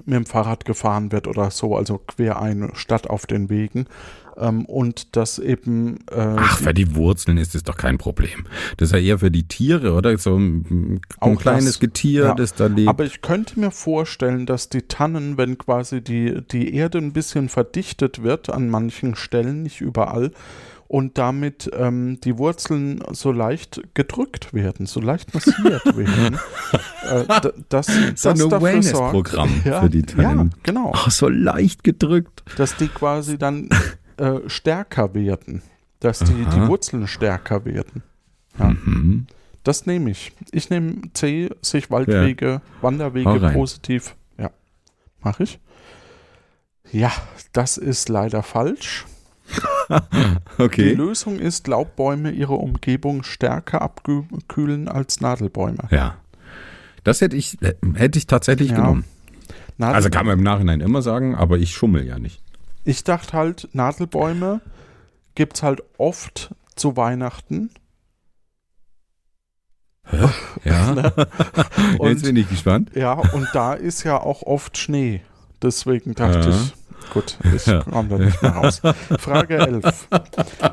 mit 0.06 0.16
dem 0.16 0.26
Fahrrad 0.26 0.64
gefahren 0.64 1.12
wird 1.12 1.26
oder 1.26 1.50
so, 1.50 1.76
also 1.76 1.98
quer 1.98 2.40
ein 2.40 2.70
statt 2.74 3.08
auf 3.08 3.26
den 3.26 3.48
Wegen. 3.50 3.86
Ähm, 4.38 4.64
und 4.64 5.14
dass 5.14 5.38
eben 5.38 5.98
äh, 6.10 6.36
Ach, 6.38 6.56
für 6.58 6.72
die 6.72 6.94
Wurzeln 6.94 7.36
ist 7.36 7.54
es 7.54 7.64
doch 7.64 7.76
kein 7.76 7.98
Problem. 7.98 8.46
Das 8.78 8.88
ist 8.88 8.92
ja 8.94 8.98
eher 8.98 9.18
für 9.18 9.30
die 9.30 9.46
Tiere, 9.46 9.92
oder? 9.92 10.16
So 10.16 10.36
ein, 10.36 11.00
ein 11.20 11.36
kleines 11.36 11.66
das. 11.66 11.80
Getier, 11.80 12.24
Ja. 12.24 12.34
das 12.34 12.54
da 12.54 12.66
lebt. 12.66 12.88
Aber 12.88 13.04
ich 13.04 13.20
könnte 13.20 13.60
mir 13.60 13.70
vorstellen, 13.70 14.46
dass 14.46 14.70
die 14.70 14.82
Tannen, 14.82 15.36
wenn 15.36 15.58
quasi 15.58 16.00
die, 16.00 16.40
die 16.50 16.74
Erde 16.74 16.96
ein 16.96 17.12
bisschen 17.12 17.50
verdichtet 17.50 18.22
wird 18.22 18.48
an 18.48 18.70
manchen 18.70 19.16
Stellen, 19.16 19.62
nicht 19.64 19.82
überall, 19.82 20.30
und 20.92 21.16
damit 21.16 21.70
ähm, 21.74 22.20
die 22.22 22.36
Wurzeln 22.36 23.02
so 23.12 23.32
leicht 23.32 23.80
gedrückt 23.94 24.52
werden, 24.52 24.84
so 24.84 25.00
leicht 25.00 25.32
massiert 25.32 25.84
werden, 25.96 26.38
äh, 27.08 27.40
d- 27.40 27.52
dass 27.70 27.86
so 28.14 28.32
das 28.34 28.62
ein 28.62 28.82
sorgt, 28.82 29.32
ja, 29.64 29.80
für 29.80 29.88
die 29.88 30.02
Tannen. 30.02 30.50
Ja, 30.52 30.58
genau, 30.62 30.92
Ach, 30.94 31.10
so 31.10 31.30
leicht 31.30 31.82
gedrückt. 31.82 32.44
dass 32.58 32.76
die 32.76 32.88
quasi 32.88 33.38
dann 33.38 33.70
äh, 34.18 34.40
stärker 34.48 35.14
werden, 35.14 35.62
dass 36.00 36.18
die, 36.18 36.44
die. 36.44 36.66
Wurzeln 36.68 37.06
stärker 37.06 37.64
werden. 37.64 38.02
Ja. 38.58 38.66
Mhm. 38.68 39.26
Das 39.64 39.86
nehme 39.86 40.10
ich. 40.10 40.32
Ich 40.50 40.68
nehme 40.68 40.96
C, 41.14 41.48
sich 41.62 41.90
Waldwege, 41.90 42.60
Wanderwege 42.82 43.30
Hau 43.30 43.36
rein. 43.36 43.54
positiv. 43.54 44.14
Ja, 44.36 44.50
mache 45.22 45.44
ich. 45.44 45.58
Ja, 46.90 47.10
das 47.54 47.78
ist 47.78 48.10
leider 48.10 48.42
falsch. 48.42 49.06
Die 50.58 50.62
Okay. 50.62 50.92
Lösung 50.94 51.38
ist, 51.38 51.66
Laubbäume 51.68 52.30
ihre 52.30 52.54
Umgebung 52.54 53.22
stärker 53.24 53.82
abkühlen 53.82 54.88
als 54.88 55.20
Nadelbäume. 55.20 55.88
Ja. 55.90 56.16
Das 57.04 57.20
hätte 57.20 57.36
ich, 57.36 57.60
äh, 57.62 57.74
hätte 57.94 58.18
ich 58.18 58.26
tatsächlich 58.26 58.70
Ja. 58.70 58.76
genommen. 58.76 59.04
Nadel 59.78 59.96
Also 59.96 60.10
kann 60.10 60.26
man 60.26 60.38
im 60.38 60.44
Nachhinein 60.44 60.80
immer 60.80 61.02
sagen, 61.02 61.34
aber 61.34 61.58
ich 61.58 61.74
schummel 61.74 62.06
ja 62.06 62.18
nicht. 62.18 62.40
ich 62.84 63.04
dachte 63.04 63.32
halt, 63.36 63.68
Nadelbäume 63.72 64.60
gibt 65.34 65.56
es 65.56 65.62
halt 65.62 65.82
oft 65.98 66.54
zu 66.76 66.96
Weihnachten. 66.96 67.70
Ja. 70.10 70.30
Ne? 70.94 71.12
Jetzt 71.92 71.98
Und- 72.00 72.22
bin 72.22 72.36
ich 72.36 72.48
gespannt. 72.48 72.90
Ja, 72.94 73.12
und 73.14 73.48
da 73.52 73.74
ist 73.74 74.02
ja 74.04 74.20
auch 74.20 74.42
oft 74.42 74.76
Schnee. 74.76 75.22
Deswegen 75.62 76.14
dachte 76.14 76.50
Ja. 76.50 76.54
ich, 76.56 76.74
gut, 77.10 77.38
ich 77.54 77.64
komme 77.64 78.08
da 78.08 78.18
nicht 78.18 78.42
mehr 78.42 78.52
raus. 78.52 78.80
Frage 79.18 79.56
11. 79.58 80.08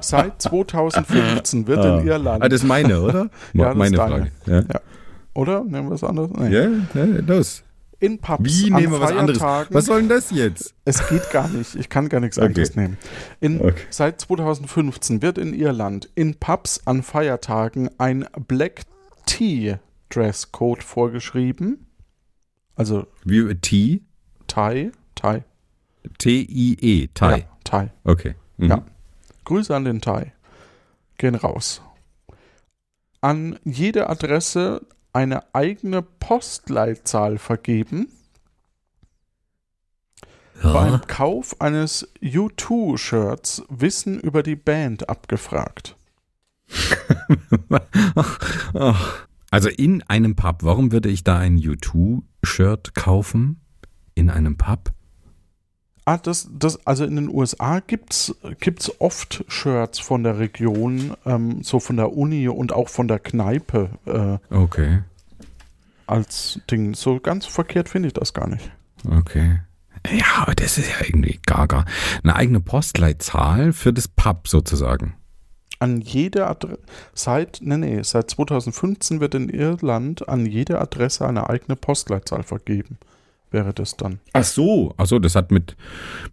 Seit 0.02 0.42
2015 0.42 1.68
wird 1.68 1.84
in 1.86 2.08
Irland, 2.08 2.44
Ah, 2.44 2.50
das 2.50 2.62
ist 2.62 2.68
meine, 2.68 3.02
oder? 3.02 3.30
Ja, 3.54 3.66
das 3.66 3.72
ist 3.74 3.78
meine 3.78 3.98
deine. 3.98 4.32
Frage. 4.46 4.64
Ja. 4.74 4.80
oder? 5.34 5.64
Nehmen 5.64 5.88
wir 5.88 5.92
was 5.92 6.04
anderes? 6.04 6.32
Nee. 6.34 6.54
Ja, 6.54 6.70
ja, 6.94 7.06
los. 7.26 7.64
In 8.02 8.20
Pubs 8.20 8.44
Wie 8.46 8.72
an 8.72 8.82
nehmen 8.82 8.94
wir 8.94 9.02
was 9.02 9.12
anderes? 9.12 9.40
Feiertagen- 9.40 9.76
Was 9.76 9.86
soll 9.86 10.00
denn 10.00 10.10
das 10.10 10.32
jetzt? 10.32 10.74
Es 10.86 11.06
geht 11.10 11.30
gar 11.32 11.50
nicht. 11.50 11.76
Ich 11.76 11.90
kann 11.90 12.08
gar 12.08 12.22
nichts 12.22 12.38
Okay. 12.38 12.48
anderes 12.48 12.76
nehmen. 12.78 12.98
In, 13.42 13.60
Okay. 13.60 13.74
Seit 13.90 14.22
2015 14.22 15.22
wird 15.22 15.38
in 15.38 15.54
Irland 15.54 16.10
in 16.16 16.36
Pubs 16.36 16.82
an 16.86 17.04
Feiertagen 17.04 17.90
ein 17.98 18.26
Black 18.48 18.84
Tea 19.26 19.76
Dresscode 20.10 20.82
vorgeschrieben. 20.82 21.88
Also 22.76 23.06
Wie 23.26 23.54
T? 23.56 24.02
Thai, 24.48 24.92
Thai, 25.16 25.44
T-I-E, 26.18 27.08
Thai. 27.14 27.39
Ja, 27.39 27.45
Thai. 27.64 27.91
Okay. 28.04 28.36
Mhm. 28.58 28.70
Ja. 28.70 28.84
Grüße 29.45 29.76
an 29.76 29.86
den 29.86 30.02
Thai. 30.02 30.34
Gehen 31.18 31.36
raus. 31.36 31.82
An 33.22 33.60
jede 33.64 34.10
Adresse 34.10 34.86
eine 35.12 35.54
eigene 35.54 36.02
Postleitzahl 36.02 37.38
vergeben. 37.38 38.08
Beim 40.62 40.93
Ja. 40.93 41.02
Kauf 41.08 41.60
eines 41.62 42.08
U2-Shirts 42.22 43.64
Wissen 43.70 44.20
über 44.20 44.43
die 44.43 44.56
Band 44.56 45.10
abgefragt. 45.10 45.95
Also 49.52 49.68
in 49.70 50.04
einem 50.04 50.36
Pub. 50.36 50.58
Warum 50.62 50.91
würde 50.91 51.10
ich 51.10 51.24
da 51.24 51.39
ein 51.39 51.58
U2-Shirt 51.58 52.93
kaufen? 52.93 53.60
In 54.14 54.30
einem 54.30 54.58
Pub? 54.58 54.91
Ah, 56.10 56.18
das, 56.18 56.49
das, 56.51 56.88
also 56.88 57.05
in 57.05 57.18
den 57.18 57.30
USA 57.30 57.82
gibt's 57.82 58.34
gibt's 58.60 58.91
oft 58.99 59.45
Shirts 59.47 59.99
von 59.99 60.24
der 60.24 60.39
Region, 60.39 61.14
ähm, 61.24 61.62
so 61.62 61.80
von 61.80 61.97
der 61.97 62.18
Uni 62.18 62.47
und 62.47 62.74
auch 62.74 62.89
von 62.89 63.07
der 63.07 63.20
Kneipe 63.20 63.91
äh, 64.07 64.55
Okay, 64.55 65.03
als 66.07 66.62
Ding. 66.72 66.95
So 66.95 67.20
ganz 67.20 67.45
verkehrt 67.45 67.89
finde 67.89 68.07
ich 68.07 68.14
das 68.14 68.34
gar 68.34 68.47
nicht. 68.49 68.72
okay. 69.07 69.60
Ja, 70.10 70.26
aber 70.41 70.55
das 70.55 70.80
ist 70.80 70.89
ja 70.89 71.05
irgendwie 71.05 71.39
gaga. 71.45 71.86
Eine 72.24 72.36
eigene 72.36 72.60
Postleitzahl 72.60 73.72
für 73.72 73.93
das 73.93 74.07
Pub 74.07 74.47
sozusagen. 74.47 75.14
An 75.78 76.01
jeder 76.01 76.49
Adresse, 76.49 76.80
seit, 77.14 77.60
nee, 77.62 77.78
nee, 77.78 78.01
seit 78.01 78.32
2015 78.32 79.20
wird 79.20 79.36
in 79.36 79.49
Irland 79.49 80.28
an 80.28 80.47
jede 80.47 80.82
Adresse 80.82 81.28
eine 81.28 81.51
eigene 81.51 81.76
Postleitzahl 81.76 82.41
vergeben. 82.41 82.97
Wäre 83.52 83.74
das 83.74 83.97
dann. 83.97 84.20
Ach 84.34 84.43
so, 84.43 84.93
ach 84.97 85.08
so, 85.08 85.18
das 85.18 85.36
hat 85.36 85.52
mit, 85.52 85.76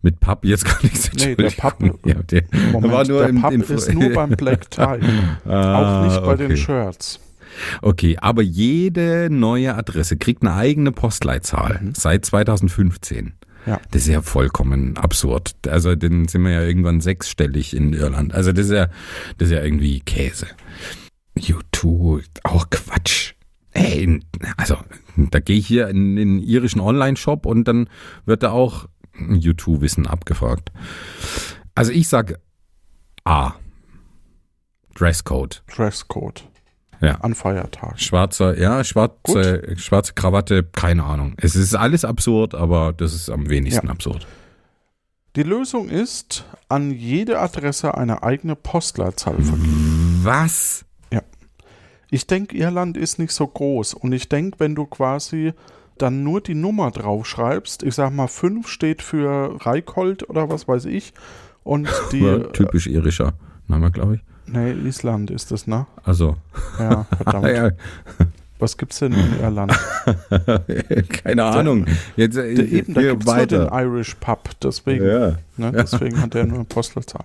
mit 0.03 0.21
Pub 0.21 0.45
jetzt 0.45 0.65
gar 0.67 0.83
nichts 0.83 1.05
zu 1.11 1.17
Nee, 1.17 1.35
der 1.35 1.51
Pub, 1.51 1.75
Ja, 2.07 2.15
der 2.23 2.43
Moment, 2.73 2.93
war 2.93 3.07
nur 3.07 3.21
der 3.21 3.29
im, 3.31 3.41
Pub 3.41 3.53
im- 3.53 3.63
ist 3.63 3.93
nur 3.95 4.11
beim 4.13 4.31
Black 4.31 4.71
Tie. 4.71 4.83
Ah, 5.47 6.03
auch 6.03 6.05
nicht 6.07 6.23
bei 6.25 6.37
den 6.37 6.47
okay. 6.53 6.57
Shirts. 6.57 7.21
Okay, 7.81 8.19
aber 8.21 8.43
jede 8.43 9.29
neue 9.31 9.75
Adresse 9.75 10.19
kriegt 10.19 10.43
eine 10.43 10.53
eigene 10.53 10.93
Postleitzahl 10.93 11.81
seit 11.95 12.27
2015. 12.27 13.33
Ja. 13.65 13.81
Das 13.93 14.03
ist 14.03 14.09
ja 14.09 14.21
vollkommen 14.21 14.97
absurd. 14.99 15.55
Also 15.67 15.95
dann 15.95 16.29
sind 16.29 16.43
wir 16.45 16.51
ja 16.53 16.63
irgendwann 16.63 17.01
sechsstellig 17.01 17.75
in 17.75 17.95
Irland. 17.95 18.35
Also 18.35 18.53
das 18.53 18.67
ist 18.67 18.73
ja, 18.73 18.89
das 19.39 19.49
ist 19.49 19.55
ja 19.55 19.63
irgendwie 19.65 20.01
Käse. 20.01 20.47
U2, 21.39 22.23
auch 22.45 22.69
Quatsch. 22.71 23.33
Ey, 23.73 24.21
also 24.57 24.77
da 25.17 25.41
gehe 25.41 25.59
ich 25.59 25.67
hier 25.67 25.89
in 25.89 26.17
den 26.17 26.39
irischen 26.41 26.81
Online-Shop 26.81 27.47
und 27.47 27.65
dann 27.69 27.89
wird 28.25 28.43
da 28.43 28.51
auch 28.51 28.87
U2-Wissen 29.19 30.07
abgefragt. 30.07 30.71
Also 31.75 31.93
ich 31.93 32.09
sage 32.09 32.39
A. 33.25 33.53
Dresscode. 34.95 35.63
Dresscode. 35.75 36.45
Ja. 37.03 37.17
An 37.17 37.35
Feiertagen. 37.35 37.99
Schwarzer, 37.99 38.59
ja, 38.59 38.83
schwarze, 38.83 39.75
schwarze 39.77 40.15
Krawatte, 40.15 40.65
keine 40.65 41.05
Ahnung. 41.05 41.35
Es 41.37 41.55
ist 41.55 41.75
alles 41.75 42.07
absurd, 42.07 42.55
aber 42.55 42.95
das 42.95 43.13
ist 43.13 43.29
am 43.29 43.51
wenigsten 43.51 43.87
Ja. 43.87 43.93
absurd. 43.93 44.27
Die 45.37 45.43
Lösung 45.43 45.91
ist, 45.91 46.47
an 46.71 46.91
jede 46.91 47.39
Adresse 47.39 47.95
eine 47.95 48.23
eigene 48.23 48.57
Postleitzahl 48.57 49.35
vergeben. 49.35 50.21
Was? 50.23 50.86
Ich 52.11 52.27
denke, 52.27 52.57
Irland 52.57 52.97
ist 52.97 53.19
nicht 53.19 53.33
so 53.33 53.47
groß 53.47 53.95
und 53.95 54.13
ich 54.13 54.29
denke, 54.29 54.59
wenn 54.61 54.75
du 54.75 54.87
quasi 54.87 55.53
dann 55.99 56.23
nur 56.23 56.41
die 56.41 56.55
Nummer 56.55 56.91
draufschreibst, 56.91 57.83
ich 57.83 57.95
sag 57.95 58.13
mal 58.13 58.29
5 58.29 58.69
steht 58.69 59.03
für 59.03 59.57
Reichold 59.65 60.29
oder 60.29 60.49
was 60.51 60.69
weiß 60.69 60.85
ich 60.85 61.13
und 61.65 61.89
die, 62.13 62.21
Ja, 62.21 62.39
typisch 62.39 62.87
irischer 62.87 63.33
Name, 63.67 63.91
glaube 63.91 64.17
ich. 64.17 64.21
nee, 64.53 64.73
Island 64.73 65.31
ist 65.31 65.51
das, 65.51 65.67
ne? 65.67 65.87
Also, 66.05 66.37
Ja, 66.79 67.05
verdammt. 67.17 67.47
ja, 67.49 67.71
Was 68.59 68.77
gibt's 68.77 69.01
denn 69.01 69.13
in 69.13 69.41
Irland? 69.41 69.73
keine 71.25 71.45
Ahnung. 71.45 71.87
Jetzt 72.17 72.37
äh, 72.37 72.55
Der, 72.55 72.69
eben, 72.69 72.95
da 72.95 73.01
hier 73.01 73.11
gibt's 73.11 73.27
nur 73.27 73.47
den 73.47 73.69
Irish 73.73 74.15
Pub, 74.15 74.49
deswegen, 74.63 75.05
Ja. 75.07 75.37
ne, 75.57 75.73
deswegen 75.73 76.21
hat 76.23 76.35
er 76.35 76.45
nur 76.45 76.57
eine 76.57 76.65
Postleitzahl. 76.65 77.25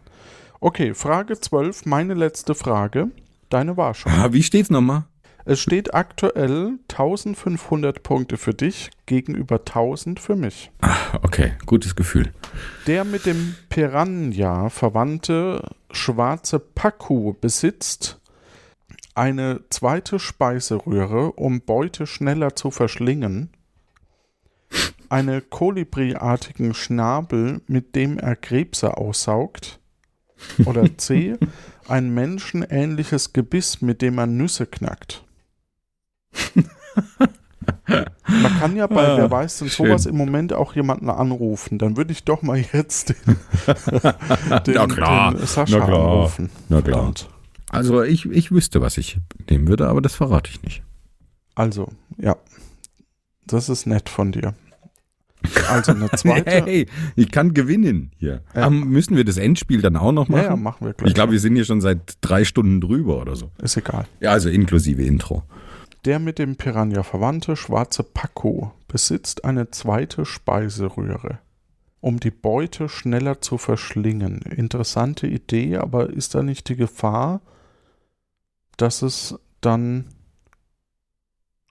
Okay, 0.60 0.94
Frage 0.94 1.40
12, 1.40 1.86
meine 1.86 2.14
letzte 2.14 2.54
Frage. 2.56 3.08
Deine 3.52 3.76
war 3.76 3.94
schon. 3.94 4.14
Ah, 4.14 4.32
wie 4.32 4.44
steht's 4.44 4.70
nochmal? 4.70 5.04
Es 5.44 5.60
steht 5.60 5.94
aktuell 5.94 6.80
1500 6.90 8.02
Punkte 8.02 8.38
für 8.38 8.54
dich 8.54 8.92
gegenüber 9.06 9.58
1000 9.58 10.20
für 10.20 10.38
mich. 10.38 10.72
Okay, 11.22 11.54
gutes 11.66 11.96
Gefühl. 11.96 12.32
Der 12.88 13.04
mit 13.04 13.26
dem 13.26 13.56
Piranha 13.68 14.70
verwandte 14.70 15.68
schwarze 15.92 16.60
Paku 16.60 17.34
besitzt 17.34 18.22
eine 19.16 19.60
zweite 19.70 20.20
Speiseröhre, 20.20 21.34
um 21.34 21.62
Beute 21.62 22.08
schneller 22.08 22.56
zu 22.56 22.72
verschlingen, 22.72 23.50
eine 25.10 25.42
Kolibriartigen 25.42 26.74
Schnabel, 26.74 27.62
mit 27.68 27.96
dem 27.96 28.18
er 28.18 28.38
Krebse 28.38 28.96
aussaugt, 28.96 29.82
oder 30.66 30.98
C, 30.98 31.36
ein 31.92 32.10
menschenähnliches 32.14 33.34
Gebiss, 33.34 33.82
mit 33.82 34.02
dem 34.02 34.18
er 34.18 34.28
Nüsse 34.28 34.66
knackt. 34.66 35.24
Man 37.88 38.60
kann 38.60 38.76
ja 38.76 38.88
bei 38.88 39.06
Ah, 39.08 39.18
Wer 39.18 39.30
weiß 39.32 39.60
denn 39.60 39.68
sowas 39.68 40.06
im 40.06 40.16
Moment 40.16 40.54
auch 40.54 40.76
jemanden 40.76 41.10
anrufen. 41.10 41.78
Dann 41.78 41.98
würde 41.98 42.12
ich 42.12 42.24
doch 42.24 42.42
mal 42.42 42.58
jetzt 42.74 43.10
den, 43.10 43.16
den, 44.66 44.74
Na 44.76 44.88
klar, 44.88 45.34
den 45.34 45.46
Sascha 45.46 45.78
na 45.80 45.86
klar, 45.86 46.00
anrufen. 46.12 46.50
na 46.70 46.82
klar. 46.82 46.96
Verdammt. 46.98 47.30
Also 47.70 48.02
ich, 48.04 48.26
ich 48.26 48.52
wüsste, 48.52 48.82
was 48.82 48.98
ich 48.98 49.18
nehmen 49.50 49.68
würde, 49.68 49.88
aber 49.88 50.02
das 50.02 50.16
verrate 50.16 50.50
ich 50.50 50.62
nicht. 50.64 50.82
Also, 51.56 51.90
ja. 52.18 52.36
Das 53.46 53.70
ist 53.70 53.86
nett 53.86 54.10
von 54.10 54.32
dir. 54.32 54.54
Also 55.70 55.92
eine 55.92 56.10
zweite. 56.16 56.50
Hey, 56.50 56.88
ich 57.16 57.32
kann 57.32 57.54
gewinnen 57.54 58.12
hier. 58.18 58.42
Ja. 58.56 58.64
Ah, 58.64 58.70
müssen 58.70 59.16
wir 59.16 59.26
das 59.26 59.38
Endspiel 59.38 59.82
dann 59.82 59.96
auch 59.96 60.12
noch 60.12 60.30
ja, 60.30 60.36
machen? 60.36 60.46
ja, 60.46 60.56
machen 60.56 60.86
wir 60.86 60.94
gleich. 60.94 61.10
Ich 61.10 61.14
glaube, 61.16 61.32
wir 61.34 61.40
sind 61.40 61.56
hier 61.56 61.66
schon 61.66 61.82
seit 61.82 62.18
drei 62.22 62.44
Stunden 62.44 62.82
drüber 62.82 63.22
oder 63.22 63.36
so. 63.36 63.52
ist 63.62 63.78
egal. 63.78 64.06
Ja, 64.20 64.32
also 64.32 64.50
inklusive 64.50 65.04
Intro. 65.04 65.44
Der 66.06 66.20
mit 66.20 66.40
dem 66.40 66.56
Piranha 66.56 67.04
verwandte 67.04 67.56
schwarze 67.56 68.04
Paco 68.04 68.74
besitzt 68.88 69.46
eine 69.46 69.70
zweite 69.70 70.26
Speiseröhre, 70.26 71.40
um 72.00 72.20
die 72.20 72.32
Beute 72.32 72.90
schneller 72.90 73.42
zu 73.42 73.60
verschlingen. 73.60 74.40
Interessante 74.40 75.28
Idee, 75.28 75.78
aber 75.78 76.10
ist 76.10 76.34
da 76.34 76.42
nicht 76.42 76.70
die 76.70 76.76
Gefahr, 76.76 77.42
dass 78.78 79.02
es 79.02 79.40
dann. 79.62 80.06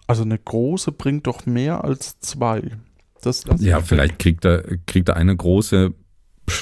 Also 0.07 0.23
eine 0.23 0.39
große 0.39 0.91
bringt 0.91 1.27
doch 1.27 1.47
mehr 1.47 1.85
als 1.85 2.19
zwei. 2.21 2.63
Das 3.21 3.45
lass 3.47 3.61
Ja, 3.63 3.79
ich 3.79 3.85
vielleicht 3.85 4.19
kriegt 4.19 4.45
er, 4.45 4.63
kriegt 4.87 5.09
er 5.09 5.17
eine 5.17 5.37
große 5.37 5.93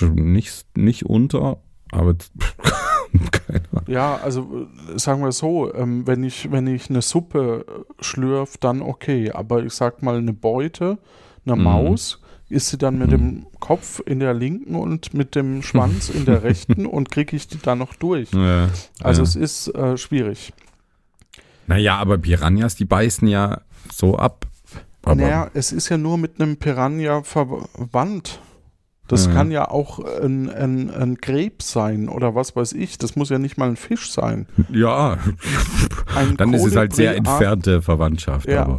nicht, 0.02 0.66
nicht 0.76 1.06
unter, 1.06 1.58
aber 1.90 2.14
keine 3.30 3.64
Ahnung. 3.72 3.84
Ja, 3.86 4.16
also 4.16 4.66
sagen 4.96 5.22
wir 5.22 5.32
so, 5.32 5.72
ähm, 5.74 6.06
wenn 6.06 6.22
ich 6.24 6.50
wenn 6.50 6.66
ich 6.66 6.90
eine 6.90 7.00
Suppe 7.02 7.64
äh, 7.66 8.02
schlürf, 8.04 8.58
dann 8.58 8.82
okay, 8.82 9.30
aber 9.32 9.64
ich 9.64 9.72
sag 9.72 10.02
mal 10.02 10.16
eine 10.18 10.32
Beute, 10.34 10.98
eine 11.46 11.56
Mhm. 11.56 11.62
Maus, 11.62 12.20
ist 12.50 12.68
sie 12.68 12.78
dann 12.78 12.98
mit 12.98 13.12
dem 13.12 13.46
Kopf 13.60 14.00
in 14.04 14.20
der 14.20 14.34
linken 14.34 14.74
und 14.74 15.14
mit 15.14 15.34
dem 15.34 15.62
Schwanz 15.62 16.08
in 16.10 16.24
der 16.26 16.42
rechten 16.44 16.86
und 16.86 17.10
kriege 17.10 17.36
ich 17.36 17.46
die 17.48 17.58
dann 17.58 17.78
noch 17.78 17.94
durch. 17.94 18.30
Ja, 18.32 18.68
Also 19.00 19.22
ja. 19.22 19.28
es 19.28 19.36
ist 19.36 19.68
äh, 19.74 19.96
schwierig. 19.96 20.52
Naja, 21.66 21.96
aber 21.96 22.18
Piranhas, 22.18 22.76
die 22.76 22.86
beißen 22.86 23.28
ja 23.28 23.60
so 23.92 24.16
ab. 24.16 24.46
Aber 25.08 25.20
naja, 25.20 25.50
es 25.54 25.72
ist 25.72 25.88
ja 25.88 25.98
nur 25.98 26.18
mit 26.18 26.40
einem 26.40 26.56
Piranha 26.56 27.22
verwandt. 27.22 28.40
Das 29.06 29.24
Ja. 29.24 29.32
kann 29.32 29.50
ja 29.50 29.70
auch 29.70 30.00
ein, 30.22 30.50
ein, 30.50 30.90
ein 30.90 31.18
Krebs 31.18 31.72
sein 31.72 32.10
oder 32.10 32.34
was 32.34 32.54
weiß 32.54 32.74
ich. 32.74 32.98
Das 32.98 33.16
muss 33.16 33.30
ja 33.30 33.38
nicht 33.38 33.56
mal 33.56 33.68
ein 33.70 33.76
Fisch 33.76 34.12
sein. 34.12 34.46
ja, 34.70 35.16
Ein 36.14 36.36
dann 36.36 36.52
ist 36.52 36.66
es 36.66 36.76
halt 36.76 36.94
sehr 36.94 37.12
Kolibri- 37.14 37.16
entfernte 37.16 37.80
Verwandtschaft. 37.82 38.46
Ja, 38.48 38.76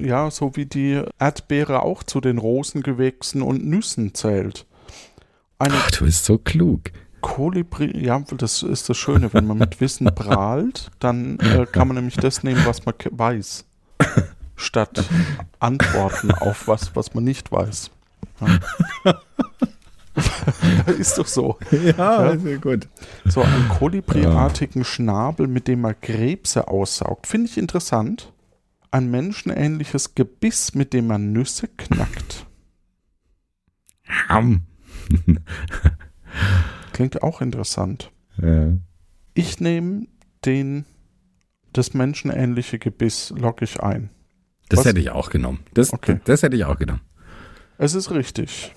ja, 0.00 0.30
so 0.30 0.54
wie 0.54 0.66
die 0.66 1.02
Erdbeere 1.18 1.82
auch 1.82 2.02
zu 2.02 2.20
den 2.20 2.36
Rosengewächsen 2.36 3.40
und 3.40 3.64
Nüssen 3.64 4.12
zählt. 4.14 4.66
Eine 5.58 5.74
Ach, 5.78 5.90
du 5.92 6.04
bist 6.04 6.26
so 6.26 6.36
klug. 6.36 6.90
Kolibri, 7.22 8.04
ja, 8.04 8.22
das 8.36 8.62
ist 8.62 8.88
das 8.90 8.96
Schöne, 8.98 9.32
wenn 9.32 9.46
man 9.46 9.56
mit 9.58 9.80
Wissen 9.80 10.06
prahlt, 10.14 10.90
dann 11.00 11.38
äh, 11.40 11.64
kann 11.66 11.88
man 11.88 11.96
nämlich 11.96 12.16
das 12.16 12.42
nehmen, 12.44 12.60
was 12.66 12.84
man 12.84 12.94
weiß, 13.10 13.64
statt 14.58 15.08
Antworten 15.58 16.30
auf 16.32 16.68
was, 16.68 16.94
was 16.94 17.14
man 17.14 17.24
nicht 17.24 17.50
weiß. 17.50 17.90
Ja. 18.40 19.14
ist 20.98 21.16
doch 21.18 21.26
so. 21.26 21.58
Ja, 21.70 22.26
Ja. 22.32 22.38
sehr 22.38 22.58
gut. 22.58 22.88
So 23.24 23.42
einen 23.42 23.68
Kolibriartigen 23.68 24.84
Schnabel, 24.84 25.46
mit 25.46 25.68
dem 25.68 25.84
er 25.84 25.94
Krebse 25.94 26.68
aussaugt. 26.68 27.26
Finde 27.26 27.48
ich 27.48 27.56
interessant. 27.56 28.32
Ein 28.90 29.10
menschenähnliches 29.10 30.14
Gebiss, 30.14 30.74
mit 30.74 30.92
dem 30.92 31.06
man 31.08 31.32
Nüsse 31.32 31.68
knackt. 31.68 32.46
Ham. 34.28 34.62
Klingt 36.92 37.22
auch 37.22 37.40
interessant. 37.40 38.10
Ja. 38.40 38.72
Ich 39.34 39.60
nehme 39.60 40.06
den, 40.44 40.84
das 41.72 41.94
menschenähnliche 41.94 42.78
Gebiss, 42.78 43.32
logge 43.36 43.64
ich 43.64 43.80
ein. 43.80 44.10
Das 44.68 44.80
Was? 44.80 44.86
hätte 44.86 45.00
ich 45.00 45.10
auch 45.10 45.30
genommen. 45.30 45.60
Das, 45.74 45.92
Okay. 45.92 46.20
das 46.24 46.42
hätte 46.42 46.56
ich 46.56 46.64
auch 46.64 46.78
genommen. 46.78 47.00
Es 47.78 47.94
ist 47.94 48.10
richtig. 48.10 48.74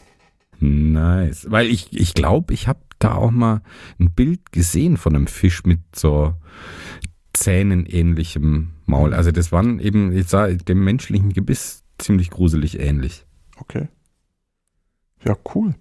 Nice. 0.60 1.48
Weil 1.50 1.68
ich 1.68 1.90
glaube, 1.90 2.02
ich, 2.02 2.14
glaub, 2.14 2.52
ich 2.52 2.68
habe 2.68 2.80
da 3.00 3.16
auch 3.16 3.32
mal 3.32 3.62
ein 4.00 4.12
Bild 4.12 4.52
gesehen 4.52 4.96
von 4.98 5.16
einem 5.16 5.28
Fisch 5.28 5.64
mit 5.64 5.80
so 5.96 6.36
zähnenähnlichem 7.34 8.72
Maul. 8.86 9.14
Also 9.14 9.32
das 9.32 9.52
waren 9.52 9.80
eben, 9.80 10.12
ich 10.16 10.28
sah 10.28 10.48
dem 10.48 10.84
menschlichen 10.84 11.34
Gebiss 11.34 11.84
ziemlich 11.98 12.30
gruselig 12.30 12.80
ähnlich. 12.80 13.26
Okay. 13.58 13.88
Ja, 15.26 15.36
cool. 15.56 15.76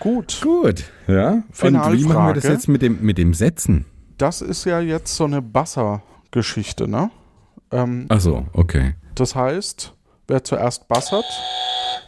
Gut. 0.00 0.40
Gut, 0.42 0.84
ja. 1.06 1.30
Und 1.32 1.44
wie 1.62 1.70
machen 1.70 1.92
wir 1.92 1.98
Finalfrage. 1.98 2.34
das 2.40 2.44
jetzt 2.50 2.68
mit 2.68 2.82
dem, 2.82 3.00
mit 3.02 3.16
dem 3.18 3.32
Setzen? 3.34 3.86
Das 4.18 4.42
ist 4.42 4.64
ja 4.64 4.80
jetzt 4.80 5.14
so 5.14 5.24
eine 5.24 5.40
Basser-Geschichte, 5.40 6.88
ne? 6.88 7.10
Ähm, 7.70 8.06
Ach 8.08 8.20
so, 8.20 8.46
okay. 8.52 8.94
das 9.14 9.34
heißt, 9.34 9.94
wer 10.28 10.44
zuerst 10.44 10.88
bassert. 10.88 11.24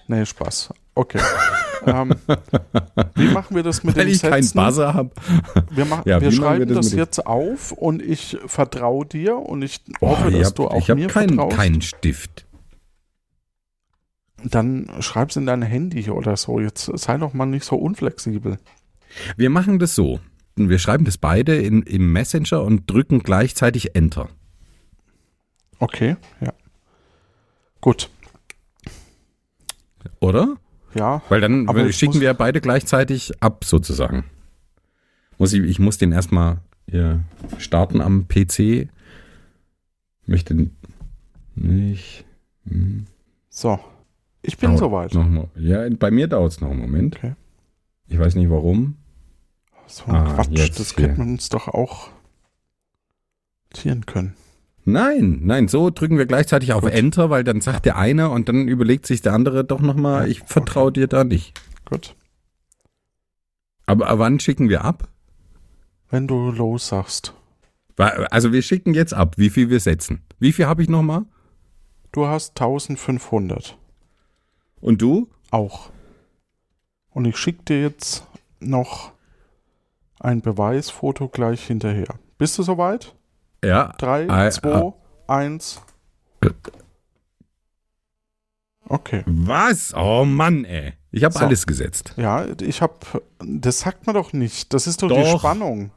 Nee, 0.09 0.25
Spaß. 0.25 0.73
Okay. 0.95 1.21
ähm, 1.87 2.15
wie 3.15 3.29
machen 3.29 3.55
wir 3.57 3.63
das 3.63 3.83
mit 3.85 3.97
Weil 3.97 4.07
den 4.07 4.15
ich 4.15 4.23
keinen? 4.23 4.49
Buzzer 4.53 4.95
habe. 4.95 5.11
Wir, 5.71 5.85
mach, 5.85 6.07
Ja, 6.07 6.21
wir 6.21 6.21
machen 6.21 6.23
wir 6.23 6.33
schreiben 6.33 6.69
das 6.75 6.87
das, 6.91 6.93
jetzt 6.95 7.27
auf 7.27 7.73
und 7.73 8.01
ich 8.03 8.39
vertraue 8.47 9.05
dir 9.05 9.37
und 9.37 9.63
ich 9.63 9.81
Oh, 10.01 10.09
hoffe, 10.11 10.29
ich 10.31 10.39
dass 10.39 10.49
hab, 10.49 10.55
du 10.55 10.69
auch 10.69 10.79
ich 10.89 10.89
mir 10.95 11.09
keinen, 11.09 11.35
vertraust. 11.35 11.57
keinen 11.57 11.83
Stift. 11.83 12.47
Dann 14.45 14.89
schreib's 15.01 15.37
in 15.37 15.47
dein 15.47 15.63
Handy 15.63 16.09
oder 16.11 16.37
so. 16.37 16.61
Jetzt 16.61 16.91
sei 16.95 17.17
doch 17.19 17.33
mal 17.35 17.47
nicht 17.47 17.65
so 17.65 17.77
unflexibel. 17.77 18.59
Wir 19.37 19.51
machen 19.51 19.79
das 19.79 19.95
so. 19.95 20.21
Wir 20.57 20.79
schreiben 20.79 21.05
das 21.05 21.19
beide 21.19 21.57
in, 21.57 21.83
im 21.83 22.13
Messenger 22.13 22.63
und 22.63 22.91
drücken 22.91 23.21
gleichzeitig 23.21 23.95
Enter. 23.95 24.29
Okay, 25.79 26.17
ja. 26.41 26.53
Gut. 27.81 28.11
Oder? 30.21 30.57
Ja, 30.95 31.23
Weil 31.29 31.41
dann 31.41 31.93
schicken 31.93 32.21
wir 32.21 32.33
beide 32.35 32.61
gleichzeitig 32.61 33.43
ab, 33.43 33.65
sozusagen. 33.65 34.25
Muss 35.39 35.53
ich, 35.53 35.63
ich 35.63 35.79
muss 35.79 35.99
den 35.99 36.13
erstmal 36.13 36.59
hier 36.89 37.21
starten 37.59 38.01
am 38.01 38.27
PC. 38.29 38.89
Möchte 40.25 40.71
nicht. 41.55 42.25
Hm, 42.67 43.07
so. 43.51 43.79
Ich 44.43 44.57
bin 44.59 44.71
dauert 44.77 45.11
soweit. 45.11 45.15
Noch. 45.15 45.49
Ja, 45.57 45.87
bei 45.91 46.11
mir 46.11 46.29
dauert 46.29 46.53
es 46.53 46.61
noch 46.61 46.71
einen 46.71 46.81
Moment. 46.81 47.17
Okay. 47.17 47.35
Ich 48.09 48.19
weiß 48.19 48.37
nicht 48.37 48.49
warum. 48.49 48.97
So 49.87 50.05
ein 50.07 50.15
Ah, 50.15 50.35
Quatsch, 50.35 50.79
das 50.79 50.97
hätten 50.97 51.17
wir 51.17 51.25
uns 51.25 51.49
doch 51.49 51.69
auch 51.69 52.11
notieren 53.73 54.07
können. 54.07 54.35
Nein, 54.89 55.41
nein, 55.43 55.67
so 55.67 55.91
drücken 55.91 56.17
wir 56.17 56.27
gleichzeitig 56.27 56.73
auf 56.73 56.85
Gut. 56.85 56.93
Enter, 56.93 57.29
weil 57.29 57.43
dann 57.43 57.61
sagt 57.61 57.87
der 57.87 57.97
eine 57.97 58.31
und 58.31 58.49
dann 58.49 58.69
überlegt 58.69 59.05
sich 59.05 59.21
der 59.21 59.33
andere 59.33 59.65
doch 59.65 59.81
nochmal, 59.81 60.31
ich 60.31 60.41
vertraue 60.47 60.93
dir 60.93 61.09
da 61.09 61.25
nicht. 61.25 61.61
Gut. 61.85 62.15
Aber, 63.85 64.19
wann 64.21 64.39
schicken 64.39 64.69
wir 64.69 64.85
ab? 64.85 65.09
Wenn 66.09 66.29
du 66.29 66.53
los 66.53 66.87
sagst. 66.87 67.35
Also 67.97 68.53
wir 68.53 68.63
schicken 68.63 68.95
jetzt 68.95 69.13
ab, 69.13 69.35
wie 69.39 69.51
viel 69.51 69.71
wir 69.71 69.81
setzen. 69.81 70.23
Wie 70.39 70.53
viel 70.53 70.67
habe 70.67 70.83
ich 70.83 70.89
nochmal? 70.89 71.25
Du 72.13 72.27
hast 72.27 72.51
1500. 72.51 73.77
Und 74.81 75.03
du? 75.03 75.29
Auch. 75.51 75.91
Und 77.11 77.25
ich 77.25 77.37
schicke 77.37 77.65
dir 77.65 77.81
jetzt 77.81 78.25
noch 78.61 79.13
ein 80.21 80.43
Beweisfoto 80.43 81.29
gleich 81.29 81.67
hinterher. 81.67 82.15
Bist 82.39 82.57
du 82.59 82.63
soweit? 82.63 83.15
Ja. 83.65 83.93
Drei, 83.99 84.29
Ah, 84.29 84.51
zwei, 84.51 84.93
eins. 85.27 85.81
Äh. 86.43 86.51
Okay. 88.89 89.23
Was? 89.27 89.93
Oh 89.95 90.25
Mann, 90.25 90.65
ey. 90.65 90.93
Ich 91.11 91.25
habe 91.25 91.35
So. 91.35 91.41
alles 91.45 91.67
gesetzt. 91.67 92.15
Ja, 92.17 92.45
ich 92.61 92.83
habe, 92.83 92.95
das 93.41 93.81
sagt 93.81 94.07
man 94.07 94.15
doch 94.15 94.33
nicht. 94.33 94.73
Das 94.75 94.87
ist 94.87 95.03
doch, 95.03 95.09
die 95.09 95.15
Doch. 95.15 95.41
Spannung. 95.41 95.91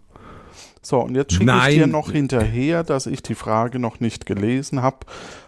So, 0.82 1.02
und 1.02 1.14
jetzt 1.16 1.34
schicke 1.34 1.52
ich 1.68 1.76
dir 1.76 1.88
noch 1.88 2.10
hinterher, 2.10 2.84
dass 2.84 3.06
ich 3.06 3.22
die 3.22 3.36
Frage 3.36 3.80
noch 3.80 4.00
nicht 4.00 4.26
gelesen 4.26 4.82
habe, 4.82 5.00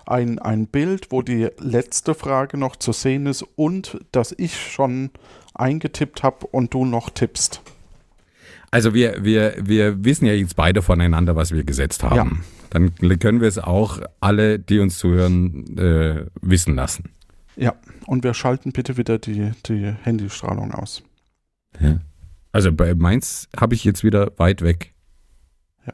ein, 0.05 0.39
ein 0.39 0.67
Bild, 0.67 1.07
wo 1.11 1.21
die 1.21 1.47
letzte 1.57 2.13
Frage 2.15 2.57
noch 2.57 2.75
zu 2.75 2.91
sehen 2.91 3.25
ist 3.27 3.43
und 3.55 3.97
dass 4.11 4.35
ich 4.37 4.59
schon 4.71 5.09
eingetippt 5.53 6.21
habe 6.21 6.45
und 6.47 6.73
du 6.73 6.83
noch 6.85 7.09
tippst. 7.09 7.61
Also 8.71 8.93
wir, 8.93 9.23
wir, 9.23 9.55
wir 9.61 10.03
wissen 10.03 10.25
ja 10.25 10.33
jetzt 10.33 10.55
beide 10.55 10.81
voneinander, 10.81 11.35
was 11.35 11.51
wir 11.51 11.65
gesetzt 11.65 12.03
haben. 12.03 12.43
Dann 12.69 12.95
können 13.19 13.41
wir 13.41 13.49
es 13.49 13.59
auch 13.59 13.99
alle, 14.21 14.57
die 14.59 14.79
uns 14.79 14.97
zuhören, 14.97 15.77
äh, 15.77 16.25
wissen 16.41 16.75
lassen. 16.75 17.11
Ja, 17.57 17.75
und 18.07 18.23
wir 18.23 18.33
schalten 18.33 18.71
bitte 18.71 18.95
wieder 18.95 19.19
die, 19.19 19.51
die 19.65 19.93
Handystrahlung 20.03 20.73
aus. 20.73 21.03
Ja. 21.81 21.99
Also 22.53 22.71
bei 22.71 22.95
meins 22.95 23.49
habe 23.59 23.75
ich 23.75 23.83
jetzt 23.83 24.05
wieder 24.05 24.31
weit 24.37 24.61
weg. 24.61 24.93
Ja. 25.85 25.93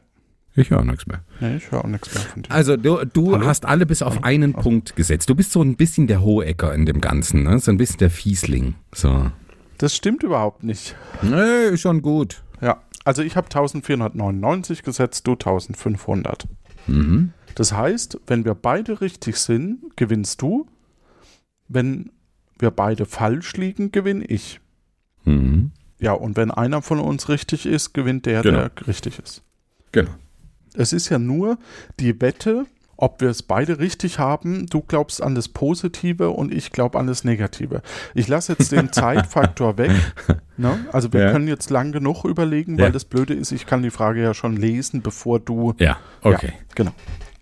Ich 0.54 0.70
höre 0.70 0.84
nichts 0.84 1.06
mehr. 1.06 1.24
Nee, 1.40 1.56
ich 1.56 1.70
höre 1.72 1.84
auch 1.84 1.88
nichts 1.88 2.14
mehr 2.14 2.22
von 2.22 2.42
dir. 2.42 2.50
Also 2.52 2.76
du, 2.76 3.04
du 3.04 3.32
Hallo? 3.32 3.46
hast 3.46 3.64
alle 3.64 3.86
bis 3.86 4.02
auf 4.02 4.22
einen 4.22 4.52
Punkt 4.52 4.94
gesetzt. 4.94 5.28
Du 5.28 5.34
bist 5.34 5.50
so 5.50 5.62
ein 5.62 5.76
bisschen 5.76 6.06
der 6.06 6.22
Hohecker 6.22 6.72
in 6.74 6.86
dem 6.86 7.00
Ganzen, 7.00 7.42
ne? 7.42 7.58
So 7.58 7.72
ein 7.72 7.76
bisschen 7.76 7.98
der 7.98 8.10
Fiesling. 8.10 8.74
So. 8.94 9.32
Das 9.78 9.96
stimmt 9.96 10.22
überhaupt 10.22 10.62
nicht. 10.62 10.94
Nee, 11.22 11.70
ist 11.72 11.80
schon 11.80 12.02
gut. 12.02 12.42
Ja, 12.60 12.82
also 13.04 13.22
ich 13.22 13.36
habe 13.36 13.46
1499 13.46 14.82
gesetzt, 14.82 15.26
du 15.26 15.32
1500. 15.32 16.46
Mhm. 16.86 17.32
Das 17.54 17.72
heißt, 17.72 18.20
wenn 18.26 18.44
wir 18.44 18.54
beide 18.54 19.00
richtig 19.00 19.36
sind, 19.36 19.96
gewinnst 19.96 20.42
du. 20.42 20.66
Wenn 21.68 22.10
wir 22.58 22.70
beide 22.70 23.04
falsch 23.06 23.54
liegen, 23.56 23.92
gewinne 23.92 24.24
ich. 24.24 24.60
Mhm. 25.24 25.72
Ja, 26.00 26.12
und 26.12 26.36
wenn 26.36 26.50
einer 26.50 26.82
von 26.82 27.00
uns 27.00 27.28
richtig 27.28 27.66
ist, 27.66 27.92
gewinnt 27.92 28.26
der, 28.26 28.42
Genau. 28.42 28.68
der 28.68 28.86
richtig 28.86 29.18
ist. 29.18 29.42
Genau. 29.92 30.10
Es 30.74 30.92
ist 30.92 31.08
ja 31.08 31.18
nur 31.18 31.58
die 31.98 32.20
Wette, 32.20 32.66
ob 32.98 33.20
wir 33.22 33.30
es 33.30 33.42
beide 33.42 33.78
richtig 33.78 34.18
haben. 34.18 34.66
Du 34.66 34.82
glaubst 34.82 35.22
an 35.22 35.34
das 35.34 35.48
Positive 35.48 36.30
und 36.30 36.52
ich 36.52 36.72
glaube 36.72 36.98
an 36.98 37.06
das 37.06 37.24
Negative. 37.24 37.80
Ich 38.14 38.28
lasse 38.28 38.52
jetzt 38.52 38.72
den 38.72 38.92
Zeitfaktor 38.92 39.78
weg. 39.78 39.92
Ne? 40.56 40.84
Also 40.92 41.12
wir 41.12 41.20
Ja. 41.22 41.32
können 41.32 41.48
jetzt 41.48 41.70
lang 41.70 41.92
genug 41.92 42.24
überlegen, 42.24 42.76
weil 42.76 42.86
Ja. 42.86 42.90
das 42.90 43.04
Blöde 43.06 43.32
ist, 43.34 43.52
ich 43.52 43.64
kann 43.66 43.82
die 43.82 43.90
Frage 43.90 44.20
ja 44.22 44.34
schon 44.34 44.56
lesen, 44.56 45.00
bevor 45.00 45.38
du 45.40 45.74
Ja, 45.78 45.96
okay. 46.22 46.48
Ja, 46.52 46.64
genau. 46.74 46.90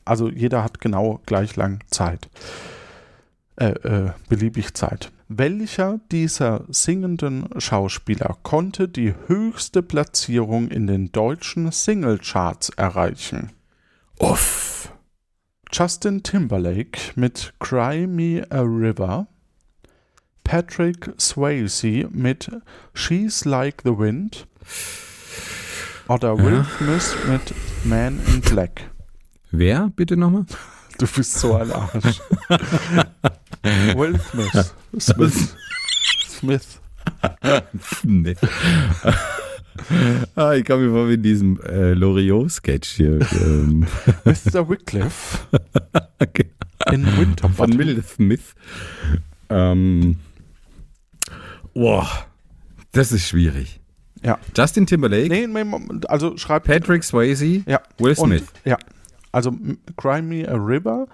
Also 0.04 0.28
jeder 0.28 0.62
hat 0.62 0.80
genau 0.80 1.20
gleich 1.26 1.56
lang 1.56 1.80
Zeit. 1.90 2.28
Äh, 3.56 3.70
äh, 3.70 4.10
beliebig 4.28 4.74
Zeit. 4.74 5.10
Welcher 5.28 5.98
dieser 6.12 6.64
singenden 6.68 7.48
Schauspieler 7.58 8.36
konnte 8.42 8.86
die 8.88 9.14
höchste 9.26 9.82
Platzierung 9.82 10.68
in 10.68 10.86
den 10.86 11.10
deutschen 11.10 11.72
Singlecharts 11.72 12.68
erreichen? 12.76 13.50
Uff. 14.20 14.92
Justin 15.72 16.22
Timberlake 16.22 17.12
mit 17.16 17.52
Cry 17.58 18.06
Me 18.06 18.44
a 18.50 18.62
River, 18.62 19.26
Patrick 20.44 21.10
Swayze 21.18 22.08
mit 22.10 22.48
She's 22.94 23.44
Like 23.44 23.82
the 23.84 23.90
Wind 23.98 24.46
oder 26.08 26.38
Will 26.38 26.64
Smith 26.64 27.16
mit 27.28 27.54
Man 27.84 28.20
in 28.28 28.40
Black. 28.40 28.88
Wer, 29.50 29.90
bitte 29.94 30.16
nochmal? 30.16 30.46
Du 30.98 31.06
bist 31.06 31.34
so 31.34 31.56
ein 31.56 31.70
Arsch. 31.72 32.20
Will 33.96 34.18
Smith. 34.20 34.74
Smith. 34.98 35.56
Smith. 36.28 36.80
Nee. 38.02 38.34
ah, 40.36 40.52
ich 40.54 40.64
kann 40.64 40.80
mir 40.80 40.90
vor 40.90 41.08
wie 41.08 41.14
in 41.14 41.22
diesem 41.22 41.60
äh, 41.62 41.92
Loriot-Sketch 41.94 42.88
hier. 42.90 43.20
Ähm, 43.42 43.86
Mr. 44.24 44.68
Wycliffe 44.68 45.38
in 46.92 47.04
Winterbottom. 47.18 47.52
von 47.54 47.78
Will 47.78 48.02
Smith. 48.02 48.54
Ähm, 49.48 50.16
boah, 51.74 52.08
das 52.92 53.12
ist 53.12 53.28
schwierig. 53.28 53.80
Ja. 54.22 54.38
Justin 54.56 54.86
Timberlake, 54.86 55.28
Nee, 55.28 55.46
also 56.08 56.36
schreib. 56.36 56.64
Patrick 56.64 57.04
Swayze, 57.04 57.62
Ja. 57.66 57.80
Will 57.98 58.14
Und, 58.18 58.28
Smith. 58.28 58.44
ja. 58.64 58.76
Also 59.32 59.52
Cry 59.96 60.22
Me 60.22 60.48
a 60.48 60.54
River, 60.56 61.06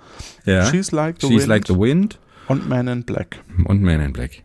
ja. 0.46 0.64
She's 0.70 0.92
Like 0.92 1.16
the 1.20 1.26
She's 1.26 1.38
Wind 1.40 1.48
Like 1.48 1.66
the 1.66 1.74
Wind 1.76 2.18
und 2.46 2.68
Man 2.68 2.86
in 2.86 3.02
Black. 3.02 3.40
und 3.64 3.82
Man 3.82 4.00
in 4.00 4.12
Black. 4.12 4.42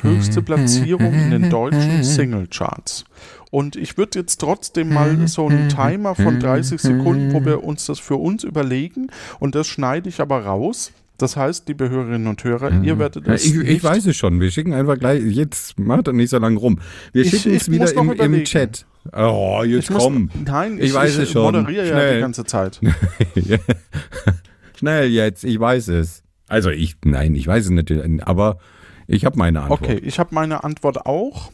Höchste 0.00 0.42
Platzierung 0.42 1.12
in 1.12 1.30
den 1.30 1.50
deutschen 1.50 2.02
Singlecharts. 2.02 3.04
Und 3.50 3.74
ich 3.76 3.98
würde 3.98 4.20
jetzt 4.20 4.36
trotzdem 4.40 4.92
mal 4.94 5.26
so 5.26 5.48
einen 5.48 5.68
Timer 5.68 6.14
von 6.14 6.38
30 6.38 6.80
Sekunden, 6.80 7.32
wo 7.32 7.44
wir 7.44 7.64
uns 7.64 7.86
das 7.86 7.98
für 7.98 8.14
uns 8.16 8.44
überlegen 8.44 9.08
und 9.40 9.54
das 9.56 9.66
schneide 9.66 10.08
ich 10.08 10.20
aber 10.20 10.44
raus. 10.44 10.92
Das 11.18 11.36
heißt, 11.36 11.68
liebe 11.68 11.90
Hörerinnen 11.90 12.28
und 12.28 12.42
Hörer, 12.44 12.82
ihr 12.82 12.98
werdet 12.98 13.26
Ja, 13.26 13.34
es 13.34 13.44
ich, 13.44 13.54
ich 13.56 13.84
weiß 13.84 14.06
es 14.06 14.16
schon. 14.16 14.40
Wir 14.40 14.50
schicken 14.50 14.72
einfach 14.72 14.98
gleich. 14.98 15.22
Jetzt 15.22 15.78
macht 15.78 16.06
er 16.06 16.14
nicht 16.14 16.30
so 16.30 16.38
lange 16.38 16.58
rum. 16.58 16.78
Wir 17.12 17.24
Ich- 17.24 17.30
schicken 17.30 17.50
ich 17.54 17.62
es 17.62 17.70
wieder 17.70 17.92
im, 17.94 18.12
im. 18.34 18.44
Chat. 18.44 18.86
Oh, 19.12 19.62
jetzt 19.66 19.84
Ich 19.84 19.90
muss, 19.90 20.02
komm. 20.04 20.30
Nein, 20.46 20.78
Ich 20.78 20.84
ich, 20.84 20.94
weiß 20.94 21.16
ich 21.16 21.22
es 21.24 21.30
schon. 21.32 21.42
moderiere 21.42 21.86
ja 21.86 21.92
Schnell. 21.92 22.14
die 22.14 22.20
ganze 22.20 22.44
Zeit. 22.44 22.80
Schnell 24.78 25.10
jetzt, 25.10 25.44
ich 25.44 25.58
weiß 25.60 25.88
es. 25.88 26.22
Also 26.48 26.70
ich, 26.70 26.96
nein, 27.04 27.34
ich 27.34 27.46
weiß 27.46 27.64
es 27.66 27.70
natürlich, 27.70 28.22
aber 28.26 28.58
ich 29.10 29.24
habe 29.24 29.38
meine 29.38 29.62
Antwort. 29.62 29.82
Okay, 29.82 29.98
ich 29.98 30.18
habe 30.18 30.34
meine 30.34 30.64
Antwort 30.64 31.06
auch. 31.06 31.50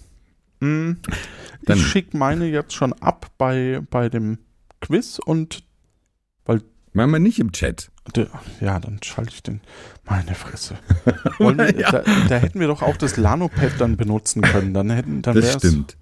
Hm, 0.61 0.99
ich 1.67 1.87
schicke 1.87 2.17
meine 2.17 2.47
jetzt 2.47 2.73
schon 2.75 2.93
ab 2.95 3.27
bei, 3.39 3.81
bei 3.91 4.09
dem 4.09 4.39
Quiz 4.81 5.19
und 5.25 5.63
Machen 6.93 7.11
wir 7.11 7.19
nicht 7.19 7.39
im 7.41 7.53
Chat. 7.53 7.91
ja, 8.63 8.81
dann 8.81 9.01
schalte 9.05 9.31
ich 9.35 9.43
den. 9.43 9.61
Meine 10.09 10.35
Fresse. 10.35 10.77
Wir, 11.39 11.79
Ja. 11.79 11.91
da, 11.93 12.03
da 12.27 12.37
hätten 12.37 12.59
wir 12.59 12.69
doch 12.69 12.81
auch 12.81 12.97
das 12.97 13.19
Lanopad 13.19 13.73
dann 13.79 13.99
benutzen 13.99 14.41
können. 14.41 14.73
Dann 14.73 14.89
hätten, 14.89 15.21
dann 15.21 15.35
Das 15.35 15.53
stimmt. 15.53 15.99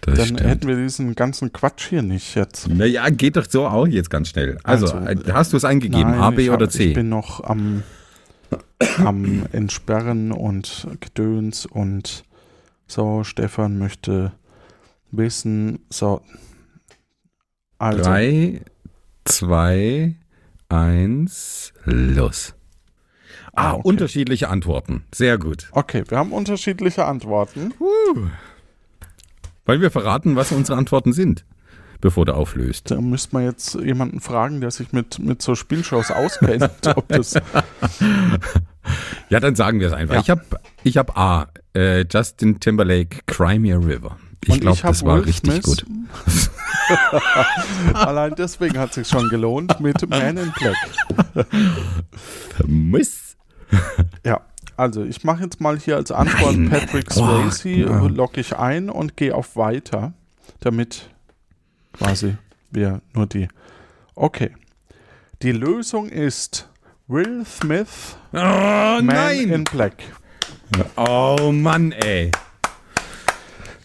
Das 0.00 0.14
Dann 0.16 0.24
stimmt. 0.28 0.40
hätten 0.44 0.66
wir 0.68 0.76
diesen 0.76 1.14
ganzen 1.14 1.52
Quatsch 1.52 1.90
hier 1.90 2.00
nicht 2.00 2.34
jetzt. 2.36 2.68
Naja, 2.70 3.06
geht 3.10 3.36
doch 3.36 3.44
so 3.46 3.66
auch 3.66 3.86
jetzt 3.86 4.08
ganz 4.08 4.30
schnell. 4.30 4.56
Also, 4.62 4.86
Also, 4.94 5.30
hast 5.34 5.52
du 5.52 5.58
es 5.58 5.66
eingegeben? 5.66 6.14
A, 6.14 6.30
B 6.30 6.48
oder 6.48 6.64
hab- 6.64 6.72
C? 6.72 6.84
Ich 6.88 6.94
bin 6.94 7.10
noch 7.10 7.44
am, 7.44 7.82
am 8.98 9.46
Entsperren 9.52 10.32
und 10.32 10.86
Gedöns 11.00 11.66
und 11.66 12.24
so. 12.86 13.24
Stefan 13.24 13.78
möchte 13.78 14.32
wissen. 15.10 15.80
So. 15.90 16.22
Also, 17.78 18.02
Drei, 18.02 18.62
zwei, 19.24 20.16
eins, 20.68 21.72
los. 21.84 22.54
Ah, 23.52 23.70
Ah, 23.70 23.72
okay. 23.74 23.82
unterschiedliche 23.88 24.48
Antworten. 24.48 25.04
Sehr 25.12 25.36
gut. 25.36 25.68
okay, 25.72 26.04
wir 26.08 26.18
haben 26.18 26.32
unterschiedliche 26.32 27.04
Antworten. 27.04 27.74
Weil 29.66 29.80
wir 29.80 29.90
verraten, 29.90 30.36
was 30.36 30.52
unsere 30.52 30.78
Antworten 30.78 31.12
sind, 31.12 31.44
bevor 32.00 32.24
du 32.26 32.34
auflöst. 32.34 32.90
Da 32.92 33.00
müsste 33.00 33.34
man 33.34 33.44
jetzt 33.44 33.74
jemanden 33.74 34.20
fragen, 34.20 34.60
der 34.60 34.70
sich 34.70 34.92
mit, 34.92 35.18
mit 35.18 35.42
so 35.42 35.54
Spielshows 35.56 36.10
auskennt. 36.12 36.70
ob 36.96 37.08
das, 37.08 37.34
Ja, 39.28 39.40
dann 39.40 39.54
sagen 39.54 39.80
wir 39.80 39.88
es 39.88 39.92
einfach. 39.92 40.14
Ja. 40.14 40.20
Ich 40.20 40.30
habe 40.30 40.42
ich 40.82 40.96
hab 40.96 41.16
A, 41.16 41.48
äh, 41.74 42.04
Justin 42.10 42.60
Timberlake, 42.60 43.20
Cry 43.26 43.58
Me 43.58 43.74
a 43.74 43.78
River. 43.78 44.16
Ich 44.46 44.60
glaube, 44.60 44.78
das 44.80 45.04
war 45.04 45.16
Will 45.16 45.24
richtig 45.24 45.62
Smith. 45.62 45.62
gut. 45.62 45.86
Allein 47.94 48.34
deswegen 48.36 48.78
hat 48.78 48.90
es 48.90 48.94
sich 48.96 49.08
schon 49.08 49.28
gelohnt 49.28 49.80
mit 49.80 50.08
Man 50.08 50.38
in 50.38 50.52
Black. 50.52 50.76
Miss. 52.66 53.36
Ja, 54.24 54.40
also 54.76 55.04
ich 55.04 55.24
mache 55.24 55.44
jetzt 55.44 55.60
mal 55.60 55.78
hier 55.78 55.96
als 55.96 56.10
Antwort 56.10 56.56
Nein. 56.56 56.70
Patrick 56.70 57.12
Swayze, 57.12 57.68
ja. 57.68 58.06
logge 58.06 58.40
ich 58.40 58.56
ein 58.56 58.88
und 58.88 59.16
gehe 59.16 59.34
auf 59.34 59.56
Weiter, 59.56 60.14
damit 60.60 61.10
quasi 61.92 62.38
wir 62.70 63.02
nur 63.12 63.26
die. 63.26 63.48
Okay. 64.14 64.56
Die 65.42 65.52
Lösung 65.52 66.08
ist 66.08 66.69
Will 67.10 67.44
Smith, 67.44 68.16
Oh 68.32 69.00
Man 69.02 69.36
in 69.36 69.48
nein! 69.48 69.64
Black. 69.64 70.04
Oh 70.96 71.50
Mann, 71.50 71.90
ey. 71.90 72.30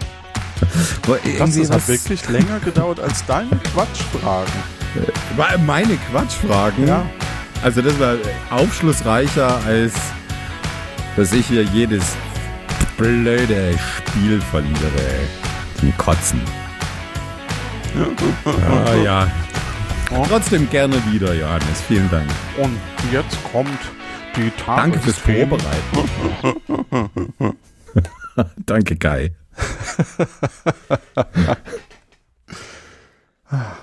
Das, 1.37 1.69
hat 1.69 1.87
wirklich 1.89 2.29
länger 2.29 2.61
gedauert 2.61 3.01
als 3.01 3.25
deine 3.25 3.57
Quatschfragen. 3.73 4.53
War 5.35 5.57
meine 5.57 5.97
Quatschfragen? 6.09 6.87
Ja. 6.87 7.05
Also 7.63 7.81
das 7.81 7.99
war 7.99 8.15
aufschlussreicher 8.49 9.59
als 9.65 9.93
dass 11.17 11.33
ich 11.33 11.47
hier 11.47 11.63
jedes 11.63 12.15
blöde 12.95 13.73
Spiel 13.77 14.39
verliere. 14.39 15.27
Zum 15.79 15.97
Kotzen. 15.97 16.41
Ah, 18.45 18.93
ja. 18.95 19.31
Trotzdem 20.27 20.69
gerne 20.69 20.95
wieder, 21.11 21.33
Johannes. 21.33 21.81
Vielen 21.87 22.09
Dank. 22.11 22.29
Und 22.57 22.77
jetzt 23.11 23.37
kommt 23.51 23.79
die 24.35 24.51
Danke 24.65 24.99
fürs. 24.99 25.17
Vorbereiten. 25.17 25.67
Danke, 28.65 28.95
Kai. 28.95 29.31